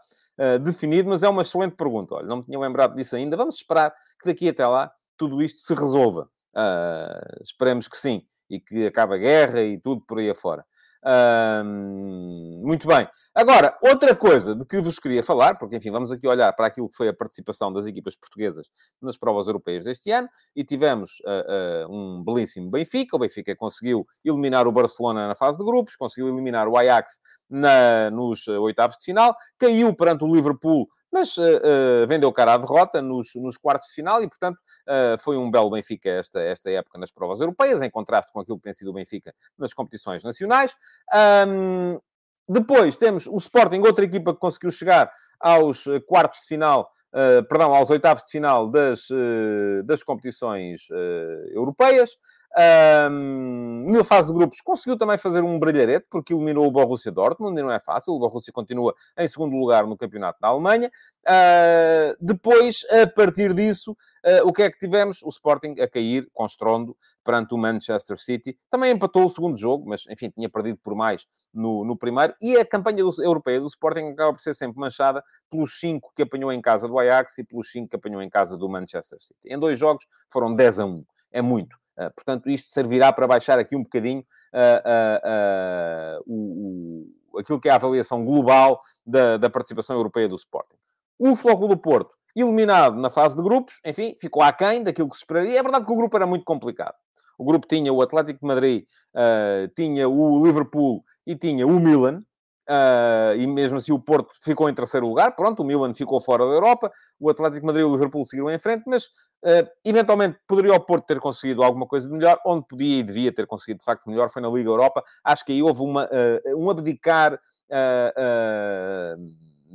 definido, 0.62 1.08
mas 1.08 1.22
é 1.22 1.28
uma 1.28 1.40
excelente 1.40 1.76
pergunta. 1.76 2.14
Olha, 2.14 2.26
não 2.26 2.36
me 2.36 2.44
tinha 2.44 2.58
lembrado 2.58 2.94
disso 2.94 3.16
ainda. 3.16 3.38
Vamos 3.38 3.54
esperar 3.56 3.90
que 4.20 4.26
daqui 4.26 4.50
até 4.50 4.66
lá 4.66 4.90
tudo 5.16 5.42
isto 5.42 5.58
se 5.60 5.74
resolva. 5.74 6.28
esperemos 7.42 7.88
que 7.88 7.96
sim. 7.96 8.22
E 8.48 8.60
que 8.60 8.86
acabe 8.86 9.14
a 9.14 9.18
guerra 9.18 9.62
e 9.62 9.78
tudo 9.78 10.02
por 10.06 10.18
aí 10.18 10.28
afora 10.30 10.64
muito 12.62 12.88
bem. 12.88 13.08
Agora, 13.34 13.76
outra 13.82 14.14
coisa 14.16 14.56
de 14.56 14.64
que 14.64 14.80
vos 14.80 14.98
queria 14.98 15.22
falar, 15.22 15.56
porque, 15.56 15.76
enfim, 15.76 15.90
vamos 15.90 16.10
aqui 16.10 16.26
olhar 16.26 16.52
para 16.52 16.66
aquilo 16.66 16.88
que 16.88 16.96
foi 16.96 17.08
a 17.08 17.14
participação 17.14 17.72
das 17.72 17.86
equipas 17.86 18.16
portuguesas 18.16 18.66
nas 19.00 19.16
provas 19.16 19.46
europeias 19.46 19.84
deste 19.84 20.10
ano, 20.10 20.28
e 20.54 20.64
tivemos 20.64 21.18
uh, 21.24 21.88
uh, 21.88 21.94
um 21.94 22.24
belíssimo 22.24 22.70
Benfica. 22.70 23.16
O 23.16 23.18
Benfica 23.18 23.54
conseguiu 23.54 24.06
eliminar 24.24 24.66
o 24.66 24.72
Barcelona 24.72 25.28
na 25.28 25.34
fase 25.34 25.58
de 25.58 25.64
grupos, 25.64 25.94
conseguiu 25.96 26.28
eliminar 26.28 26.66
o 26.66 26.76
Ajax 26.76 27.20
na, 27.48 28.10
nos 28.10 28.48
oitavos 28.48 28.96
de 28.96 29.04
final, 29.04 29.36
caiu 29.58 29.94
perante 29.94 30.24
o 30.24 30.34
Liverpool 30.34 30.88
mas 31.16 31.34
uh, 31.38 32.06
vendeu 32.06 32.30
cara 32.30 32.52
à 32.52 32.58
derrota 32.58 33.00
nos, 33.00 33.34
nos 33.36 33.56
quartos 33.56 33.88
de 33.88 33.94
final 33.94 34.22
e, 34.22 34.28
portanto, 34.28 34.58
uh, 34.58 35.18
foi 35.18 35.38
um 35.38 35.50
belo 35.50 35.70
Benfica 35.70 36.10
esta, 36.10 36.42
esta 36.42 36.70
época 36.70 36.98
nas 36.98 37.10
provas 37.10 37.40
europeias, 37.40 37.80
em 37.80 37.88
contraste 37.88 38.30
com 38.30 38.40
aquilo 38.40 38.58
que 38.58 38.64
tem 38.64 38.74
sido 38.74 38.90
o 38.90 38.92
Benfica 38.92 39.34
nas 39.56 39.72
competições 39.72 40.22
nacionais. 40.22 40.76
Um, 41.48 41.96
depois 42.46 42.98
temos 42.98 43.26
o 43.26 43.36
Sporting, 43.38 43.80
outra 43.80 44.04
equipa 44.04 44.34
que 44.34 44.38
conseguiu 44.38 44.70
chegar 44.70 45.10
aos 45.40 45.84
quartos 46.06 46.40
de 46.40 46.46
final, 46.46 46.88
perdão, 47.48 47.74
aos 47.74 47.90
oitavos 47.90 48.22
de 48.24 48.30
final 48.30 48.70
das, 48.70 49.08
das 49.84 50.04
competições 50.04 50.86
europeias. 51.50 52.10
Um, 52.58 53.92
na 53.92 54.02
fase 54.02 54.28
de 54.28 54.32
grupos 54.32 54.62
conseguiu 54.62 54.96
também 54.96 55.18
fazer 55.18 55.42
um 55.44 55.58
brilharete, 55.58 56.06
porque 56.10 56.32
eliminou 56.32 56.66
o 56.66 56.70
Borussia 56.70 57.12
Dortmund, 57.12 57.60
e 57.60 57.62
não 57.62 57.70
é 57.70 57.78
fácil, 57.78 58.14
o 58.14 58.18
Borussia 58.18 58.50
continua 58.50 58.94
em 59.18 59.28
segundo 59.28 59.54
lugar 59.54 59.86
no 59.86 59.94
campeonato 59.94 60.38
da 60.40 60.48
Alemanha. 60.48 60.90
Uh, 61.26 62.16
depois, 62.18 62.86
a 62.90 63.06
partir 63.06 63.52
disso, 63.52 63.92
uh, 63.92 64.48
o 64.48 64.54
que 64.54 64.62
é 64.62 64.70
que 64.70 64.78
tivemos? 64.78 65.22
O 65.22 65.28
Sporting 65.28 65.74
a 65.80 65.86
cair 65.86 66.26
com 66.32 66.46
estrondo 66.46 66.96
perante 67.22 67.52
o 67.52 67.58
Manchester 67.58 68.16
City. 68.16 68.58
Também 68.70 68.92
empatou 68.92 69.26
o 69.26 69.30
segundo 69.30 69.58
jogo, 69.58 69.86
mas, 69.86 70.04
enfim, 70.08 70.30
tinha 70.30 70.48
perdido 70.48 70.78
por 70.82 70.94
mais 70.94 71.26
no, 71.52 71.84
no 71.84 71.94
primeiro. 71.94 72.34
E 72.40 72.56
a 72.56 72.64
campanha 72.64 73.04
do, 73.04 73.22
europeia 73.22 73.60
do 73.60 73.66
Sporting 73.66 74.12
acaba 74.12 74.32
por 74.32 74.40
ser 74.40 74.54
sempre 74.54 74.80
manchada 74.80 75.22
pelos 75.50 75.78
5 75.78 76.12
que 76.16 76.22
apanhou 76.22 76.50
em 76.50 76.62
casa 76.62 76.88
do 76.88 76.98
Ajax 76.98 77.36
e 77.36 77.44
pelos 77.44 77.70
5 77.70 77.90
que 77.90 77.96
apanhou 77.96 78.22
em 78.22 78.30
casa 78.30 78.56
do 78.56 78.66
Manchester 78.66 79.20
City. 79.20 79.52
Em 79.52 79.58
dois 79.58 79.78
jogos 79.78 80.06
foram 80.30 80.54
10 80.54 80.78
a 80.78 80.86
1. 80.86 81.04
É 81.32 81.42
muito. 81.42 81.76
Uh, 81.98 82.12
portanto, 82.14 82.50
isto 82.50 82.68
servirá 82.68 83.12
para 83.12 83.26
baixar 83.26 83.58
aqui 83.58 83.74
um 83.74 83.82
bocadinho 83.82 84.20
uh, 84.52 86.20
uh, 86.20 86.22
o, 86.26 87.08
o, 87.32 87.38
aquilo 87.38 87.60
que 87.60 87.68
é 87.68 87.72
a 87.72 87.76
avaliação 87.76 88.24
global 88.24 88.80
da, 89.04 89.36
da 89.38 89.48
participação 89.48 89.96
europeia 89.96 90.28
do 90.28 90.34
Sporting. 90.34 90.76
O 91.18 91.34
Flóculo 91.34 91.68
do 91.68 91.76
Porto, 91.76 92.14
eliminado 92.34 92.96
na 92.96 93.08
fase 93.08 93.34
de 93.34 93.42
grupos, 93.42 93.80
enfim, 93.84 94.14
ficou 94.18 94.42
aquém 94.42 94.82
daquilo 94.82 95.08
que 95.08 95.16
se 95.16 95.22
esperaria. 95.22 95.58
É 95.58 95.62
verdade 95.62 95.86
que 95.86 95.92
o 95.92 95.96
grupo 95.96 96.16
era 96.16 96.26
muito 96.26 96.44
complicado. 96.44 96.94
O 97.38 97.44
grupo 97.44 97.66
tinha 97.66 97.92
o 97.92 98.02
Atlético 98.02 98.40
de 98.40 98.46
Madrid, 98.46 98.84
tinha 99.74 100.08
o 100.08 100.44
Liverpool 100.46 101.02
e 101.26 101.34
tinha 101.34 101.66
o 101.66 101.80
Milan. 101.80 102.22
Uh, 102.68 103.36
e 103.38 103.46
mesmo 103.46 103.76
assim 103.76 103.92
o 103.92 103.98
Porto 103.98 104.34
ficou 104.42 104.68
em 104.68 104.74
terceiro 104.74 105.06
lugar. 105.06 105.36
Pronto, 105.36 105.62
o 105.62 105.64
Milan 105.64 105.94
ficou 105.94 106.20
fora 106.20 106.44
da 106.44 106.52
Europa. 106.52 106.90
O 107.18 107.30
Atlético 107.30 107.64
Madrid 107.64 107.82
e 107.82 107.88
o 107.88 107.92
Liverpool 107.92 108.24
seguiram 108.24 108.50
em 108.50 108.58
frente, 108.58 108.82
mas 108.86 109.04
uh, 109.04 109.68
eventualmente 109.84 110.38
poderia 110.48 110.74
o 110.74 110.80
Porto 110.80 111.06
ter 111.06 111.20
conseguido 111.20 111.62
alguma 111.62 111.86
coisa 111.86 112.08
de 112.08 112.14
melhor. 112.14 112.40
Onde 112.44 112.66
podia 112.66 112.98
e 112.98 113.02
devia 113.02 113.32
ter 113.32 113.46
conseguido 113.46 113.78
de 113.78 113.84
facto 113.84 114.08
melhor 114.10 114.28
foi 114.28 114.42
na 114.42 114.48
Liga 114.48 114.68
Europa. 114.68 115.04
Acho 115.22 115.44
que 115.44 115.52
aí 115.52 115.62
houve 115.62 115.80
uma, 115.82 116.06
uh, 116.06 116.56
um 116.56 116.68
abdicar 116.68 117.38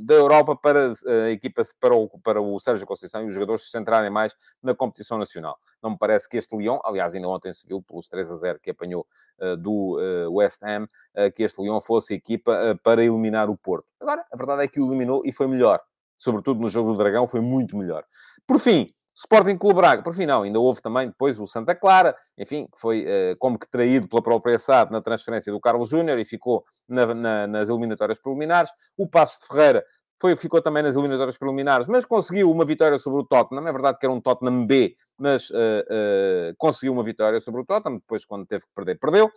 da 0.02 0.14
Europa 0.16 0.56
para 0.56 0.92
a 0.92 1.30
equipa, 1.30 1.62
para 1.80 1.96
o, 1.96 2.10
para 2.20 2.42
o 2.42 2.60
Sérgio 2.60 2.86
Conceição 2.86 3.24
e 3.24 3.28
os 3.28 3.34
jogadores 3.34 3.64
se 3.64 3.70
centrarem 3.70 4.10
mais 4.10 4.36
na 4.62 4.74
competição 4.76 5.18
nacional. 5.18 5.58
Não 5.82 5.92
me 5.92 5.98
parece 5.98 6.28
que 6.28 6.38
este 6.38 6.56
Lyon, 6.56 6.80
aliás, 6.84 7.14
ainda 7.14 7.28
ontem 7.28 7.54
se 7.54 7.68
viu 7.68 7.82
pelos 7.82 8.08
3 8.08 8.32
a 8.32 8.36
0 8.36 8.60
que 8.60 8.72
apanhou 8.72 9.06
uh, 9.40 9.58
do 9.58 9.98
uh, 10.00 10.32
West 10.34 10.64
Ham, 10.64 10.88
que 11.36 11.44
este 11.44 11.62
Lyon 11.62 11.82
fosse 11.82 12.14
a 12.14 12.18
equipa 12.18 12.80
para 12.84 13.04
eliminar 13.04 13.50
o 13.50 13.58
Porto. 13.58 13.86
Agora, 14.00 14.26
a 14.32 14.38
verdade 14.38 14.64
é 14.64 14.68
que 14.68 14.80
o 14.80 14.88
eliminou 14.88 15.22
e 15.26 15.32
foi 15.32 15.46
melhor. 15.46 15.82
Sobretudo 16.18 16.62
no 16.62 16.70
jogo 16.70 16.92
do 16.92 16.98
Dragão, 16.98 17.28
foi 17.28 17.42
muito 17.42 17.76
melhor. 17.76 18.06
Por 18.48 18.60
fim, 18.60 18.94
Sporting 19.24 19.56
Clube 19.56 19.76
Braga, 19.76 20.02
por 20.02 20.16
final, 20.16 20.42
ainda 20.42 20.60
houve 20.60 20.82
também 20.82 21.08
depois 21.08 21.40
o 21.40 21.46
Santa 21.46 21.76
Clara, 21.76 22.16
enfim, 22.36 22.66
que 22.66 22.80
foi 22.80 23.06
uh, 23.06 23.38
como 23.38 23.60
que 23.60 23.70
traído 23.70 24.08
pela 24.08 24.22
própria 24.22 24.58
SAD 24.58 24.92
na 24.92 25.00
transferência 25.00 25.54
do 25.54 25.60
Carlos 25.60 25.90
Júnior 25.90 26.18
e 26.18 26.26
ficou 26.26 26.66
na, 26.90 27.14
na, 27.14 27.48
nas 27.48 27.70
eliminatórias 27.70 28.20
preliminares. 28.20 28.72
O 28.98 29.08
Passo 29.08 29.42
de 29.42 29.46
Ferreira 29.46 29.86
foi, 30.20 30.36
ficou 30.36 30.60
também 30.60 30.82
nas 30.82 30.96
eliminatórias 30.96 31.38
preliminares, 31.38 31.88
mas 31.88 32.04
conseguiu 32.04 32.50
uma 32.50 32.66
vitória 32.66 32.98
sobre 32.98 33.22
o 33.22 33.24
Tottenham. 33.24 33.68
É 33.68 33.72
verdade 33.72 34.00
que 34.00 34.06
era 34.08 34.14
um 34.14 34.20
Tottenham 34.20 34.66
B, 34.66 34.96
mas 35.20 35.52
uh, 35.52 35.54
uh, 35.54 36.56
conseguiu 36.58 36.92
uma 36.92 37.04
vitória 37.04 37.40
sobre 37.40 37.62
o 37.62 37.66
Tottenham. 37.66 38.00
Depois, 38.00 38.26
quando 38.26 38.48
teve 38.48 38.64
que 38.66 38.72
perder, 38.74 38.98
perdeu. 38.98 39.30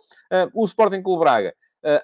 o 0.55 0.65
Sporting 0.65 1.03
Clube 1.03 1.19
Braga, 1.19 1.53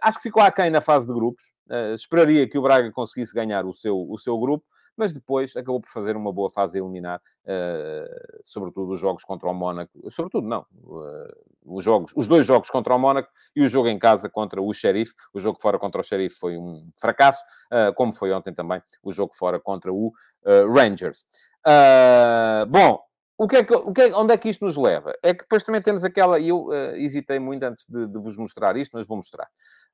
acho 0.01 0.17
que 0.17 0.23
ficou 0.23 0.43
aquém 0.43 0.69
na 0.69 0.81
fase 0.81 1.07
de 1.07 1.13
grupos. 1.15 1.51
esperaria 1.95 2.47
que 2.47 2.59
o 2.59 2.61
Braga 2.61 2.91
conseguisse 2.91 3.33
ganhar 3.33 3.65
o 3.65 3.73
seu, 3.73 3.97
o 4.07 4.19
seu 4.19 4.37
grupo 4.37 4.63
mas 5.01 5.11
depois 5.11 5.55
acabou 5.55 5.81
por 5.81 5.89
fazer 5.89 6.15
uma 6.15 6.31
boa 6.31 6.47
fase 6.47 6.77
a 6.77 6.81
eliminar, 6.81 7.19
uh, 7.19 8.39
sobretudo 8.43 8.91
os 8.91 8.99
jogos 8.99 9.23
contra 9.23 9.49
o 9.49 9.53
Mónaco, 9.53 10.11
sobretudo 10.11 10.47
não, 10.47 10.63
uh, 10.83 11.75
os, 11.75 11.83
jogos, 11.83 12.13
os 12.15 12.27
dois 12.27 12.45
jogos 12.45 12.69
contra 12.69 12.93
o 12.93 12.99
Mónaco 12.99 13.27
e 13.55 13.63
o 13.63 13.67
jogo 13.67 13.87
em 13.87 13.97
casa 13.97 14.29
contra 14.29 14.61
o 14.61 14.71
Sheriff. 14.71 15.15
O 15.33 15.39
jogo 15.39 15.59
fora 15.59 15.79
contra 15.79 16.01
o 16.01 16.03
Sheriff 16.03 16.35
foi 16.37 16.55
um 16.55 16.87
fracasso, 16.99 17.41
uh, 17.73 17.91
como 17.95 18.13
foi 18.13 18.31
ontem 18.31 18.53
também 18.53 18.79
o 19.01 19.11
jogo 19.11 19.33
fora 19.33 19.59
contra 19.59 19.91
o 19.91 20.13
Rangers. 20.45 21.25
bom, 22.69 22.99
o 23.39 23.47
que 23.47 23.55
é 23.55 23.63
que, 23.63 23.73
o 23.73 23.91
que 23.91 24.01
é, 24.01 24.15
onde 24.15 24.35
é 24.35 24.37
que 24.37 24.49
isto 24.49 24.63
nos 24.63 24.77
leva? 24.77 25.15
É 25.23 25.33
que 25.33 25.41
depois 25.41 25.63
também 25.63 25.81
temos 25.81 26.03
aquela, 26.03 26.37
e 26.37 26.49
eu 26.49 26.67
uh, 26.67 26.95
hesitei 26.95 27.39
muito 27.39 27.63
antes 27.63 27.87
de, 27.89 28.05
de, 28.05 28.19
vos 28.19 28.37
mostrar 28.37 28.77
isto, 28.77 28.91
mas 28.93 29.07
vou 29.07 29.17
mostrar. 29.17 29.47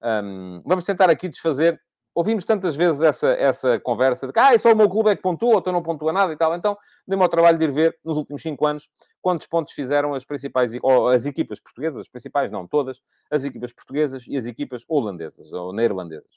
Um, 0.03 0.61
vamos 0.65 0.83
tentar 0.83 1.09
aqui 1.09 1.29
desfazer 1.29 1.79
ouvimos 2.17 2.45
tantas 2.45 2.75
vezes 2.75 3.03
essa, 3.03 3.27
essa 3.33 3.79
conversa 3.79 4.25
de 4.25 4.33
que 4.33 4.39
ah, 4.39 4.57
só 4.57 4.73
o 4.73 4.75
meu 4.75 4.89
clube 4.89 5.11
é 5.11 5.15
que 5.15 5.21
pontua, 5.21 5.61
tu 5.61 5.71
não 5.71 5.83
pontua 5.83 6.11
nada 6.11 6.33
e 6.33 6.35
tal. 6.35 6.55
Então, 6.55 6.75
dei-me 7.07 7.21
ao 7.21 7.29
trabalho 7.29 7.59
de 7.59 7.65
ir 7.65 7.71
ver, 7.71 7.95
nos 8.03 8.17
últimos 8.17 8.41
cinco 8.41 8.65
anos, 8.65 8.89
quantos 9.21 9.45
pontos 9.45 9.71
fizeram 9.71 10.15
as 10.15 10.25
principais, 10.25 10.71
ou 10.81 11.09
as 11.09 11.27
equipas 11.27 11.59
portuguesas, 11.59 12.01
as 12.01 12.09
principais 12.09 12.49
não, 12.49 12.65
todas, 12.67 13.03
as 13.29 13.43
equipas 13.43 13.71
portuguesas 13.71 14.25
e 14.27 14.35
as 14.35 14.47
equipas 14.47 14.83
holandesas, 14.87 15.53
ou 15.53 15.71
neerlandesas. 15.71 16.31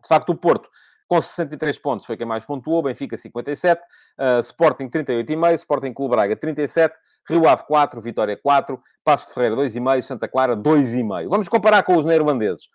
De 0.00 0.06
facto, 0.06 0.28
o 0.28 0.36
Porto, 0.36 0.68
com 1.08 1.20
63 1.20 1.76
pontos, 1.80 2.06
foi 2.06 2.16
quem 2.16 2.24
mais 2.24 2.44
pontuou, 2.44 2.80
Benfica 2.80 3.16
57, 3.16 3.82
uh, 3.82 4.38
Sporting 4.42 4.88
38,5, 4.88 5.54
Sporting 5.54 5.92
Clube 5.92 6.14
Braga 6.14 6.36
37, 6.36 6.96
Rio 7.28 7.48
Ave 7.48 7.64
4, 7.66 8.00
Vitória 8.00 8.38
4, 8.40 8.80
Passo 9.02 9.26
de 9.26 9.34
Ferreira 9.34 9.56
2,5, 9.56 10.02
Santa 10.02 10.28
Clara 10.28 10.56
2,5. 10.56 11.28
Vamos 11.28 11.48
comparar 11.48 11.82
com 11.82 11.96
os 11.96 12.04
neerlandeses. 12.04 12.68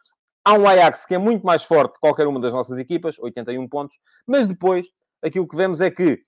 Há 0.50 0.54
um 0.54 0.68
Ajax 0.68 1.06
que 1.06 1.14
é 1.14 1.18
muito 1.20 1.45
mais 1.45 1.64
forte 1.64 1.93
que 1.93 2.00
qualquer 2.00 2.26
uma 2.26 2.39
das 2.39 2.52
nossas 2.52 2.80
equipas, 2.80 3.20
81 3.20 3.68
pontos, 3.68 4.00
mas 4.26 4.47
depois 4.47 4.88
aquilo 5.24 5.47
que 5.47 5.56
vemos 5.56 5.80
é 5.80 5.91
que 5.91 6.20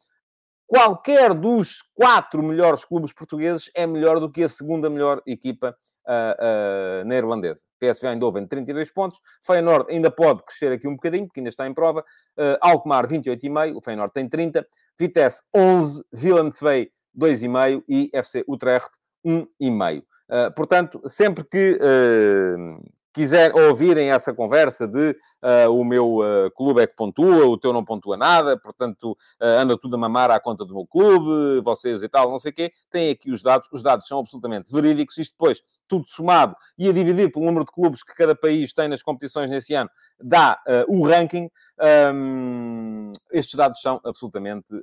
qualquer 0.67 1.33
dos 1.33 1.81
quatro 1.95 2.43
melhores 2.43 2.85
clubes 2.85 3.11
portugueses 3.11 3.71
é 3.75 3.87
melhor 3.87 4.19
do 4.19 4.31
que 4.31 4.43
a 4.43 4.47
segunda 4.47 4.91
melhor 4.91 5.23
equipa 5.25 5.75
uh, 6.07 7.01
uh, 7.01 7.03
neerlandesa. 7.03 7.63
PSV 7.79 8.09
Eindhoven, 8.09 8.45
32 8.45 8.91
pontos. 8.91 9.19
Feyenoord 9.43 9.91
ainda 9.91 10.11
pode 10.11 10.43
crescer 10.43 10.71
aqui 10.71 10.87
um 10.87 10.93
bocadinho, 10.93 11.25
porque 11.25 11.39
ainda 11.39 11.49
está 11.49 11.65
em 11.65 11.73
prova. 11.73 12.01
Uh, 12.37 12.61
Alkmaar, 12.61 13.07
28,5. 13.07 13.75
O 13.75 13.81
Feyenoord 13.81 14.13
tem 14.13 14.29
30. 14.29 14.63
Vitesse, 14.99 15.41
11. 15.51 16.03
Willem 16.13 16.51
Tvei, 16.51 16.91
2,5. 17.17 17.83
E 17.89 18.11
FC 18.13 18.45
Utrecht, 18.47 18.91
1,5. 19.25 20.03
Uh, 20.03 20.53
portanto, 20.55 21.01
sempre 21.07 21.43
que 21.43 21.79
uh, 21.81 22.79
quiser 23.13 23.53
ouvirem 23.53 24.11
essa 24.11 24.33
conversa 24.33 24.87
de 24.87 25.15
uh, 25.41 25.69
o 25.69 25.83
meu 25.83 26.17
uh, 26.17 26.51
clube 26.55 26.81
é 26.81 26.87
que 26.87 26.95
pontua, 26.95 27.45
o 27.45 27.57
teu 27.57 27.73
não 27.73 27.83
pontua 27.83 28.15
nada, 28.15 28.57
portanto 28.57 29.11
uh, 29.11 29.45
anda 29.59 29.77
tudo 29.77 29.95
a 29.95 29.99
mamar 29.99 30.31
à 30.31 30.39
conta 30.39 30.65
do 30.65 30.73
meu 30.73 30.85
clube, 30.87 31.61
vocês 31.61 32.01
e 32.03 32.09
tal, 32.09 32.29
não 32.29 32.39
sei 32.39 32.51
o 32.51 32.53
quê, 32.53 32.71
têm 32.89 33.09
aqui 33.11 33.31
os 33.31 33.41
dados, 33.41 33.69
os 33.71 33.83
dados 33.83 34.07
são 34.07 34.19
absolutamente 34.19 34.71
verídicos, 34.71 35.17
isto 35.17 35.33
depois, 35.33 35.61
tudo 35.87 36.07
somado 36.07 36.55
e 36.77 36.87
a 36.87 36.93
dividir 36.93 37.31
pelo 37.31 37.45
número 37.45 37.65
de 37.65 37.71
clubes 37.71 38.03
que 38.03 38.15
cada 38.15 38.35
país 38.35 38.71
tem 38.71 38.87
nas 38.87 39.03
competições 39.03 39.49
nesse 39.49 39.73
ano, 39.73 39.89
dá 40.19 40.57
o 40.87 41.05
ranking, 41.05 41.49
um, 42.13 43.11
estes 43.31 43.55
dados 43.55 43.81
são 43.81 43.99
absolutamente 44.05 44.73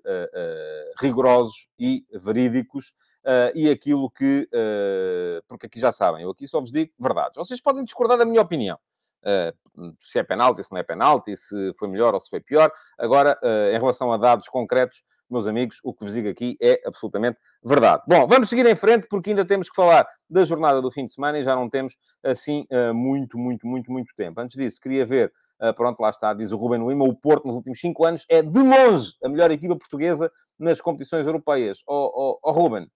rigorosos 1.01 1.69
e 1.79 2.05
verídicos, 2.13 2.93
Uh, 3.25 3.53
e 3.55 3.69
aquilo 3.69 4.11
que. 4.11 4.49
Uh, 4.53 5.43
porque 5.47 5.67
aqui 5.67 5.79
já 5.79 5.93
sabem, 5.93 6.23
eu 6.23 6.31
aqui 6.31 6.47
só 6.47 6.61
vos 6.61 6.73
digo 6.73 6.93
verdades. 6.99 7.35
Vocês 7.37 7.61
podem 7.61 7.85
discordar 7.85 8.17
da 8.17 8.25
minha 8.25 8.41
opinião. 8.41 8.79
Uh, 9.23 9.93
se 9.99 10.19
é 10.19 10.23
penalti, 10.23 10.63
se 10.63 10.73
não 10.73 10.79
é 10.79 10.83
penalti, 10.83 11.37
se 11.37 11.73
foi 11.77 11.89
melhor 11.89 12.15
ou 12.15 12.21
se 12.21 12.31
foi 12.31 12.41
pior. 12.41 12.71
Agora, 12.99 13.39
em 13.73 13.79
relação 13.79 14.13
a 14.13 14.17
dados 14.17 14.49
concretos, 14.49 15.03
meus 15.31 15.47
amigos, 15.47 15.79
o 15.85 15.93
que 15.93 16.05
vos 16.05 16.15
digo 16.15 16.29
aqui 16.29 16.57
é 16.61 16.81
absolutamente 16.87 17.39
verdade. 17.63 18.03
Bom, 18.09 18.27
vamos 18.27 18.49
seguir 18.49 18.67
em 18.67 18.75
frente 18.75 19.07
porque 19.09 19.31
ainda 19.31 19.45
temos 19.45 19.69
que 19.69 19.77
falar 19.77 20.07
da 20.29 20.45
jornada 20.45 20.81
do 20.81 20.91
fim 20.91 21.05
de 21.05 21.13
semana 21.13 21.39
e 21.39 21.45
já 21.45 21.55
não 21.55 21.69
temos 21.69 21.97
assim 22.25 22.67
muito, 22.93 23.39
muito, 23.39 23.67
muito, 23.67 23.93
muito 23.93 24.13
tempo. 24.17 24.41
Antes 24.41 24.57
disso, 24.57 24.81
queria 24.81 25.07
ver. 25.07 25.33
pronto, 25.77 26.01
lá 26.01 26.09
está, 26.09 26.35
diz 26.35 26.51
o 26.51 26.57
Ruben 26.57 26.89
Lima, 26.89 27.05
o 27.05 27.15
Porto 27.15 27.47
nos 27.47 27.55
últimos 27.55 27.79
cinco 27.79 28.05
anos 28.05 28.25
é 28.29 28.43
de 28.43 28.59
longe 28.59 29.13
a 29.23 29.29
melhor 29.29 29.51
equipa 29.53 29.77
portuguesa 29.77 30.31
nas 30.59 30.81
competições 30.81 31.27
europeias. 31.27 31.83
Ó 31.87 31.95
oh, 31.95 32.39
oh, 32.43 32.51
oh, 32.51 32.53
Ruben, 32.53 32.91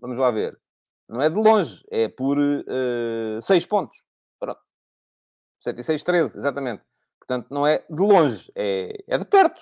Vamos 0.00 0.18
lá 0.18 0.30
ver. 0.30 0.58
Não 1.08 1.22
é 1.22 1.30
de 1.30 1.38
longe, 1.38 1.82
é 1.90 2.08
por 2.08 2.38
uh, 2.38 2.64
eh, 2.68 3.40
6 3.40 3.66
pontos. 3.66 4.02
Pronto. 4.38 4.60
7 5.60 5.80
e 5.80 5.82
6, 5.82 6.02
13, 6.02 6.38
exatamente. 6.38 6.84
Portanto, 7.18 7.46
não 7.50 7.66
é 7.66 7.84
de 7.88 8.02
longe, 8.02 8.52
é, 8.54 9.04
é 9.08 9.18
de 9.18 9.24
perto. 9.24 9.60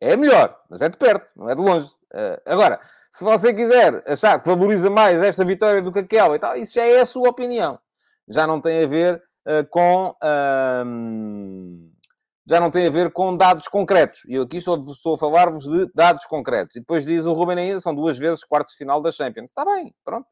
É 0.00 0.16
melhor, 0.16 0.60
mas 0.68 0.80
é 0.80 0.88
de 0.88 0.96
perto, 0.96 1.30
não 1.36 1.48
é 1.48 1.54
de 1.54 1.60
longe. 1.60 1.88
Uh, 2.12 2.40
agora, 2.46 2.80
se 3.10 3.24
você 3.24 3.52
quiser 3.52 4.02
achar 4.06 4.40
que 4.40 4.48
valoriza 4.48 4.88
mais 4.90 5.20
esta 5.22 5.44
vitória 5.44 5.82
do 5.82 5.92
que 5.92 6.00
aquela 6.00 6.36
e 6.36 6.38
tal, 6.38 6.56
isso 6.56 6.74
já 6.74 6.84
é 6.84 7.00
a 7.00 7.06
sua 7.06 7.28
opinião. 7.28 7.78
Já 8.28 8.46
não 8.46 8.60
tem 8.60 8.84
a 8.84 8.86
ver 8.86 9.22
uh, 9.46 9.66
com. 9.68 10.16
Uh, 10.22 11.87
já 12.48 12.58
não 12.58 12.70
tem 12.70 12.86
a 12.86 12.90
ver 12.90 13.12
com 13.12 13.36
dados 13.36 13.68
concretos. 13.68 14.24
E 14.26 14.34
eu 14.34 14.44
aqui 14.44 14.56
estou, 14.56 14.80
estou 14.80 15.14
a 15.14 15.18
falar-vos 15.18 15.64
de 15.64 15.86
dados 15.94 16.24
concretos. 16.24 16.76
E 16.76 16.80
depois 16.80 17.04
diz 17.04 17.26
o 17.26 17.32
Ruben 17.34 17.58
ainda, 17.58 17.80
são 17.80 17.94
duas 17.94 18.18
vezes 18.18 18.42
quartos 18.42 18.72
de 18.72 18.78
final 18.78 19.02
da 19.02 19.10
Champions. 19.10 19.50
Está 19.50 19.66
bem, 19.66 19.94
pronto. 20.02 20.26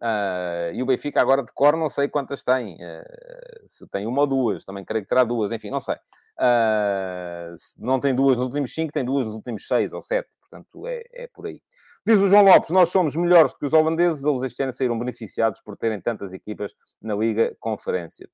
Uh, 0.00 0.74
e 0.74 0.82
o 0.82 0.86
Benfica 0.86 1.20
agora 1.20 1.42
de 1.42 1.50
cor 1.52 1.74
não 1.76 1.88
sei 1.88 2.06
quantas 2.06 2.44
tem. 2.44 2.74
Uh, 2.74 3.66
se 3.66 3.88
tem 3.88 4.06
uma 4.06 4.20
ou 4.20 4.26
duas. 4.26 4.64
Também 4.64 4.84
creio 4.84 5.02
que 5.02 5.08
terá 5.08 5.24
duas. 5.24 5.50
Enfim, 5.50 5.68
não 5.68 5.80
sei. 5.80 5.96
Uh, 6.38 7.54
não 7.78 7.98
tem 7.98 8.14
duas 8.14 8.36
nos 8.36 8.46
últimos 8.46 8.72
cinco, 8.72 8.92
tem 8.92 9.04
duas 9.04 9.24
nos 9.24 9.34
últimos 9.34 9.66
seis 9.66 9.92
ou 9.92 10.00
sete. 10.00 10.28
Portanto, 10.38 10.86
é, 10.86 11.02
é 11.12 11.26
por 11.26 11.46
aí. 11.46 11.60
Diz 12.06 12.20
o 12.20 12.28
João 12.28 12.44
Lopes, 12.44 12.70
nós 12.70 12.88
somos 12.90 13.16
melhores 13.16 13.52
que 13.52 13.66
os 13.66 13.72
holandeses, 13.72 14.24
eles 14.24 14.42
este 14.42 14.62
ano 14.62 14.72
saíram 14.72 14.96
beneficiados 14.96 15.60
por 15.60 15.76
terem 15.76 16.00
tantas 16.00 16.32
equipas 16.32 16.72
na 17.02 17.16
Liga 17.16 17.56
Conferência. 17.58 18.30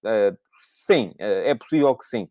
Sim, 0.60 1.14
é 1.18 1.54
possível 1.54 1.96
que 1.96 2.04
sim. 2.04 2.28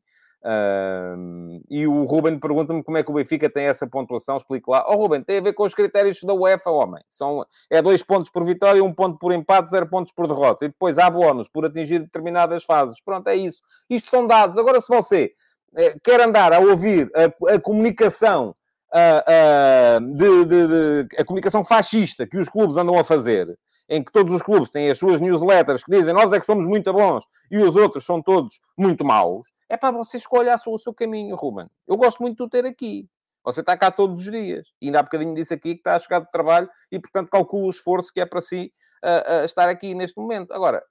E 1.69 1.85
o 1.87 2.03
Ruben 2.05 2.39
pergunta-me 2.39 2.83
como 2.83 2.97
é 2.97 3.03
que 3.03 3.11
o 3.11 3.13
Benfica 3.13 3.49
tem 3.49 3.65
essa 3.65 3.85
pontuação. 3.85 4.37
Explico 4.37 4.71
lá. 4.71 4.83
Oh, 4.87 4.95
Ruben, 4.95 5.21
tem 5.21 5.37
a 5.37 5.41
ver 5.41 5.53
com 5.53 5.63
os 5.63 5.73
critérios 5.73 6.21
da 6.23 6.33
UEFA, 6.33 6.71
homem. 6.71 7.03
São, 7.09 7.45
é 7.69 7.81
dois 7.81 8.01
pontos 8.01 8.31
por 8.31 8.43
vitória, 8.43 8.83
um 8.83 8.93
ponto 8.93 9.17
por 9.19 9.31
empate, 9.31 9.69
zero 9.69 9.87
pontos 9.87 10.11
por 10.11 10.27
derrota. 10.27 10.65
E 10.65 10.69
depois 10.69 10.97
há 10.97 11.09
bónus 11.09 11.47
por 11.47 11.65
atingir 11.65 11.99
determinadas 11.99 12.63
fases. 12.63 12.99
Pronto, 12.99 13.27
é 13.27 13.35
isso. 13.35 13.61
Isto 13.89 14.09
são 14.09 14.25
dados. 14.25 14.57
Agora, 14.57 14.81
se 14.81 14.87
você 14.87 15.31
eh, 15.77 15.95
quer 16.03 16.19
andar 16.19 16.51
a 16.53 16.59
ouvir 16.59 17.09
a, 17.15 17.53
a 17.55 17.59
comunicação 17.59 18.55
uh, 18.93 20.01
uh, 20.01 20.15
de, 20.15 20.45
de, 20.45 20.67
de, 20.67 21.17
a 21.17 21.23
comunicação 21.23 21.63
fascista 21.63 22.27
que 22.27 22.37
os 22.37 22.49
clubes 22.49 22.77
andam 22.77 22.97
a 22.97 23.03
fazer, 23.03 23.57
em 23.89 24.03
que 24.03 24.11
todos 24.11 24.33
os 24.33 24.41
clubes 24.41 24.69
têm 24.69 24.89
as 24.89 24.97
suas 24.97 25.19
newsletters 25.19 25.83
que 25.83 25.91
dizem 25.91 26.13
nós 26.13 26.31
é 26.31 26.39
que 26.39 26.45
somos 26.45 26.65
muito 26.65 26.91
bons 26.93 27.25
e 27.49 27.57
os 27.57 27.75
outros 27.75 28.05
são 28.05 28.21
todos 28.21 28.59
muito 28.77 29.03
maus, 29.03 29.49
é 29.71 29.77
para 29.77 29.91
você 29.91 30.17
escolher 30.17 30.53
o 30.67 30.77
seu 30.77 30.93
caminho, 30.93 31.33
Ruben. 31.33 31.65
Eu 31.87 31.95
gosto 31.95 32.21
muito 32.21 32.35
de 32.35 32.43
o 32.43 32.49
ter 32.49 32.65
aqui. 32.65 33.09
Você 33.41 33.61
está 33.61 33.77
cá 33.77 33.89
todos 33.89 34.19
os 34.19 34.29
dias. 34.29 34.67
E 34.81 34.87
ainda 34.87 34.99
há 34.99 35.03
bocadinho 35.03 35.33
disse 35.33 35.53
aqui 35.53 35.75
que 35.75 35.79
está 35.79 35.95
a 35.95 35.99
chegar 35.99 36.19
do 36.19 36.27
trabalho 36.29 36.69
e, 36.91 36.99
portanto, 36.99 37.29
calcula 37.29 37.67
o 37.67 37.69
esforço 37.69 38.11
que 38.13 38.19
é 38.19 38.25
para 38.25 38.41
si 38.41 38.73
uh, 39.01 39.41
uh, 39.41 39.45
estar 39.45 39.69
aqui 39.69 39.95
neste 39.95 40.19
momento. 40.19 40.51
Agora, 40.51 40.83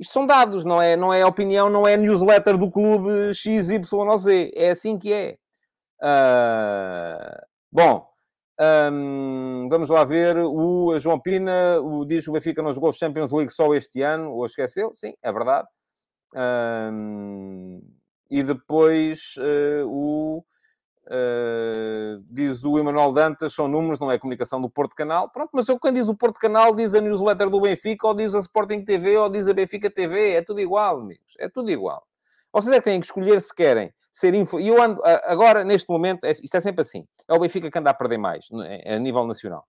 Isto 0.00 0.14
são 0.14 0.26
dados, 0.26 0.64
não 0.64 0.82
é, 0.82 0.96
não 0.96 1.12
é 1.12 1.24
opinião, 1.24 1.70
não 1.70 1.86
é 1.86 1.96
newsletter 1.96 2.58
do 2.58 2.68
clube 2.68 3.32
XYZ. 3.32 3.78
É 4.54 4.70
assim 4.70 4.98
que 4.98 5.12
é. 5.12 5.36
Uh, 6.02 7.46
bom, 7.70 8.04
um, 8.92 9.68
vamos 9.70 9.90
lá 9.90 10.04
ver. 10.04 10.38
O 10.38 10.98
João 10.98 11.20
Pina 11.20 11.78
o, 11.80 12.04
diz 12.04 12.24
que 12.24 12.30
o 12.30 12.32
Benfica 12.32 12.62
não 12.62 12.72
jogou 12.72 12.92
Champions 12.92 13.30
League 13.30 13.52
só 13.52 13.72
este 13.74 14.02
ano, 14.02 14.32
ou 14.32 14.44
esqueceu? 14.44 14.92
Sim, 14.92 15.14
é 15.22 15.32
verdade. 15.32 15.68
Um, 16.34 17.80
e 18.30 18.42
depois 18.42 19.34
uh, 19.36 19.86
o 19.86 20.44
Uh, 21.04 22.22
diz 22.30 22.64
o 22.64 22.78
Emanuel 22.78 23.12
Dantas, 23.12 23.52
são 23.52 23.66
números, 23.66 23.98
não 23.98 24.10
é 24.10 24.18
comunicação 24.18 24.60
do 24.60 24.70
Porto 24.70 24.94
Canal. 24.94 25.28
Pronto, 25.28 25.50
mas 25.52 25.68
eu 25.68 25.78
quando 25.78 25.96
diz 25.96 26.08
o 26.08 26.14
Porto 26.14 26.38
Canal, 26.38 26.74
diz 26.74 26.94
a 26.94 27.00
newsletter 27.00 27.50
do 27.50 27.60
Benfica, 27.60 28.06
ou 28.06 28.14
diz 28.14 28.34
a 28.34 28.38
Sporting 28.38 28.84
TV, 28.84 29.16
ou 29.16 29.28
diz 29.28 29.48
a 29.48 29.52
Benfica 29.52 29.90
TV. 29.90 30.34
É 30.34 30.42
tudo 30.42 30.60
igual, 30.60 31.00
amigos. 31.00 31.34
É 31.38 31.48
tudo 31.48 31.70
igual. 31.70 32.06
Vocês 32.52 32.74
é 32.74 32.78
que 32.78 32.84
têm 32.84 33.00
que 33.00 33.06
escolher 33.06 33.40
se 33.40 33.54
querem 33.54 33.92
ser 34.12 34.32
info. 34.34 34.60
E 34.60 34.68
eu 34.68 34.80
ando, 34.80 35.00
agora, 35.24 35.64
neste 35.64 35.88
momento, 35.88 36.24
é, 36.24 36.30
isto 36.30 36.54
é 36.54 36.60
sempre 36.60 36.82
assim. 36.82 37.04
É 37.26 37.34
o 37.34 37.40
Benfica 37.40 37.70
que 37.70 37.78
anda 37.78 37.90
a 37.90 37.94
perder 37.94 38.18
mais, 38.18 38.46
a 38.86 38.98
nível 38.98 39.26
nacional. 39.26 39.66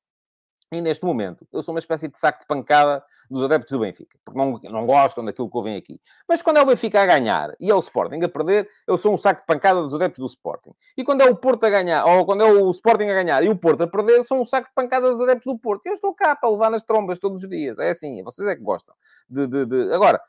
E 0.73 0.81
neste 0.81 1.05
momento, 1.05 1.47
eu 1.53 1.61
sou 1.61 1.73
uma 1.73 1.79
espécie 1.79 2.07
de 2.07 2.17
saco 2.17 2.39
de 2.39 2.47
pancada 2.47 3.03
dos 3.29 3.43
adeptos 3.43 3.71
do 3.71 3.79
Benfica, 3.79 4.17
porque 4.25 4.37
não, 4.37 4.59
não 4.63 4.87
gostam 4.87 5.23
daquilo 5.23 5.47
que 5.47 5.55
ouvem 5.55 5.75
aqui. 5.75 6.01
Mas 6.27 6.41
quando 6.41 6.57
é 6.57 6.61
o 6.63 6.65
Benfica 6.65 7.01
a 7.01 7.05
ganhar 7.05 7.53
e 7.59 7.69
é 7.69 7.75
o 7.75 7.79
Sporting 7.79 8.23
a 8.23 8.27
perder, 8.27 8.67
eu 8.87 8.97
sou 8.97 9.13
um 9.13 9.17
saco 9.17 9.41
de 9.41 9.45
pancada 9.45 9.81
dos 9.83 9.93
adeptos 9.93 10.19
do 10.19 10.25
Sporting. 10.25 10.71
E 10.97 11.03
quando 11.03 11.21
é 11.21 11.29
o 11.29 11.35
Porto 11.35 11.65
a 11.65 11.69
ganhar, 11.69 12.05
ou 12.05 12.25
quando 12.25 12.41
é 12.41 12.51
o 12.51 12.71
Sporting 12.71 13.03
a 13.03 13.13
ganhar 13.13 13.43
e 13.43 13.49
o 13.49 13.55
Porto 13.55 13.83
a 13.83 13.87
perder, 13.87 14.17
eu 14.17 14.23
sou 14.23 14.41
um 14.41 14.45
saco 14.45 14.67
de 14.67 14.73
pancada 14.73 15.11
dos 15.11 15.21
adeptos 15.21 15.53
do 15.53 15.59
Porto. 15.59 15.85
Eu 15.85 15.93
estou 15.93 16.11
cá 16.13 16.35
para 16.35 16.49
levar 16.49 16.71
nas 16.71 16.81
trombas 16.81 17.19
todos 17.19 17.43
os 17.43 17.49
dias. 17.49 17.77
É 17.77 17.91
assim, 17.91 18.23
vocês 18.23 18.47
é 18.47 18.55
que 18.55 18.63
gostam. 18.63 18.95
De, 19.29 19.45
de, 19.45 19.65
de... 19.67 19.93
Agora, 19.93 20.19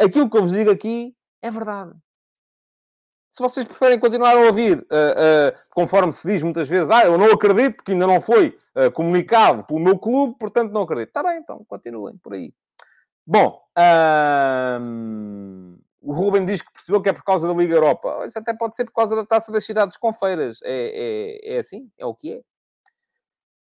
aquilo 0.00 0.28
que 0.28 0.36
eu 0.36 0.42
vos 0.42 0.50
digo 0.50 0.70
aqui 0.70 1.14
é 1.40 1.48
verdade. 1.48 1.92
Se 3.32 3.42
vocês 3.42 3.64
preferem 3.64 3.98
continuar 3.98 4.36
a 4.36 4.40
ouvir, 4.40 4.76
uh, 4.76 4.82
uh, 4.82 5.58
conforme 5.70 6.12
se 6.12 6.28
diz 6.28 6.42
muitas 6.42 6.68
vezes, 6.68 6.90
ah, 6.90 7.06
eu 7.06 7.16
não 7.16 7.32
acredito 7.32 7.76
porque 7.76 7.92
ainda 7.92 8.06
não 8.06 8.20
foi 8.20 8.58
uh, 8.76 8.92
comunicado 8.92 9.64
pelo 9.64 9.80
meu 9.80 9.98
clube, 9.98 10.36
portanto 10.38 10.70
não 10.70 10.82
acredito. 10.82 11.08
Está 11.08 11.22
bem, 11.22 11.38
então 11.38 11.64
continuem 11.66 12.14
por 12.18 12.34
aí. 12.34 12.52
Bom, 13.26 13.58
o 16.02 16.12
Ruben 16.12 16.44
diz 16.44 16.60
que 16.60 16.70
percebeu 16.70 17.00
que 17.00 17.08
é 17.08 17.12
por 17.14 17.24
causa 17.24 17.48
da 17.48 17.54
Liga 17.54 17.74
Europa. 17.74 18.22
Isso 18.26 18.38
até 18.38 18.52
pode 18.52 18.76
ser 18.76 18.84
por 18.84 18.92
causa 18.92 19.16
da 19.16 19.24
Taça 19.24 19.50
das 19.50 19.64
Cidades 19.64 19.96
com 19.96 20.12
Feiras. 20.12 20.60
É, 20.62 21.40
é, 21.48 21.54
é 21.54 21.58
assim? 21.58 21.88
É 21.96 22.04
o 22.04 22.14
que 22.14 22.34
é. 22.34 22.40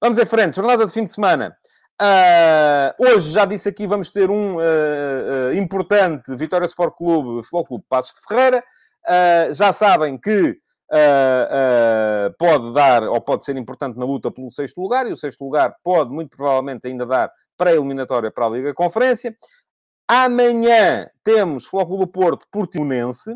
Vamos 0.00 0.18
em 0.18 0.26
frente. 0.26 0.56
Jornada 0.56 0.84
de 0.84 0.92
fim 0.92 1.04
de 1.04 1.10
semana. 1.10 1.56
Uh, 2.02 3.04
hoje, 3.06 3.30
já 3.30 3.44
disse 3.44 3.68
aqui, 3.68 3.86
vamos 3.86 4.10
ter 4.10 4.30
um 4.30 4.56
uh, 4.56 4.58
uh, 4.58 5.54
importante 5.54 6.34
Vitória 6.34 6.64
Sport 6.64 6.96
Clube, 6.96 7.44
Futebol 7.44 7.66
Clube 7.66 7.84
Passos 7.88 8.14
de 8.14 8.26
Ferreira. 8.26 8.64
Uh, 9.09 9.53
já 9.53 9.72
sabem 9.72 10.18
que 10.18 10.51
uh, 10.90 12.28
uh, 12.30 12.34
pode 12.38 12.72
dar, 12.72 13.03
ou 13.05 13.20
pode 13.20 13.44
ser 13.44 13.57
importante 13.57 13.98
na 13.98 14.05
luta 14.05 14.30
pelo 14.30 14.51
sexto 14.51 14.80
lugar, 14.80 15.07
e 15.07 15.12
o 15.12 15.16
sexto 15.16 15.44
lugar 15.44 15.74
pode, 15.82 16.11
muito 16.11 16.36
provavelmente, 16.36 16.86
ainda 16.86 17.07
dar 17.07 17.32
para 17.57 17.70
a 17.70 17.74
eliminatória 17.74 18.30
para 18.30 18.46
a 18.46 18.51
Liga 18.51 18.74
Conferência. 18.74 19.36
Amanhã 20.09 21.09
temos 21.22 21.66
Futebol 21.66 21.98
do 21.98 22.07
Porto 22.07 22.46
Portimonense. 22.51 23.34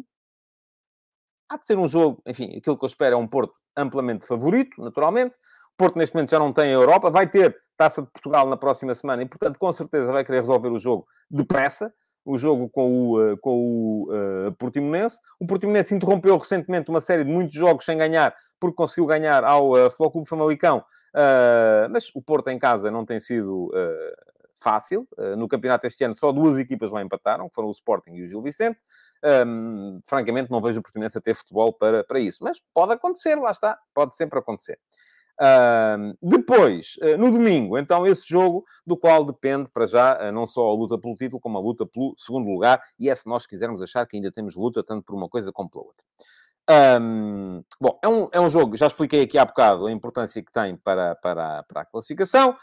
Há 1.48 1.56
de 1.56 1.66
ser 1.66 1.78
um 1.78 1.86
jogo, 1.86 2.20
enfim, 2.26 2.56
aquilo 2.56 2.76
que 2.76 2.84
eu 2.84 2.88
espero 2.88 3.14
é 3.14 3.18
um 3.18 3.28
Porto 3.28 3.54
amplamente 3.76 4.26
favorito, 4.26 4.82
naturalmente. 4.82 5.34
O 5.34 5.76
Porto, 5.76 5.96
neste 5.96 6.14
momento, 6.14 6.30
já 6.30 6.38
não 6.38 6.52
tem 6.52 6.70
a 6.70 6.74
Europa. 6.74 7.10
Vai 7.10 7.28
ter 7.28 7.56
Taça 7.76 8.02
de 8.02 8.10
Portugal 8.10 8.48
na 8.48 8.56
próxima 8.56 8.94
semana 8.94 9.22
e, 9.22 9.26
portanto, 9.26 9.58
com 9.58 9.72
certeza 9.72 10.10
vai 10.10 10.24
querer 10.24 10.40
resolver 10.40 10.68
o 10.68 10.78
jogo 10.78 11.06
depressa 11.30 11.92
o 12.24 12.38
jogo 12.38 12.68
com 12.68 13.10
o, 13.10 13.32
uh, 13.32 13.36
com 13.38 13.58
o 13.58 14.08
uh, 14.10 14.52
Portimonense. 14.52 15.18
O 15.38 15.46
Portimonense 15.46 15.94
interrompeu 15.94 16.36
recentemente 16.38 16.90
uma 16.90 17.00
série 17.00 17.24
de 17.24 17.30
muitos 17.30 17.54
jogos 17.54 17.84
sem 17.84 17.98
ganhar, 17.98 18.34
porque 18.58 18.76
conseguiu 18.76 19.06
ganhar 19.06 19.44
ao 19.44 19.72
uh, 19.72 19.90
Futebol 19.90 20.10
Clube 20.10 20.28
Famalicão. 20.28 20.78
Uh, 21.14 21.88
mas 21.90 22.10
o 22.14 22.22
Porto 22.22 22.48
em 22.48 22.58
casa 22.58 22.90
não 22.90 23.04
tem 23.04 23.20
sido 23.20 23.70
fácil. 24.56 25.06
no 25.36 25.46
campeonato 25.46 25.86
este 25.86 26.04
ano 26.04 26.14
só 26.14 26.32
duas 26.32 26.58
equipas 26.58 26.90
lá 26.90 27.02
empataram, 27.02 27.48
que 27.48 27.54
foram 27.54 27.68
o 27.68 27.72
Sporting 27.72 28.14
e 28.14 28.22
o 28.22 28.26
Gil 28.26 28.40
Vicente. 28.40 28.78
Um, 29.46 30.00
francamente, 30.04 30.50
não 30.50 30.60
vejo 30.60 30.80
o 30.80 30.82
Portimonense 30.82 31.18
a 31.18 31.20
ter 31.20 31.34
futebol 31.34 31.72
para, 31.72 32.04
para 32.04 32.18
isso. 32.18 32.38
Mas 32.42 32.60
pode 32.72 32.92
acontecer, 32.92 33.34
lá 33.36 33.50
está. 33.50 33.78
Pode 33.92 34.14
sempre 34.14 34.38
acontecer. 34.38 34.78
Uh, 35.40 36.16
depois, 36.22 36.96
uh, 37.02 37.18
no 37.18 37.30
domingo, 37.30 37.76
então, 37.76 38.06
esse 38.06 38.28
jogo 38.28 38.64
do 38.86 38.96
qual 38.96 39.24
depende, 39.24 39.68
para 39.68 39.86
já, 39.86 40.16
uh, 40.16 40.32
não 40.32 40.46
só 40.46 40.68
a 40.68 40.74
luta 40.74 40.96
pelo 40.96 41.16
título, 41.16 41.40
como 41.40 41.58
a 41.58 41.60
luta 41.60 41.84
pelo 41.84 42.14
segundo 42.16 42.48
lugar, 42.48 42.80
e 42.98 43.10
é 43.10 43.14
se 43.14 43.26
nós 43.26 43.44
quisermos 43.44 43.82
achar 43.82 44.06
que 44.06 44.16
ainda 44.16 44.30
temos 44.30 44.54
luta 44.54 44.82
tanto 44.84 45.02
por 45.02 45.14
uma 45.14 45.28
coisa 45.28 45.52
como 45.52 45.68
pela 45.68 45.84
outra. 45.84 46.04
Um, 47.00 47.62
bom, 47.80 47.98
é 48.02 48.08
um, 48.08 48.28
é 48.32 48.40
um 48.40 48.48
jogo, 48.48 48.76
já 48.76 48.86
expliquei 48.86 49.22
aqui 49.22 49.36
há 49.36 49.44
bocado 49.44 49.86
a 49.86 49.92
importância 49.92 50.42
que 50.42 50.52
tem 50.52 50.76
para, 50.76 51.14
para, 51.16 51.62
para 51.64 51.80
a 51.82 51.84
classificação. 51.84 52.56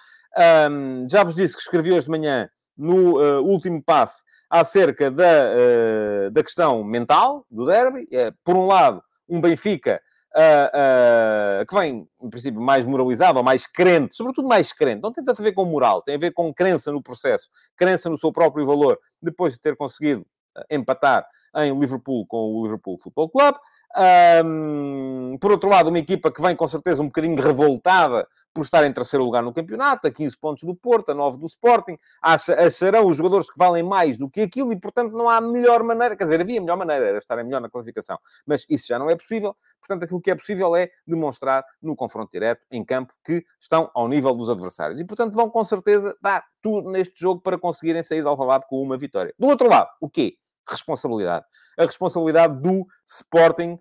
Um, 0.71 1.07
já 1.07 1.23
vos 1.23 1.35
disse 1.35 1.55
que 1.55 1.61
escrevi 1.61 1.91
hoje 1.91 2.05
de 2.05 2.11
manhã, 2.11 2.49
no 2.75 3.19
uh, 3.19 3.43
último 3.43 3.83
passo, 3.83 4.23
acerca 4.49 5.11
da, 5.11 6.29
da 6.31 6.43
questão 6.43 6.83
mental 6.83 7.45
do 7.49 7.65
derby. 7.65 8.07
É, 8.11 8.33
por 8.43 8.55
um 8.55 8.65
lado, 8.65 9.01
um 9.29 9.39
Benfica 9.39 10.01
uh, 10.35 11.65
que 11.65 11.75
vem, 11.75 12.07
em 12.21 12.29
princípio, 12.29 12.61
mais 12.61 12.85
moralizado 12.85 13.37
ou 13.37 13.43
mais 13.43 13.67
crente, 13.67 14.15
sobretudo 14.15 14.47
mais 14.47 14.73
crente. 14.73 15.01
Não 15.01 15.11
tem 15.11 15.23
tanto 15.23 15.41
a 15.41 15.43
ver 15.43 15.53
com 15.53 15.65
moral, 15.65 16.01
tem 16.01 16.15
a 16.15 16.19
ver 16.19 16.31
com 16.31 16.53
crença 16.53 16.91
no 16.91 17.01
processo, 17.01 17.49
crença 17.75 18.09
no 18.09 18.17
seu 18.17 18.31
próprio 18.31 18.65
valor, 18.65 18.99
depois 19.21 19.53
de 19.53 19.59
ter 19.59 19.75
conseguido 19.75 20.25
empatar 20.69 21.25
em 21.57 21.77
Liverpool 21.77 22.25
com 22.27 22.53
o 22.53 22.63
Liverpool 22.63 22.97
Football 22.97 23.29
Club. 23.29 23.55
Um, 23.97 25.37
por 25.39 25.51
outro 25.51 25.69
lado, 25.69 25.89
uma 25.89 25.99
equipa 25.99 26.31
que 26.31 26.41
vem 26.41 26.55
com 26.55 26.67
certeza 26.67 27.01
um 27.01 27.07
bocadinho 27.07 27.41
revoltada 27.41 28.27
por 28.53 28.63
estar 28.63 28.85
em 28.85 28.91
terceiro 28.91 29.23
lugar 29.23 29.41
no 29.41 29.53
campeonato, 29.53 30.07
a 30.07 30.11
15 30.11 30.37
pontos 30.37 30.63
do 30.63 30.75
Porto, 30.75 31.11
a 31.11 31.13
9 31.13 31.37
do 31.37 31.45
Sporting, 31.45 31.97
acha, 32.21 32.53
acharão 32.53 33.07
os 33.07 33.15
jogadores 33.15 33.49
que 33.49 33.57
valem 33.57 33.83
mais 33.83 34.17
do 34.17 34.29
que 34.29 34.41
aquilo 34.41 34.71
e, 34.73 34.79
portanto, 34.79 35.13
não 35.13 35.29
há 35.29 35.39
melhor 35.39 35.83
maneira, 35.83 36.15
quer 36.15 36.25
dizer, 36.25 36.41
havia 36.41 36.59
melhor 36.59 36.77
maneira, 36.77 37.07
era 37.07 37.17
estarem 37.17 37.45
melhor 37.45 37.61
na 37.61 37.69
classificação, 37.69 38.17
mas 38.45 38.65
isso 38.69 38.87
já 38.87 38.99
não 38.99 39.09
é 39.09 39.15
possível, 39.15 39.55
portanto, 39.79 40.03
aquilo 40.03 40.21
que 40.21 40.31
é 40.31 40.35
possível 40.35 40.75
é 40.75 40.89
demonstrar 41.07 41.63
no 41.81 41.95
confronto 41.95 42.31
direto, 42.31 42.61
em 42.71 42.83
campo, 42.83 43.13
que 43.23 43.43
estão 43.59 43.89
ao 43.93 44.07
nível 44.07 44.33
dos 44.33 44.49
adversários 44.49 44.99
e, 44.99 45.05
portanto, 45.05 45.33
vão 45.33 45.49
com 45.49 45.63
certeza 45.63 46.15
dar 46.21 46.43
tudo 46.61 46.91
neste 46.91 47.19
jogo 47.19 47.41
para 47.41 47.57
conseguirem 47.57 48.03
sair 48.03 48.21
do 48.21 48.29
Alvalade 48.29 48.65
com 48.67 48.81
uma 48.81 48.97
vitória. 48.97 49.33
Do 49.39 49.47
outro 49.47 49.69
lado, 49.69 49.89
o 49.99 50.09
quê? 50.09 50.35
Responsabilidade. 50.67 51.45
A 51.77 51.83
responsabilidade 51.83 52.61
do 52.61 52.85
Sporting, 53.05 53.79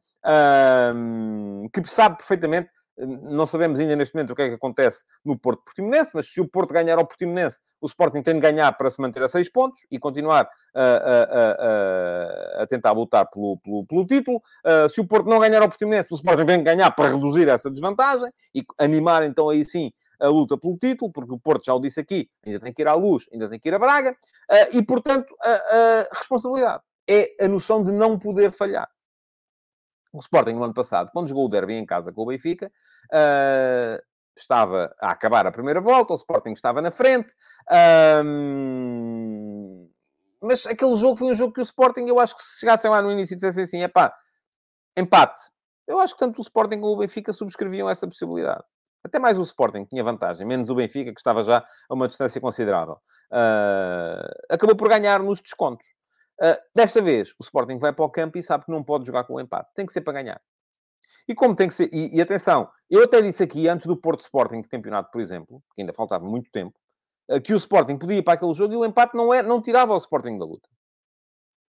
um, 0.94 1.68
que 1.72 1.84
sabe 1.84 2.16
perfeitamente, 2.16 2.70
não 3.06 3.46
sabemos 3.46 3.80
ainda 3.80 3.96
neste 3.96 4.14
momento 4.14 4.32
o 4.32 4.36
que 4.36 4.42
é 4.42 4.48
que 4.48 4.54
acontece 4.54 5.04
no 5.24 5.38
Porto 5.38 5.64
Portimonense, 5.64 6.10
mas 6.14 6.26
se 6.26 6.40
o 6.40 6.46
Porto 6.46 6.72
ganhar 6.72 6.98
ao 6.98 7.06
Portimonense, 7.06 7.58
o 7.80 7.86
Sporting 7.86 8.22
tem 8.22 8.34
de 8.34 8.40
ganhar 8.40 8.70
para 8.72 8.90
se 8.90 9.00
manter 9.00 9.22
a 9.22 9.28
seis 9.28 9.50
pontos 9.50 9.80
e 9.90 9.98
continuar 9.98 10.48
a, 10.74 10.82
a, 10.82 12.60
a, 12.60 12.62
a 12.62 12.66
tentar 12.66 12.92
lutar 12.92 13.26
pelo, 13.30 13.58
pelo, 13.58 13.86
pelo 13.86 14.06
título. 14.06 14.42
Uh, 14.64 14.88
se 14.88 15.00
o 15.00 15.06
Porto 15.06 15.28
não 15.28 15.38
ganhar 15.38 15.62
ao 15.62 15.68
Portimonense, 15.68 16.12
o 16.12 16.16
Sporting 16.16 16.44
tem 16.44 16.58
de 16.58 16.64
ganhar 16.64 16.90
para 16.90 17.10
reduzir 17.10 17.48
essa 17.48 17.70
desvantagem 17.70 18.30
e 18.54 18.64
animar 18.78 19.22
então 19.22 19.48
aí 19.48 19.64
sim 19.64 19.92
a 20.20 20.28
luta 20.28 20.56
pelo 20.58 20.76
título, 20.76 21.10
porque 21.10 21.32
o 21.32 21.38
Porto, 21.38 21.64
já 21.64 21.74
o 21.74 21.80
disse 21.80 22.00
aqui, 22.00 22.30
ainda 22.44 22.60
tem 22.60 22.72
que 22.72 22.82
ir 22.82 22.88
à 22.88 22.94
Luz, 22.94 23.26
ainda 23.32 23.48
tem 23.48 23.58
que 23.58 23.68
ir 23.68 23.74
a 23.74 23.78
Braga, 23.78 24.12
uh, 24.12 24.76
e, 24.76 24.82
portanto, 24.82 25.34
a, 25.40 25.50
a, 25.50 26.16
responsabilidade 26.16 26.82
é 27.08 27.44
a 27.44 27.48
noção 27.48 27.82
de 27.82 27.90
não 27.92 28.18
poder 28.18 28.52
falhar. 28.52 28.88
O 30.12 30.18
Sporting, 30.18 30.52
no 30.52 30.64
ano 30.64 30.74
passado, 30.74 31.10
quando 31.12 31.28
jogou 31.28 31.46
o 31.46 31.48
derby 31.48 31.74
em 31.74 31.86
casa 31.86 32.12
com 32.12 32.22
o 32.22 32.26
Benfica, 32.26 32.66
uh, 32.66 34.02
estava 34.36 34.94
a 35.00 35.10
acabar 35.10 35.46
a 35.46 35.52
primeira 35.52 35.80
volta, 35.80 36.12
o 36.12 36.16
Sporting 36.16 36.52
estava 36.52 36.80
na 36.80 36.90
frente, 36.90 37.34
mas 40.42 40.66
aquele 40.66 40.96
jogo 40.96 41.16
foi 41.16 41.32
um 41.32 41.34
jogo 41.34 41.52
que 41.52 41.60
o 41.60 41.62
Sporting, 41.62 42.06
eu 42.06 42.18
acho 42.18 42.34
que 42.34 42.42
se 42.42 42.60
chegassem 42.60 42.90
lá 42.90 43.02
no 43.02 43.10
início 43.10 43.34
e 43.34 43.36
dissessem 43.36 43.64
assim, 43.64 43.82
é 43.82 43.88
pá, 43.88 44.14
empate. 44.96 45.50
Eu 45.86 45.98
acho 45.98 46.14
que 46.14 46.20
tanto 46.20 46.38
o 46.38 46.42
Sporting 46.42 46.80
como 46.80 46.92
o 46.92 46.96
Benfica 46.96 47.32
subscreviam 47.32 47.90
essa 47.90 48.06
possibilidade. 48.06 48.64
Até 49.02 49.18
mais 49.18 49.38
o 49.38 49.42
Sporting 49.42 49.84
tinha 49.84 50.04
vantagem, 50.04 50.46
menos 50.46 50.68
o 50.68 50.74
Benfica, 50.74 51.12
que 51.12 51.20
estava 51.20 51.42
já 51.42 51.64
a 51.88 51.94
uma 51.94 52.06
distância 52.06 52.40
considerável. 52.40 52.98
Uh, 53.32 54.28
acabou 54.50 54.76
por 54.76 54.88
ganhar 54.88 55.22
nos 55.22 55.40
descontos. 55.40 55.86
Uh, 56.40 56.56
desta 56.74 57.00
vez, 57.00 57.30
o 57.32 57.42
Sporting 57.42 57.78
vai 57.78 57.92
para 57.92 58.04
o 58.04 58.10
campo 58.10 58.38
e 58.38 58.42
sabe 58.42 58.66
que 58.66 58.70
não 58.70 58.84
pode 58.84 59.06
jogar 59.06 59.24
com 59.24 59.34
o 59.34 59.40
empate. 59.40 59.70
Tem 59.74 59.86
que 59.86 59.92
ser 59.92 60.02
para 60.02 60.14
ganhar. 60.14 60.40
E 61.26 61.34
como 61.34 61.54
tem 61.54 61.68
que 61.68 61.74
ser... 61.74 61.88
E, 61.92 62.16
e 62.16 62.20
atenção, 62.20 62.68
eu 62.90 63.04
até 63.04 63.22
disse 63.22 63.42
aqui, 63.42 63.68
antes 63.68 63.86
do 63.86 63.96
Porto 63.96 64.20
Sporting 64.20 64.60
de 64.62 64.68
campeonato, 64.68 65.10
por 65.10 65.20
exemplo, 65.20 65.62
que 65.74 65.80
ainda 65.80 65.92
faltava 65.92 66.24
muito 66.24 66.50
tempo, 66.50 66.78
uh, 67.30 67.40
que 67.40 67.54
o 67.54 67.56
Sporting 67.56 67.96
podia 67.96 68.18
ir 68.18 68.22
para 68.22 68.34
aquele 68.34 68.52
jogo 68.52 68.74
e 68.74 68.76
o 68.76 68.84
empate 68.84 69.16
não, 69.16 69.32
é, 69.32 69.42
não 69.42 69.62
tirava 69.62 69.94
o 69.94 69.98
Sporting 69.98 70.38
da 70.38 70.44
luta. 70.44 70.68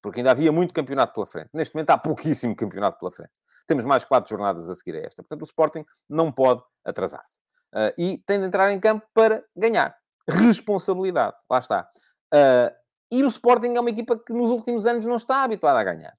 Porque 0.02 0.20
ainda 0.20 0.32
havia 0.32 0.52
muito 0.52 0.74
campeonato 0.74 1.14
pela 1.14 1.26
frente. 1.26 1.50
Neste 1.54 1.76
momento 1.76 1.92
há 1.92 1.98
pouquíssimo 1.98 2.56
campeonato 2.56 3.00
pela 3.00 3.12
frente. 3.12 3.32
Temos 3.72 3.86
mais 3.86 4.04
quatro 4.04 4.30
jornadas 4.30 4.70
a 4.70 4.76
seguir 4.76 4.98
a 4.98 5.06
esta. 5.08 5.24
Portanto, 5.24 5.44
o 5.44 5.46
Sporting 5.46 5.86
não 6.10 6.30
pode 6.30 6.62
atrasar-se. 6.84 7.40
Uh, 7.74 7.94
e 7.98 8.18
tem 8.26 8.38
de 8.38 8.48
entrar 8.48 8.70
em 8.70 8.80
campo 8.82 9.08
para 9.14 9.46
ganhar. 9.56 9.96
Responsabilidade. 10.28 11.38
Lá 11.50 11.60
está. 11.60 11.90
Uh, 12.34 12.76
E 13.10 13.24
o 13.24 13.28
Sporting 13.28 13.74
é 13.76 13.80
uma 13.80 13.90
equipa 13.90 14.18
que 14.18 14.34
nos 14.34 14.52
últimos 14.52 14.86
anos 14.86 15.06
não 15.06 15.16
está 15.16 15.44
habituada 15.44 15.80
a 15.80 15.84
ganhar. 15.84 16.14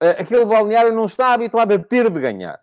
Uh, 0.00 0.20
aquele 0.20 0.44
balneário 0.44 0.92
não 0.92 1.06
está 1.06 1.32
habituado 1.32 1.72
a 1.72 1.78
ter 1.78 2.08
de 2.08 2.20
ganhar. 2.20 2.60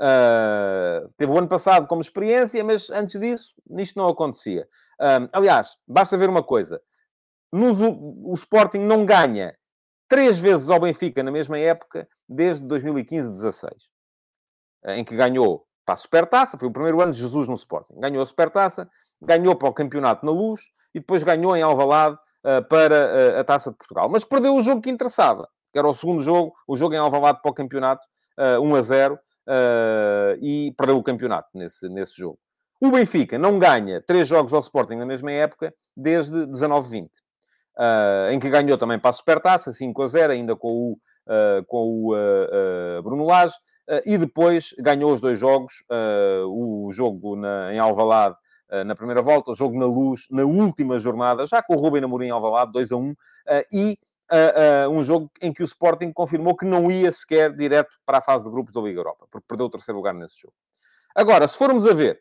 Uh, 0.00 1.08
teve 1.16 1.30
o 1.30 1.38
ano 1.38 1.48
passado 1.48 1.86
como 1.86 2.00
experiência, 2.00 2.62
mas 2.64 2.90
antes 2.90 3.20
disso, 3.20 3.54
isto 3.78 3.96
não 3.96 4.08
acontecia. 4.08 4.68
Aliás, 5.32 5.76
basta 5.86 6.16
ver 6.16 6.28
uma 6.28 6.42
coisa. 6.42 6.82
Nos, 7.52 7.78
o 7.80 8.34
Sporting 8.34 8.80
não 8.80 9.06
ganha 9.06 9.56
três 10.08 10.38
vezes 10.40 10.70
ao 10.70 10.80
Benfica 10.80 11.22
na 11.22 11.30
mesma 11.30 11.58
época, 11.58 12.08
desde 12.28 12.64
2015-16, 12.66 13.70
em 14.88 15.04
que 15.04 15.16
ganhou 15.16 15.66
para 15.84 15.94
a 15.94 15.96
Supertaça, 15.96 16.58
foi 16.58 16.68
o 16.68 16.72
primeiro 16.72 17.00
ano 17.00 17.12
de 17.12 17.18
Jesus 17.18 17.48
no 17.48 17.54
Sporting. 17.54 17.94
Ganhou 17.98 18.22
a 18.22 18.26
Supertaça, 18.26 18.90
ganhou 19.22 19.54
para 19.54 19.68
o 19.68 19.72
campeonato 19.72 20.26
na 20.26 20.32
Luz 20.32 20.62
e 20.94 20.98
depois 20.98 21.22
ganhou 21.22 21.56
em 21.56 21.62
Alvalade 21.62 22.16
uh, 22.44 22.66
para 22.68 23.36
uh, 23.36 23.40
a 23.40 23.44
Taça 23.44 23.70
de 23.70 23.76
Portugal. 23.76 24.08
Mas 24.08 24.24
perdeu 24.24 24.54
o 24.54 24.62
jogo 24.62 24.82
que 24.82 24.90
interessava, 24.90 25.48
que 25.72 25.78
era 25.78 25.88
o 25.88 25.94
segundo 25.94 26.22
jogo, 26.22 26.52
o 26.66 26.76
jogo 26.76 26.94
em 26.94 26.98
Alvalade 26.98 27.40
para 27.40 27.50
o 27.50 27.54
campeonato, 27.54 28.04
uh, 28.38 28.60
1 28.60 28.74
a 28.74 28.82
0, 28.82 29.14
uh, 29.14 29.18
e 30.42 30.74
perdeu 30.76 30.98
o 30.98 31.02
campeonato 31.02 31.48
nesse, 31.54 31.88
nesse 31.88 32.16
jogo. 32.16 32.38
O 32.80 32.90
Benfica 32.90 33.38
não 33.38 33.58
ganha 33.58 34.02
três 34.02 34.28
jogos 34.28 34.52
ao 34.52 34.60
Sporting 34.60 34.96
na 34.96 35.06
mesma 35.06 35.32
época, 35.32 35.72
desde 35.96 36.46
19-20, 36.46 37.08
uh, 37.76 38.30
em 38.30 38.38
que 38.38 38.48
ganhou 38.48 38.76
também 38.78 38.98
para 38.98 39.10
a 39.10 39.12
Supertaça, 39.12 39.72
5 39.72 40.02
a 40.02 40.06
0, 40.06 40.32
ainda 40.32 40.56
com 40.56 40.68
o, 40.68 40.92
uh, 40.92 41.64
com 41.66 42.10
o 42.10 43.02
Bruno 43.02 43.24
Lage, 43.24 43.54
e 44.04 44.18
depois 44.18 44.74
ganhou 44.80 45.12
os 45.12 45.20
dois 45.20 45.38
jogos, 45.38 45.84
o 46.48 46.90
jogo 46.92 47.36
na, 47.36 47.72
em 47.72 47.78
Alvalade 47.78 48.34
na 48.84 48.96
primeira 48.96 49.22
volta, 49.22 49.52
o 49.52 49.54
jogo 49.54 49.78
na 49.78 49.86
Luz 49.86 50.26
na 50.28 50.42
última 50.42 50.98
jornada, 50.98 51.46
já 51.46 51.62
com 51.62 51.76
o 51.76 51.78
Rubem 51.78 52.02
Amorim 52.02 52.26
em 52.26 52.30
Alvalade, 52.30 52.72
2 52.72 52.90
a 52.90 52.96
1, 52.96 53.14
e 53.72 53.96
uh, 54.30 54.88
uh, 54.88 54.90
um 54.90 55.02
jogo 55.02 55.30
em 55.40 55.52
que 55.52 55.62
o 55.62 55.64
Sporting 55.64 56.12
confirmou 56.12 56.56
que 56.56 56.64
não 56.64 56.90
ia 56.90 57.10
sequer 57.12 57.54
direto 57.54 57.90
para 58.04 58.18
a 58.18 58.20
fase 58.20 58.44
de 58.44 58.50
grupos 58.50 58.72
da 58.72 58.80
Liga 58.80 59.00
Europa, 59.00 59.26
porque 59.30 59.46
perdeu 59.46 59.66
o 59.66 59.70
terceiro 59.70 59.96
lugar 59.96 60.14
nesse 60.14 60.40
jogo. 60.40 60.54
Agora, 61.14 61.48
se 61.48 61.56
formos 61.56 61.86
a 61.86 61.94
ver, 61.94 62.20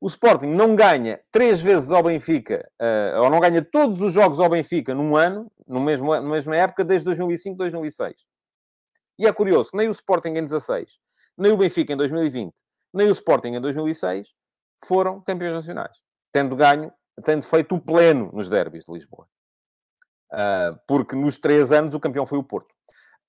o 0.00 0.08
Sporting 0.08 0.46
não 0.46 0.76
ganha 0.76 1.20
três 1.30 1.60
vezes 1.60 1.90
ao 1.90 2.02
Benfica, 2.02 2.68
uh, 2.80 3.22
ou 3.22 3.30
não 3.30 3.40
ganha 3.40 3.62
todos 3.62 4.00
os 4.02 4.12
jogos 4.12 4.38
ao 4.38 4.48
Benfica 4.48 4.94
num 4.94 5.16
ano, 5.16 5.50
no 5.66 5.80
mesmo, 5.80 6.14
na 6.14 6.20
mesma 6.20 6.56
época, 6.56 6.84
desde 6.84 7.04
2005, 7.06 7.56
2006. 7.56 8.26
E 9.18 9.26
é 9.26 9.32
curioso 9.32 9.70
que 9.70 9.76
nem 9.76 9.88
o 9.88 9.92
Sporting 9.92 10.28
em 10.28 10.42
16, 10.42 10.98
nem 11.36 11.52
o 11.52 11.56
Benfica 11.56 11.92
em 11.92 11.96
2020, 11.96 12.54
nem 12.92 13.08
o 13.08 13.12
Sporting 13.12 13.48
em 13.48 13.60
2006 13.60 14.34
foram 14.84 15.20
campeões 15.22 15.54
nacionais, 15.54 15.98
tendo 16.30 16.54
ganho, 16.54 16.92
tendo 17.24 17.42
feito 17.42 17.74
o 17.74 17.80
pleno 17.80 18.30
nos 18.32 18.48
derbys 18.48 18.84
de 18.84 18.92
Lisboa. 18.92 19.26
Uh, 20.32 20.78
porque 20.86 21.16
nos 21.16 21.38
três 21.38 21.72
anos 21.72 21.94
o 21.94 22.00
campeão 22.00 22.26
foi 22.26 22.38
o 22.38 22.44
Porto. 22.44 22.74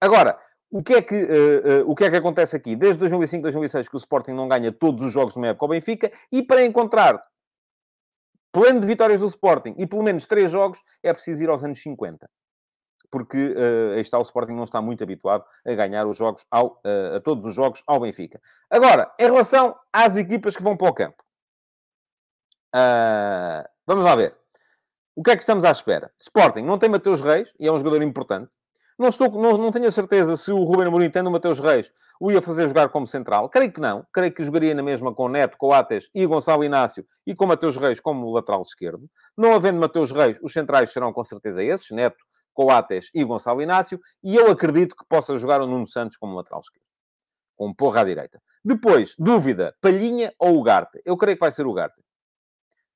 Agora, 0.02 0.38
o 0.70 0.84
que, 0.84 0.96
é 0.96 1.02
que, 1.02 1.16
uh, 1.16 1.86
uh, 1.86 1.92
o 1.92 1.96
que 1.96 2.04
é 2.04 2.10
que 2.10 2.16
acontece 2.16 2.56
aqui? 2.56 2.76
Desde 2.76 3.00
2005, 3.00 3.42
2006 3.42 3.90
que 3.90 3.96
o 3.96 3.98
Sporting 3.98 4.32
não 4.32 4.48
ganha 4.48 4.72
todos 4.72 5.04
os 5.04 5.14
jogos 5.14 5.34
de 5.34 5.40
uma 5.40 5.48
época 5.48 5.66
ao 5.66 5.70
Benfica 5.70 6.12
e 6.32 6.44
para 6.44 6.66
encontrar 6.66 7.24
pleno 8.52 8.80
de 8.80 8.88
vitórias 8.88 9.22
do 9.22 9.28
Sporting 9.28 9.76
e 9.78 9.88
pelo 9.88 10.04
menos 10.04 10.26
três 10.26 10.52
jogos 10.52 10.84
é 11.02 11.14
preciso 11.14 11.44
ir 11.44 11.50
aos 11.50 11.64
anos 11.64 11.82
50. 11.82 12.30
Porque 13.10 13.38
uh, 13.38 13.94
aí 13.94 14.02
está, 14.02 14.20
o 14.20 14.24
Sporting 14.24 14.54
não 14.54 14.66
está 14.66 14.82
muito 14.82 15.02
habituado 15.02 15.46
a 15.66 15.74
ganhar 15.74 16.06
os 16.06 16.18
jogos 16.18 16.46
ao, 16.52 16.82
a 17.16 17.22
todos 17.22 17.46
os 17.46 17.56
jogos 17.56 17.82
ao 17.88 18.02
Benfica. 18.02 18.42
Agora, 18.70 19.10
em 19.18 19.24
relação 19.24 19.74
às 19.94 20.18
equipas 20.18 20.58
que 20.58 20.64
vão 20.64 20.76
para 20.76 20.90
o 20.90 20.94
campo. 20.94 21.24
vamos 23.88 24.04
lá 24.04 24.14
ver. 24.18 24.36
O 25.16 25.24
que 25.24 25.32
é 25.32 25.36
que 25.36 25.42
estamos 25.42 25.64
à 25.64 25.72
espera? 25.72 26.12
Sporting 26.20 26.64
não 26.64 26.78
tem 26.78 26.90
Mateus 26.90 27.22
Reis, 27.22 27.54
e 27.58 27.68
é 27.68 27.72
um 27.72 27.78
jogador 27.78 28.04
importante. 28.04 28.56
Não, 28.98 29.10
estou, 29.10 29.30
não, 29.30 29.58
não 29.58 29.72
tenho 29.72 29.88
a 29.88 29.92
certeza 29.92 30.36
se 30.36 30.52
o 30.52 30.64
Ruben 30.64 30.88
Amorim, 30.88 31.10
tendo 31.10 31.28
o 31.28 31.32
Mateus 31.32 31.60
Reis, 31.60 31.92
o 32.20 32.32
ia 32.32 32.42
fazer 32.42 32.68
jogar 32.68 32.90
como 32.90 33.06
central. 33.06 33.48
Creio 33.48 33.72
que 33.72 33.80
não. 33.80 34.04
Creio 34.12 34.34
que 34.34 34.44
jogaria 34.44 34.74
na 34.74 34.82
mesma 34.82 35.14
com 35.14 35.30
Neto, 35.30 35.56
Coates 35.56 36.10
e 36.16 36.26
Gonçalo 36.26 36.64
Inácio 36.64 37.06
e 37.26 37.36
com 37.36 37.46
Mateus 37.46 37.78
Reis 37.78 38.00
como 38.00 38.32
lateral 38.32 38.62
esquerdo. 38.62 39.08
Não 39.38 39.54
havendo 39.54 39.80
Mateus 39.80 40.12
Reis, 40.12 40.40
os 40.42 40.52
centrais 40.52 40.92
serão 40.92 41.14
com 41.14 41.24
certeza 41.24 41.64
esses, 41.64 41.92
Neto, 41.92 42.18
Coates 42.54 43.12
e 43.14 43.24
Gonçalo 43.24 43.62
Inácio. 43.62 44.00
E 44.24 44.36
eu 44.36 44.50
acredito 44.50 44.96
que 44.96 45.06
possa 45.08 45.38
jogar 45.38 45.62
o 45.62 45.68
Nuno 45.68 45.88
Santos 45.88 46.18
como 46.18 46.36
lateral 46.36 46.62
esquerdo. 46.62 46.86
Com 47.56 47.74
porra 47.74 48.02
à 48.02 48.04
direita. 48.04 48.42
Depois, 48.66 49.14
dúvida, 49.18 49.76
Palhinha 49.80 50.34
ou 50.40 50.58
Ugarte? 50.58 51.00
Eu 51.06 51.16
creio 51.18 51.38
que 51.38 51.42
vai 51.42 51.52
ser 51.52 51.68
Ugarte. 51.68 52.02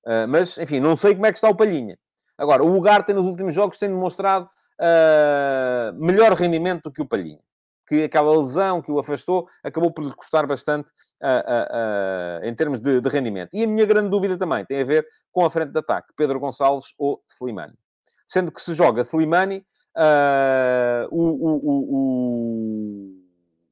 Uh, 0.04 0.28
mas, 0.28 0.58
enfim, 0.58 0.80
não 0.80 0.96
sei 0.98 1.14
como 1.14 1.28
é 1.28 1.32
que 1.32 1.38
está 1.38 1.48
o 1.48 1.56
Palhinha. 1.56 1.98
Agora, 2.36 2.64
o 2.64 2.76
Ugarte 2.76 3.14
nos 3.14 3.28
últimos 3.28 3.54
jogos 3.54 3.78
tem 3.78 3.88
demonstrado 3.88 4.50
uh, 4.82 5.94
melhor 6.04 6.34
rendimento 6.34 6.84
do 6.84 6.92
que 6.92 7.02
o 7.02 7.06
Palhinha. 7.06 7.40
Que 7.88 8.04
aquela 8.04 8.36
lesão 8.38 8.82
que 8.82 8.92
o 8.92 9.00
afastou 9.00 9.48
acabou 9.64 9.92
por 9.92 10.04
lhe 10.04 10.14
custar 10.14 10.48
bastante 10.48 10.92
uh, 11.22 12.44
em 12.44 12.54
termos 12.56 12.80
de, 12.80 13.00
de, 13.00 13.10
rendimento. 13.10 13.54
E 13.54 13.64
a 13.64 13.68
minha 13.68 13.86
grande 13.86 14.10
dúvida 14.10 14.38
também 14.38 14.66
tem 14.66 14.82
a 14.82 14.86
ver 14.86 15.06
com 15.32 15.46
a 15.46 15.50
frente 15.50 15.72
de 15.72 15.80
ataque, 15.80 16.14
Pedro 16.16 16.40
Gonçalves 16.40 16.94
ou 16.98 17.22
Slimani. 17.28 17.78
Sendo 18.26 18.52
que 18.52 18.62
se 18.62 18.74
joga 18.74 19.02
Slimani, 19.02 19.64
o, 21.12 21.20
o, 21.20 21.56
o, 21.64 21.98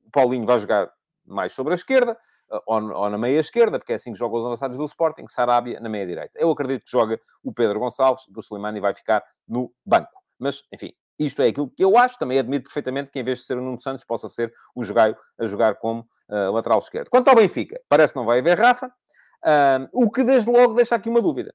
o 0.05 0.11
Paulinho 0.11 0.45
vai 0.45 0.59
jogar 0.59 0.91
mais 1.25 1.53
sobre 1.53 1.73
a 1.73 1.75
esquerda, 1.75 2.17
ou, 2.65 3.09
na 3.09 3.17
meia 3.17 3.39
esquerda, 3.39 3.79
porque 3.79 3.93
é 3.93 3.95
assim 3.95 4.11
que 4.11 4.19
jogam 4.19 4.39
os 4.39 4.45
avançados 4.45 4.77
do 4.77 4.83
Sporting, 4.83 5.27
Sarabia 5.29 5.79
na 5.79 5.87
meia 5.87 6.05
direita. 6.05 6.37
Eu 6.37 6.51
acredito 6.51 6.83
que 6.83 6.91
joga 6.91 7.17
o 7.41 7.53
Pedro 7.53 7.79
Gonçalves, 7.79 8.25
que 8.25 8.37
o 8.37 8.41
Slimani 8.41 8.81
vai 8.81 8.93
ficar 8.93 9.23
no 9.47 9.71
banco. 9.85 10.18
Mas, 10.39 10.63
enfim, 10.73 10.93
isto 11.19 11.41
é 11.41 11.47
aquilo 11.47 11.69
que 11.69 11.83
eu 11.83 11.97
acho. 11.97 12.17
Também 12.17 12.39
admito 12.39 12.63
perfeitamente 12.63 13.11
que, 13.11 13.19
em 13.19 13.23
vez 13.23 13.39
de 13.39 13.45
ser 13.45 13.57
o 13.57 13.61
Nuno 13.61 13.79
Santos, 13.79 14.05
possa 14.05 14.29
ser 14.29 14.53
o 14.73 14.83
Jogaio 14.83 15.17
a 15.37 15.45
jogar 15.45 15.75
como 15.75 16.07
uh, 16.29 16.51
lateral 16.51 16.79
esquerdo. 16.79 17.09
Quanto 17.09 17.27
ao 17.27 17.35
Benfica, 17.35 17.79
parece 17.89 18.13
que 18.13 18.19
não 18.19 18.25
vai 18.25 18.39
haver 18.39 18.57
Rafa, 18.57 18.87
uh, 18.87 19.89
o 19.91 20.09
que 20.09 20.23
desde 20.23 20.49
logo 20.49 20.73
deixa 20.73 20.95
aqui 20.95 21.09
uma 21.09 21.21
dúvida, 21.21 21.53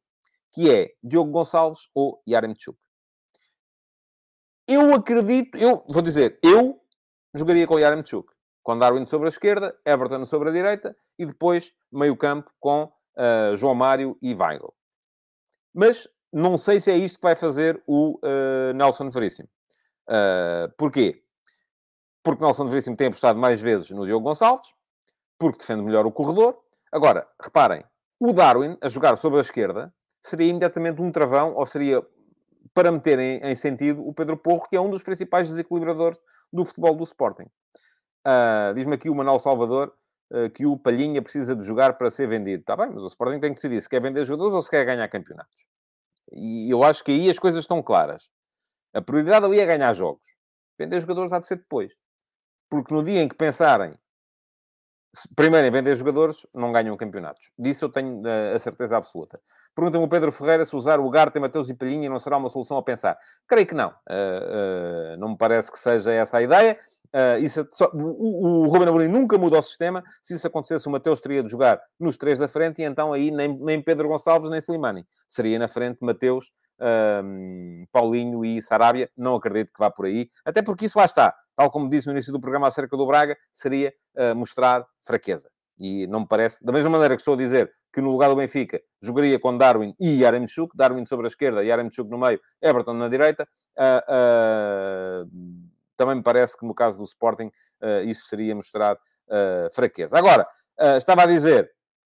que 0.52 0.70
é 0.70 0.90
Diogo 1.02 1.30
Gonçalves 1.30 1.88
ou 1.94 2.22
Yaremchuk. 2.28 2.78
Eu 4.68 4.94
acredito, 4.94 5.56
eu 5.58 5.84
vou 5.88 6.02
dizer, 6.02 6.38
eu 6.42 6.80
jogaria 7.34 7.66
com 7.66 7.74
o 7.74 7.78
Yaremchuk 7.78 8.34
com 8.64 8.78
Darwin 8.78 9.04
sobre 9.04 9.28
a 9.28 9.28
esquerda, 9.28 9.78
Everton 9.84 10.24
sobre 10.24 10.48
a 10.48 10.52
direita 10.52 10.96
e 11.18 11.26
depois 11.26 11.70
meio 11.92 12.16
campo 12.16 12.50
com 12.58 12.84
uh, 12.84 13.56
João 13.56 13.74
Mário 13.74 14.16
e 14.22 14.34
Weigl. 14.34 14.74
Mas 15.72 16.08
não 16.34 16.58
sei 16.58 16.80
se 16.80 16.90
é 16.90 16.96
isto 16.96 17.20
que 17.20 17.22
vai 17.22 17.36
fazer 17.36 17.80
o 17.86 18.18
uh, 18.18 18.72
Nelson 18.74 19.08
Veríssimo. 19.08 19.48
Uh, 20.08 20.68
porquê? 20.76 21.22
Porque 22.24 22.42
Nelson 22.42 22.66
Veríssimo 22.66 22.96
tem 22.96 23.06
apostado 23.06 23.38
mais 23.38 23.62
vezes 23.62 23.88
no 23.90 24.04
Diogo 24.04 24.24
Gonçalves, 24.24 24.74
porque 25.38 25.58
defende 25.58 25.82
melhor 25.82 26.04
o 26.06 26.10
corredor. 26.10 26.58
Agora, 26.90 27.28
reparem, 27.40 27.84
o 28.18 28.32
Darwin, 28.32 28.76
a 28.80 28.88
jogar 28.88 29.16
sobre 29.16 29.38
a 29.38 29.42
esquerda, 29.42 29.94
seria 30.20 30.48
imediatamente 30.48 31.00
um 31.00 31.12
travão, 31.12 31.54
ou 31.54 31.64
seria 31.66 32.02
para 32.72 32.90
meter 32.90 33.20
em, 33.20 33.38
em 33.38 33.54
sentido 33.54 34.04
o 34.04 34.12
Pedro 34.12 34.36
Porro, 34.36 34.66
que 34.68 34.76
é 34.76 34.80
um 34.80 34.90
dos 34.90 35.04
principais 35.04 35.48
desequilibradores 35.48 36.18
do 36.52 36.64
futebol 36.64 36.96
do 36.96 37.04
Sporting. 37.04 37.46
Uh, 38.26 38.74
Diz-me 38.74 38.94
aqui 38.94 39.08
o 39.08 39.14
Manuel 39.14 39.38
Salvador 39.38 39.94
uh, 40.32 40.50
que 40.50 40.66
o 40.66 40.76
Palhinha 40.76 41.22
precisa 41.22 41.54
de 41.54 41.64
jogar 41.64 41.96
para 41.96 42.10
ser 42.10 42.26
vendido. 42.26 42.62
Está 42.62 42.76
bem, 42.76 42.90
mas 42.92 43.04
o 43.04 43.06
Sporting 43.06 43.38
tem 43.38 43.50
que 43.50 43.56
decidir 43.56 43.80
se 43.80 43.88
quer 43.88 44.02
vender 44.02 44.24
jogadores 44.24 44.54
ou 44.56 44.62
se 44.62 44.70
quer 44.70 44.84
ganhar 44.84 45.06
campeonatos. 45.08 45.73
E 46.34 46.70
eu 46.70 46.82
acho 46.82 47.02
que 47.04 47.12
aí 47.12 47.30
as 47.30 47.38
coisas 47.38 47.60
estão 47.60 47.82
claras. 47.82 48.28
A 48.92 49.00
prioridade 49.00 49.44
ali 49.44 49.60
é 49.60 49.66
ganhar 49.66 49.92
jogos. 49.92 50.26
Vender 50.78 51.00
jogadores 51.00 51.32
há 51.32 51.38
de 51.38 51.46
ser 51.46 51.56
depois. 51.56 51.92
Porque 52.68 52.92
no 52.92 53.02
dia 53.02 53.22
em 53.22 53.28
que 53.28 53.36
pensarem 53.36 53.96
primeiro 55.36 55.66
em 55.66 55.70
vender 55.70 55.94
jogadores, 55.96 56.46
não 56.52 56.72
ganham 56.72 56.96
campeonatos. 56.96 57.50
Disso 57.58 57.84
eu 57.84 57.88
tenho 57.88 58.22
uh, 58.22 58.56
a 58.56 58.58
certeza 58.58 58.96
absoluta. 58.96 59.40
Pergunta-me 59.74 60.04
o 60.04 60.08
Pedro 60.08 60.32
Ferreira 60.32 60.64
se 60.64 60.74
usar 60.74 61.00
o 61.00 61.08
Garte, 61.10 61.38
Mateus 61.38 61.68
e 61.68 61.74
Palhinha 61.74 62.08
não 62.08 62.18
será 62.18 62.36
uma 62.36 62.48
solução 62.48 62.76
a 62.76 62.82
pensar. 62.82 63.16
Creio 63.46 63.66
que 63.66 63.74
não. 63.74 63.90
Uh, 63.90 65.14
uh, 65.14 65.16
não 65.18 65.30
me 65.30 65.36
parece 65.36 65.70
que 65.70 65.78
seja 65.78 66.12
essa 66.12 66.38
a 66.38 66.42
ideia. 66.42 66.78
Uh, 67.14 67.38
isso, 67.38 67.60
é 67.60 67.66
só, 67.70 67.88
o, 67.94 68.64
o 68.64 68.66
Ruben 68.66 68.88
Amorim 68.88 69.06
nunca 69.06 69.38
mudou 69.38 69.60
o 69.60 69.62
sistema. 69.62 70.02
Se 70.20 70.34
isso 70.34 70.46
acontecesse, 70.48 70.88
o 70.88 70.90
Mateus 70.90 71.20
teria 71.20 71.44
de 71.44 71.48
jogar 71.48 71.80
nos 71.98 72.16
três 72.16 72.40
da 72.40 72.48
frente 72.48 72.82
e 72.82 72.84
então 72.84 73.12
aí 73.12 73.30
nem, 73.30 73.56
nem 73.56 73.80
Pedro 73.80 74.08
Gonçalves 74.08 74.50
nem 74.50 74.58
Slimani. 74.58 75.06
Seria 75.28 75.56
na 75.56 75.68
frente 75.68 75.98
Mateus, 76.00 76.52
Paulinho 77.92 78.44
e 78.44 78.60
Sarabia. 78.60 79.08
Não 79.16 79.36
acredito 79.36 79.72
que 79.72 79.78
vá 79.78 79.92
por 79.92 80.06
aí. 80.06 80.28
Até 80.44 80.60
porque 80.60 80.86
isso 80.86 80.98
lá 80.98 81.04
está. 81.04 81.32
Tal 81.54 81.70
como 81.70 81.88
disse 81.88 82.08
no 82.08 82.12
início 82.14 82.32
do 82.32 82.40
programa 82.40 82.66
acerca 82.66 82.96
do 82.96 83.06
Braga, 83.06 83.36
seria 83.52 83.94
uh, 84.16 84.34
mostrar 84.34 84.84
fraqueza. 84.98 85.48
E 85.78 86.08
não 86.08 86.20
me 86.20 86.26
parece... 86.26 86.64
Da 86.64 86.72
mesma 86.72 86.90
maneira 86.90 87.14
que 87.14 87.20
estou 87.20 87.34
a 87.34 87.36
dizer 87.36 87.70
que 87.92 88.00
no 88.00 88.10
lugar 88.10 88.28
do 88.28 88.34
Benfica 88.34 88.80
jogaria 89.00 89.38
com 89.38 89.56
Darwin 89.56 89.94
e 90.00 90.22
Yaremchuk. 90.22 90.76
Darwin 90.76 91.04
sobre 91.06 91.26
a 91.26 91.28
esquerda, 91.28 91.62
Yaremchuk 91.62 92.10
no 92.10 92.18
meio, 92.18 92.40
Everton 92.60 92.94
na 92.94 93.08
direita. 93.08 93.46
Uh, 93.78 95.28
também 95.96 96.16
me 96.16 96.22
parece 96.22 96.58
que 96.58 96.66
no 96.66 96.74
caso 96.74 96.98
do 96.98 97.04
Sporting 97.04 97.50
uh, 97.82 98.00
isso 98.06 98.26
seria 98.26 98.54
mostrar 98.54 98.94
uh, 98.94 99.72
fraqueza. 99.72 100.18
Agora, 100.18 100.46
uh, 100.80 100.96
estava 100.96 101.22
a 101.22 101.26
dizer 101.26 101.70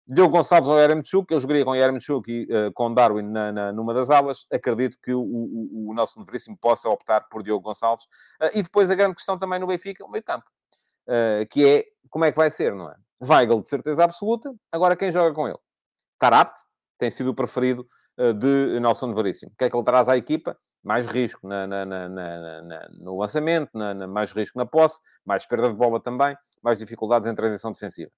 Diogo 0.08 0.36
Gonçalves 0.36 0.68
ou 0.68 0.78
Yaremchuk, 0.78 1.32
eu 1.32 1.40
jogaria 1.40 1.64
com 1.64 1.74
Yaremchuk 1.74 2.30
e 2.30 2.44
uh, 2.44 2.72
com 2.72 2.94
Darwin 2.94 3.24
na, 3.24 3.50
na, 3.50 3.72
numa 3.72 3.92
das 3.92 4.08
aulas. 4.08 4.46
Acredito 4.52 4.96
que 5.02 5.12
o, 5.12 5.20
o, 5.20 5.90
o 5.90 5.94
Nelson 5.94 6.24
Veríssimo 6.24 6.56
possa 6.56 6.88
optar 6.88 7.22
por 7.28 7.42
Diogo 7.42 7.64
Gonçalves. 7.64 8.04
Uh, 8.40 8.50
e 8.54 8.62
depois 8.62 8.88
a 8.88 8.94
grande 8.94 9.16
questão 9.16 9.36
também 9.36 9.58
no 9.58 9.66
Benfica, 9.66 10.04
o 10.04 10.08
meio 10.08 10.22
campo. 10.22 10.46
Uh, 11.08 11.44
que 11.50 11.66
é, 11.66 11.84
como 12.08 12.24
é 12.24 12.30
que 12.30 12.36
vai 12.36 12.50
ser, 12.52 12.72
não 12.72 12.88
é? 12.88 12.94
Weigl, 13.20 13.60
de 13.60 13.66
certeza 13.66 14.04
absoluta. 14.04 14.54
Agora, 14.70 14.94
quem 14.94 15.10
joga 15.10 15.34
com 15.34 15.48
ele? 15.48 15.58
Tarapte, 16.20 16.60
tem 16.98 17.10
sido 17.10 17.30
o 17.30 17.34
preferido 17.34 17.86
de 18.38 18.80
Nelson 18.80 19.12
Veríssimo. 19.12 19.52
O 19.52 19.56
que 19.56 19.64
é 19.64 19.70
que 19.70 19.76
ele 19.76 19.84
traz 19.84 20.08
à 20.08 20.16
equipa? 20.16 20.56
Mais 20.86 21.04
risco 21.04 21.48
na, 21.48 21.66
na, 21.66 21.84
na, 21.84 22.88
no 22.92 23.18
lançamento, 23.18 23.70
mais 24.08 24.30
risco 24.30 24.56
na 24.56 24.64
posse, 24.64 25.00
mais 25.24 25.44
perda 25.44 25.68
de 25.68 25.74
bola 25.74 26.00
também, 26.00 26.36
mais 26.62 26.78
dificuldades 26.78 27.28
em 27.28 27.34
transição 27.34 27.72
defensiva. 27.72 28.08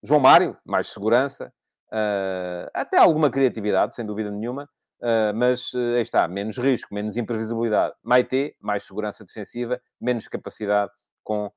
João 0.00 0.20
Mário, 0.20 0.56
mais 0.64 0.86
segurança, 0.86 1.52
uh, 1.92 2.70
até 2.72 2.98
alguma 2.98 3.28
criatividade, 3.28 3.96
sem 3.96 4.06
dúvida 4.06 4.30
nenhuma, 4.30 4.70
uh, 5.02 5.34
mas 5.34 5.72
uh, 5.74 5.96
aí 5.96 6.02
está, 6.02 6.28
menos 6.28 6.56
risco, 6.56 6.94
menos 6.94 7.16
imprevisibilidade. 7.16 7.96
Maite, 8.00 8.54
mais 8.60 8.84
segurança 8.84 9.24
defensiva, 9.24 9.80
menos 10.00 10.28
capacidade 10.28 10.92
com, 11.24 11.50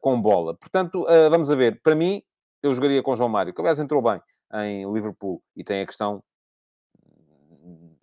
com 0.00 0.20
bola. 0.20 0.56
Portanto, 0.56 1.06
vamos 1.30 1.50
a 1.50 1.54
ver, 1.54 1.80
para 1.82 1.94
mim, 1.94 2.22
eu 2.62 2.74
jogaria 2.74 3.02
com 3.02 3.14
João 3.14 3.28
Mário, 3.28 3.54
que 3.54 3.60
aliás 3.60 3.78
entrou 3.78 4.02
bem 4.02 4.20
em 4.54 4.92
Liverpool 4.92 5.42
e 5.56 5.62
tem 5.64 5.82
a 5.82 5.86
questão 5.86 6.22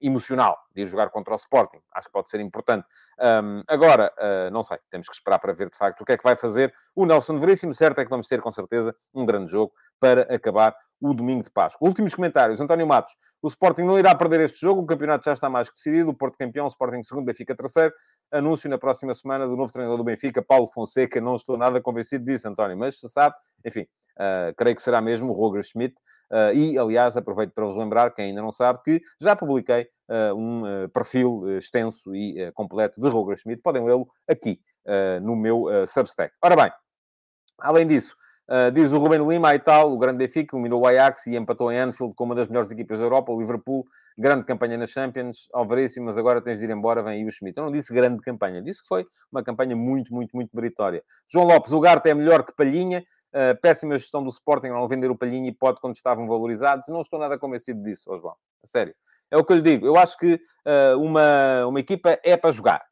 emocional 0.06 0.58
de 0.74 0.82
ir 0.82 0.86
jogar 0.88 1.10
contra 1.10 1.34
o 1.34 1.36
Sporting. 1.36 1.80
Acho 1.94 2.08
que 2.08 2.14
pode 2.14 2.30
ser 2.30 2.40
importante. 2.40 2.88
Um, 3.20 3.64
agora, 3.68 4.14
uh, 4.18 4.52
não 4.52 4.64
sei, 4.64 4.78
temos 4.90 5.08
que 5.08 5.14
esperar 5.14 5.40
para 5.40 5.54
ver 5.54 5.70
de 5.70 5.78
facto 5.78 6.02
o 6.02 6.06
que 6.06 6.12
é 6.12 6.18
que 6.18 6.24
vai 6.24 6.36
fazer 6.36 6.74
o 6.96 7.06
Nelson 7.06 7.38
Veríssimo. 7.38 7.74
Certo 7.74 8.00
é 8.00 8.04
que 8.04 8.10
vamos 8.10 8.28
ter 8.28 8.42
com 8.42 8.52
certeza 8.52 8.96
um 9.14 9.26
grande 9.26 9.52
jogo 9.52 9.72
para 10.00 10.22
acabar 10.34 10.76
o 11.02 11.14
domingo 11.14 11.44
de 11.44 11.52
Páscoa. 11.52 11.88
Últimos 11.88 12.16
comentários. 12.16 12.60
António 12.60 12.88
Matos. 12.88 13.16
O 13.42 13.48
Sporting 13.48 13.84
não 13.84 14.00
irá 14.00 14.16
perder 14.16 14.42
este 14.42 14.60
jogo. 14.60 14.82
O 14.82 14.86
campeonato 14.86 15.26
já 15.26 15.34
está 15.34 15.50
mais 15.50 15.70
que 15.70 15.76
decidido. 15.76 16.10
O 16.10 16.14
Porto 16.14 16.38
campeão, 16.38 16.66
o 16.66 16.70
Sporting 16.70 17.04
segundo, 17.04 17.26
Benfica 17.26 17.56
terceiro. 17.56 17.94
Anúncio 18.32 18.70
na 18.70 18.78
próxima 18.78 19.14
semana 19.14 19.48
do 19.48 19.56
novo 19.56 19.72
treinador 19.72 19.98
do 19.98 20.04
Benfica, 20.04 20.42
Paulo 20.42 20.68
Fonseca. 20.68 21.20
Não 21.22 21.36
estou 21.36 21.58
nada 21.58 21.82
convencido 21.82 22.26
disso, 22.26 22.48
António, 22.48 22.78
mas 22.78 23.00
se 23.00 23.10
sabe, 23.10 23.36
enfim, 23.64 23.82
uh, 23.82 24.54
creio 24.56 24.76
que 24.76 24.82
será 24.82 25.02
mesmo 25.02 25.32
o 25.32 25.34
Roger 25.34 25.64
Schmidt. 25.64 25.96
Uh, 26.32 26.54
e, 26.54 26.78
aliás, 26.78 27.16
aproveito 27.16 27.54
para 27.54 27.66
vos 27.66 27.78
lembrar, 27.78 28.14
quem 28.14 28.26
ainda 28.26 28.42
não 28.42 28.52
sabe, 28.52 28.82
que 28.84 29.02
já 29.22 29.36
publiquei 29.36 29.88
uh, 30.10 30.36
um 30.36 30.64
perfil 30.94 31.58
extenso 31.58 32.16
e 32.16 32.52
completo 32.54 33.00
de 33.00 33.10
Roger 33.10 33.38
Schmidt. 33.38 33.62
Podem 33.62 33.84
lê-lo 33.84 34.08
aqui 34.28 34.60
no 35.24 35.36
meu 35.36 35.66
Substack. 35.88 36.32
Ora 36.44 36.56
bem, 36.56 36.72
além 37.60 37.88
disso, 37.88 38.16
Uh, 38.48 38.72
diz 38.72 38.92
o 38.92 39.00
Ruben 39.00 39.28
Lima 39.28 39.56
e 39.56 39.60
tal, 39.60 39.92
o 39.92 39.98
grande 39.98 40.20
Benfica, 40.20 40.56
eliminou 40.56 40.84
o 40.84 40.86
Ajax 40.86 41.26
e 41.26 41.36
empatou 41.36 41.72
em 41.72 41.80
Anfield 41.80 42.14
com 42.14 42.26
uma 42.26 42.36
das 42.36 42.48
melhores 42.48 42.70
equipas 42.70 43.00
da 43.00 43.06
Europa, 43.06 43.32
o 43.32 43.40
Liverpool, 43.40 43.84
grande 44.16 44.46
campanha 44.46 44.78
na 44.78 44.86
Champions, 44.86 45.50
alvaríssimo, 45.52 46.06
mas 46.06 46.16
agora 46.16 46.40
tens 46.40 46.60
de 46.60 46.66
ir 46.66 46.70
embora, 46.70 47.02
vem 47.02 47.14
aí 47.14 47.26
o 47.26 47.32
Schmidt. 47.32 47.58
Eu 47.58 47.64
não 47.64 47.72
disse 47.72 47.92
grande 47.92 48.22
campanha, 48.22 48.62
disse 48.62 48.84
que 48.84 48.88
foi 48.88 49.04
uma 49.32 49.44
campanha 49.44 49.76
muito, 49.76 50.14
muito, 50.14 50.36
muito 50.36 50.56
meritória. 50.56 51.04
João 51.28 51.48
Lopes, 51.48 51.72
o 51.72 51.80
Garte 51.80 52.08
é 52.08 52.14
melhor 52.14 52.46
que 52.46 52.54
Palhinha, 52.56 53.04
uh, 53.36 53.60
péssima 53.62 53.98
gestão 53.98 54.24
do 54.24 54.30
Sporting 54.30 54.68
não 54.68 54.88
vender 54.88 55.12
o 55.12 55.18
Palhinha 55.18 55.50
e 55.50 55.54
pode 55.54 55.80
quando 55.80 55.96
estavam 55.96 56.28
valorizados, 56.28 56.88
não 56.88 57.02
estou 57.02 57.20
nada 57.20 57.38
convencido 57.38 57.84
disso, 57.84 58.10
oh 58.10 58.18
João, 58.18 58.36
a 58.64 58.68
sério. 58.68 58.96
É 59.30 59.38
o 59.38 59.44
que 59.44 59.52
eu 59.52 59.58
lhe 59.58 59.64
digo, 59.64 59.86
eu 59.86 59.98
acho 59.98 60.18
que 60.18 60.36
uh, 60.36 61.00
uma, 61.00 61.66
uma 61.68 61.80
equipa 61.80 62.20
é 62.24 62.38
para 62.38 62.52
jogar. 62.52 62.84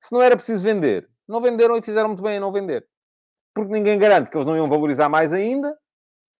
Se 0.00 0.12
não 0.12 0.22
era 0.22 0.36
preciso 0.36 0.64
vender, 0.64 1.08
não 1.28 1.40
venderam 1.40 1.76
e 1.76 1.82
fizeram 1.82 2.08
muito 2.08 2.22
bem 2.22 2.36
a 2.36 2.40
não 2.40 2.52
vender 2.52 2.86
porque 3.56 3.72
ninguém 3.72 3.98
garante 3.98 4.30
que 4.30 4.36
eles 4.36 4.46
não 4.46 4.54
iam 4.54 4.68
valorizar 4.68 5.08
mais 5.08 5.32
ainda. 5.32 5.74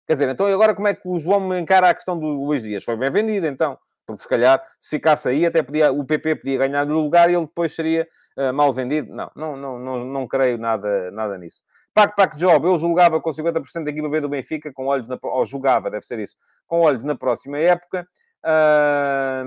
Quer 0.07 0.13
dizer, 0.13 0.29
então 0.29 0.47
agora 0.47 0.75
como 0.75 0.87
é 0.87 0.93
que 0.95 1.09
o 1.09 1.19
João 1.19 1.41
me 1.41 1.59
encara 1.59 1.89
a 1.89 1.95
questão 1.95 2.17
do 2.17 2.27
Luís 2.27 2.63
Dias? 2.63 2.85
Foi 2.85 2.95
bem 2.95 3.11
vendido, 3.11 3.47
então. 3.47 3.79
Porque 4.07 4.21
se 4.21 4.29
calhar, 4.29 4.63
se 4.79 4.97
ficasse 4.97 5.27
aí, 5.27 5.47
até 5.47 5.63
podia, 5.63 5.91
o 5.91 6.05
PP 6.05 6.37
podia 6.37 6.59
ganhar 6.59 6.85
no 6.85 7.01
lugar 7.01 7.31
e 7.31 7.35
ele 7.35 7.47
depois 7.47 7.75
seria 7.75 8.07
uh, 8.37 8.53
mal 8.53 8.71
vendido. 8.71 9.13
Não, 9.13 9.31
não, 9.35 9.57
não, 9.57 9.79
não, 9.79 10.05
não 10.05 10.29
creio 10.29 10.59
nada, 10.59 11.11
nada 11.11 11.39
nisso. 11.39 11.61
Pac 11.97 12.15
Pac 12.15 12.37
Job, 12.37 12.67
eu 12.67 12.79
julgava 12.79 13.19
com 13.23 13.31
50% 13.31 13.85
da 13.85 13.91
equipa 13.91 14.07
B 14.11 14.21
do 14.21 14.29
Benfica, 14.29 14.71
com 14.71 14.85
olhos 14.85 15.09
na... 15.09 15.19
Ou 15.23 15.47
julgava, 15.47 15.91
deve 15.91 16.05
ser 16.05 16.19
isso. 16.19 16.37
Com 16.67 16.81
olhos 16.81 17.03
na 17.03 17.15
próxima 17.15 17.57
época. 17.57 18.07
Uh, 18.45 19.47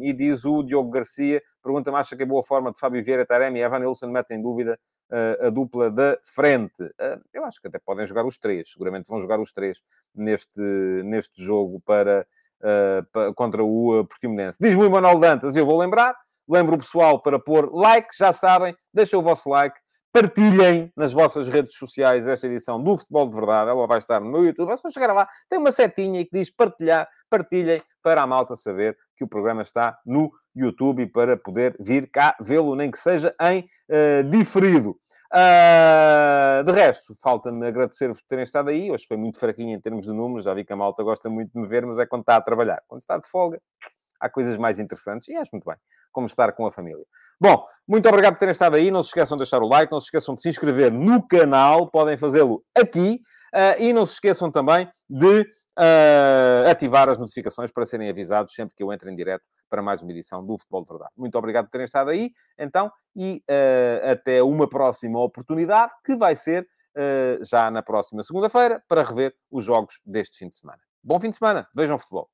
e 0.00 0.12
diz 0.12 0.44
o 0.44 0.62
Diogo 0.62 0.90
Garcia, 0.90 1.42
pergunta-me, 1.60 1.96
acha 1.98 2.16
que 2.16 2.22
a 2.22 2.26
boa 2.26 2.44
forma 2.44 2.70
de 2.70 2.78
Fábio 2.78 3.02
Vieira, 3.02 3.26
Taremi 3.26 3.58
e 3.58 3.62
Evan 3.62 3.80
Nilsson 3.80 4.06
mete 4.06 4.32
em 4.32 4.40
dúvida 4.40 4.78
uh, 5.10 5.46
a 5.48 5.50
dupla 5.50 5.90
da 5.90 6.16
frente? 6.22 6.80
Uh, 6.84 7.20
eu 7.32 7.44
acho 7.44 7.60
que 7.60 7.66
até 7.66 7.80
podem 7.80 8.06
jogar 8.06 8.24
os 8.24 8.38
três, 8.38 8.70
seguramente 8.70 9.08
vão 9.08 9.18
jogar 9.18 9.40
os 9.40 9.52
três 9.52 9.82
neste, 10.14 10.62
neste 11.04 11.44
jogo 11.44 11.82
para, 11.84 12.24
ah, 12.62 13.04
para 13.12 13.34
contra 13.34 13.64
o 13.64 14.06
Portimonense. 14.06 14.56
Diz-me 14.60 14.84
o 14.84 14.90
Manuel 14.90 15.18
Dantas, 15.18 15.56
eu 15.56 15.66
vou 15.66 15.78
lembrar, 15.78 16.16
lembro 16.48 16.76
o 16.76 16.78
pessoal 16.78 17.20
para 17.20 17.40
pôr 17.40 17.74
like, 17.74 18.16
já 18.16 18.32
sabem, 18.32 18.74
deixem 18.92 19.18
o 19.18 19.22
vosso 19.22 19.50
like, 19.50 19.76
partilhem 20.14 20.92
nas 20.96 21.12
vossas 21.12 21.48
redes 21.48 21.76
sociais 21.76 22.24
esta 22.24 22.46
edição 22.46 22.80
do 22.80 22.96
Futebol 22.96 23.28
de 23.28 23.34
Verdade. 23.34 23.68
Ela 23.68 23.84
vai 23.84 23.98
estar 23.98 24.20
no 24.20 24.30
meu 24.30 24.44
YouTube. 24.44 24.70
É 24.70 24.90
chegar 24.92 25.12
lá. 25.12 25.28
Tem 25.50 25.58
uma 25.58 25.72
setinha 25.72 26.24
que 26.24 26.30
diz 26.32 26.48
partilhar. 26.50 27.08
Partilhem 27.28 27.82
para 28.00 28.22
a 28.22 28.26
malta 28.26 28.54
saber 28.54 28.96
que 29.16 29.24
o 29.24 29.28
programa 29.28 29.62
está 29.62 29.98
no 30.06 30.30
YouTube 30.54 31.02
e 31.02 31.06
para 31.06 31.36
poder 31.36 31.76
vir 31.80 32.08
cá 32.12 32.36
vê-lo, 32.40 32.76
nem 32.76 32.92
que 32.92 32.98
seja 32.98 33.34
em 33.40 33.68
uh, 33.90 34.22
diferido. 34.30 34.90
Uh, 35.32 36.62
de 36.62 36.70
resto, 36.70 37.16
falta-me 37.20 37.66
agradecer-vos 37.66 38.20
por 38.20 38.28
terem 38.28 38.44
estado 38.44 38.70
aí. 38.70 38.92
Hoje 38.92 39.04
foi 39.08 39.16
muito 39.16 39.40
fraquinho 39.40 39.76
em 39.76 39.80
termos 39.80 40.04
de 40.04 40.12
números. 40.12 40.44
Já 40.44 40.54
vi 40.54 40.64
que 40.64 40.72
a 40.72 40.76
malta 40.76 41.02
gosta 41.02 41.28
muito 41.28 41.50
de 41.52 41.58
me 41.58 41.66
ver, 41.66 41.84
mas 41.84 41.98
é 41.98 42.06
quando 42.06 42.20
está 42.20 42.36
a 42.36 42.40
trabalhar. 42.40 42.80
Quando 42.86 43.00
está 43.00 43.18
de 43.18 43.28
folga, 43.28 43.60
há 44.20 44.30
coisas 44.30 44.56
mais 44.56 44.78
interessantes 44.78 45.26
e 45.26 45.34
acho 45.34 45.50
muito 45.52 45.64
bem, 45.64 45.76
como 46.12 46.28
estar 46.28 46.52
com 46.52 46.66
a 46.66 46.70
família. 46.70 47.04
Bom, 47.44 47.62
muito 47.86 48.08
obrigado 48.08 48.32
por 48.32 48.38
terem 48.38 48.52
estado 48.52 48.74
aí. 48.74 48.90
Não 48.90 49.02
se 49.02 49.08
esqueçam 49.08 49.36
de 49.36 49.40
deixar 49.40 49.62
o 49.62 49.68
like, 49.68 49.92
não 49.92 50.00
se 50.00 50.06
esqueçam 50.06 50.34
de 50.34 50.40
se 50.40 50.48
inscrever 50.48 50.90
no 50.90 51.22
canal, 51.28 51.90
podem 51.90 52.16
fazê-lo 52.16 52.64
aqui. 52.74 53.20
Uh, 53.54 53.82
e 53.82 53.92
não 53.92 54.06
se 54.06 54.14
esqueçam 54.14 54.50
também 54.50 54.88
de 55.10 55.40
uh, 55.42 56.70
ativar 56.70 57.10
as 57.10 57.18
notificações 57.18 57.70
para 57.70 57.84
serem 57.84 58.08
avisados 58.08 58.54
sempre 58.54 58.74
que 58.74 58.82
eu 58.82 58.90
entre 58.90 59.10
em 59.10 59.14
direto 59.14 59.44
para 59.68 59.82
mais 59.82 60.00
uma 60.00 60.10
edição 60.10 60.42
do 60.42 60.56
Futebol 60.56 60.84
de 60.84 60.88
Verdade. 60.88 61.12
Muito 61.18 61.36
obrigado 61.36 61.66
por 61.66 61.72
terem 61.72 61.84
estado 61.84 62.08
aí, 62.08 62.30
então, 62.58 62.90
e 63.14 63.42
uh, 63.50 64.12
até 64.12 64.42
uma 64.42 64.66
próxima 64.66 65.22
oportunidade, 65.22 65.92
que 66.02 66.16
vai 66.16 66.34
ser 66.36 66.66
já 67.42 67.72
na 67.72 67.82
próxima 67.82 68.22
segunda-feira, 68.22 68.80
para 68.88 69.02
rever 69.02 69.34
os 69.50 69.64
jogos 69.64 70.00
deste 70.06 70.38
fim 70.38 70.48
de 70.48 70.54
semana. 70.54 70.78
Bom 71.02 71.18
fim 71.18 71.28
de 71.28 71.36
semana, 71.36 71.68
vejam 71.74 71.98
futebol. 71.98 72.33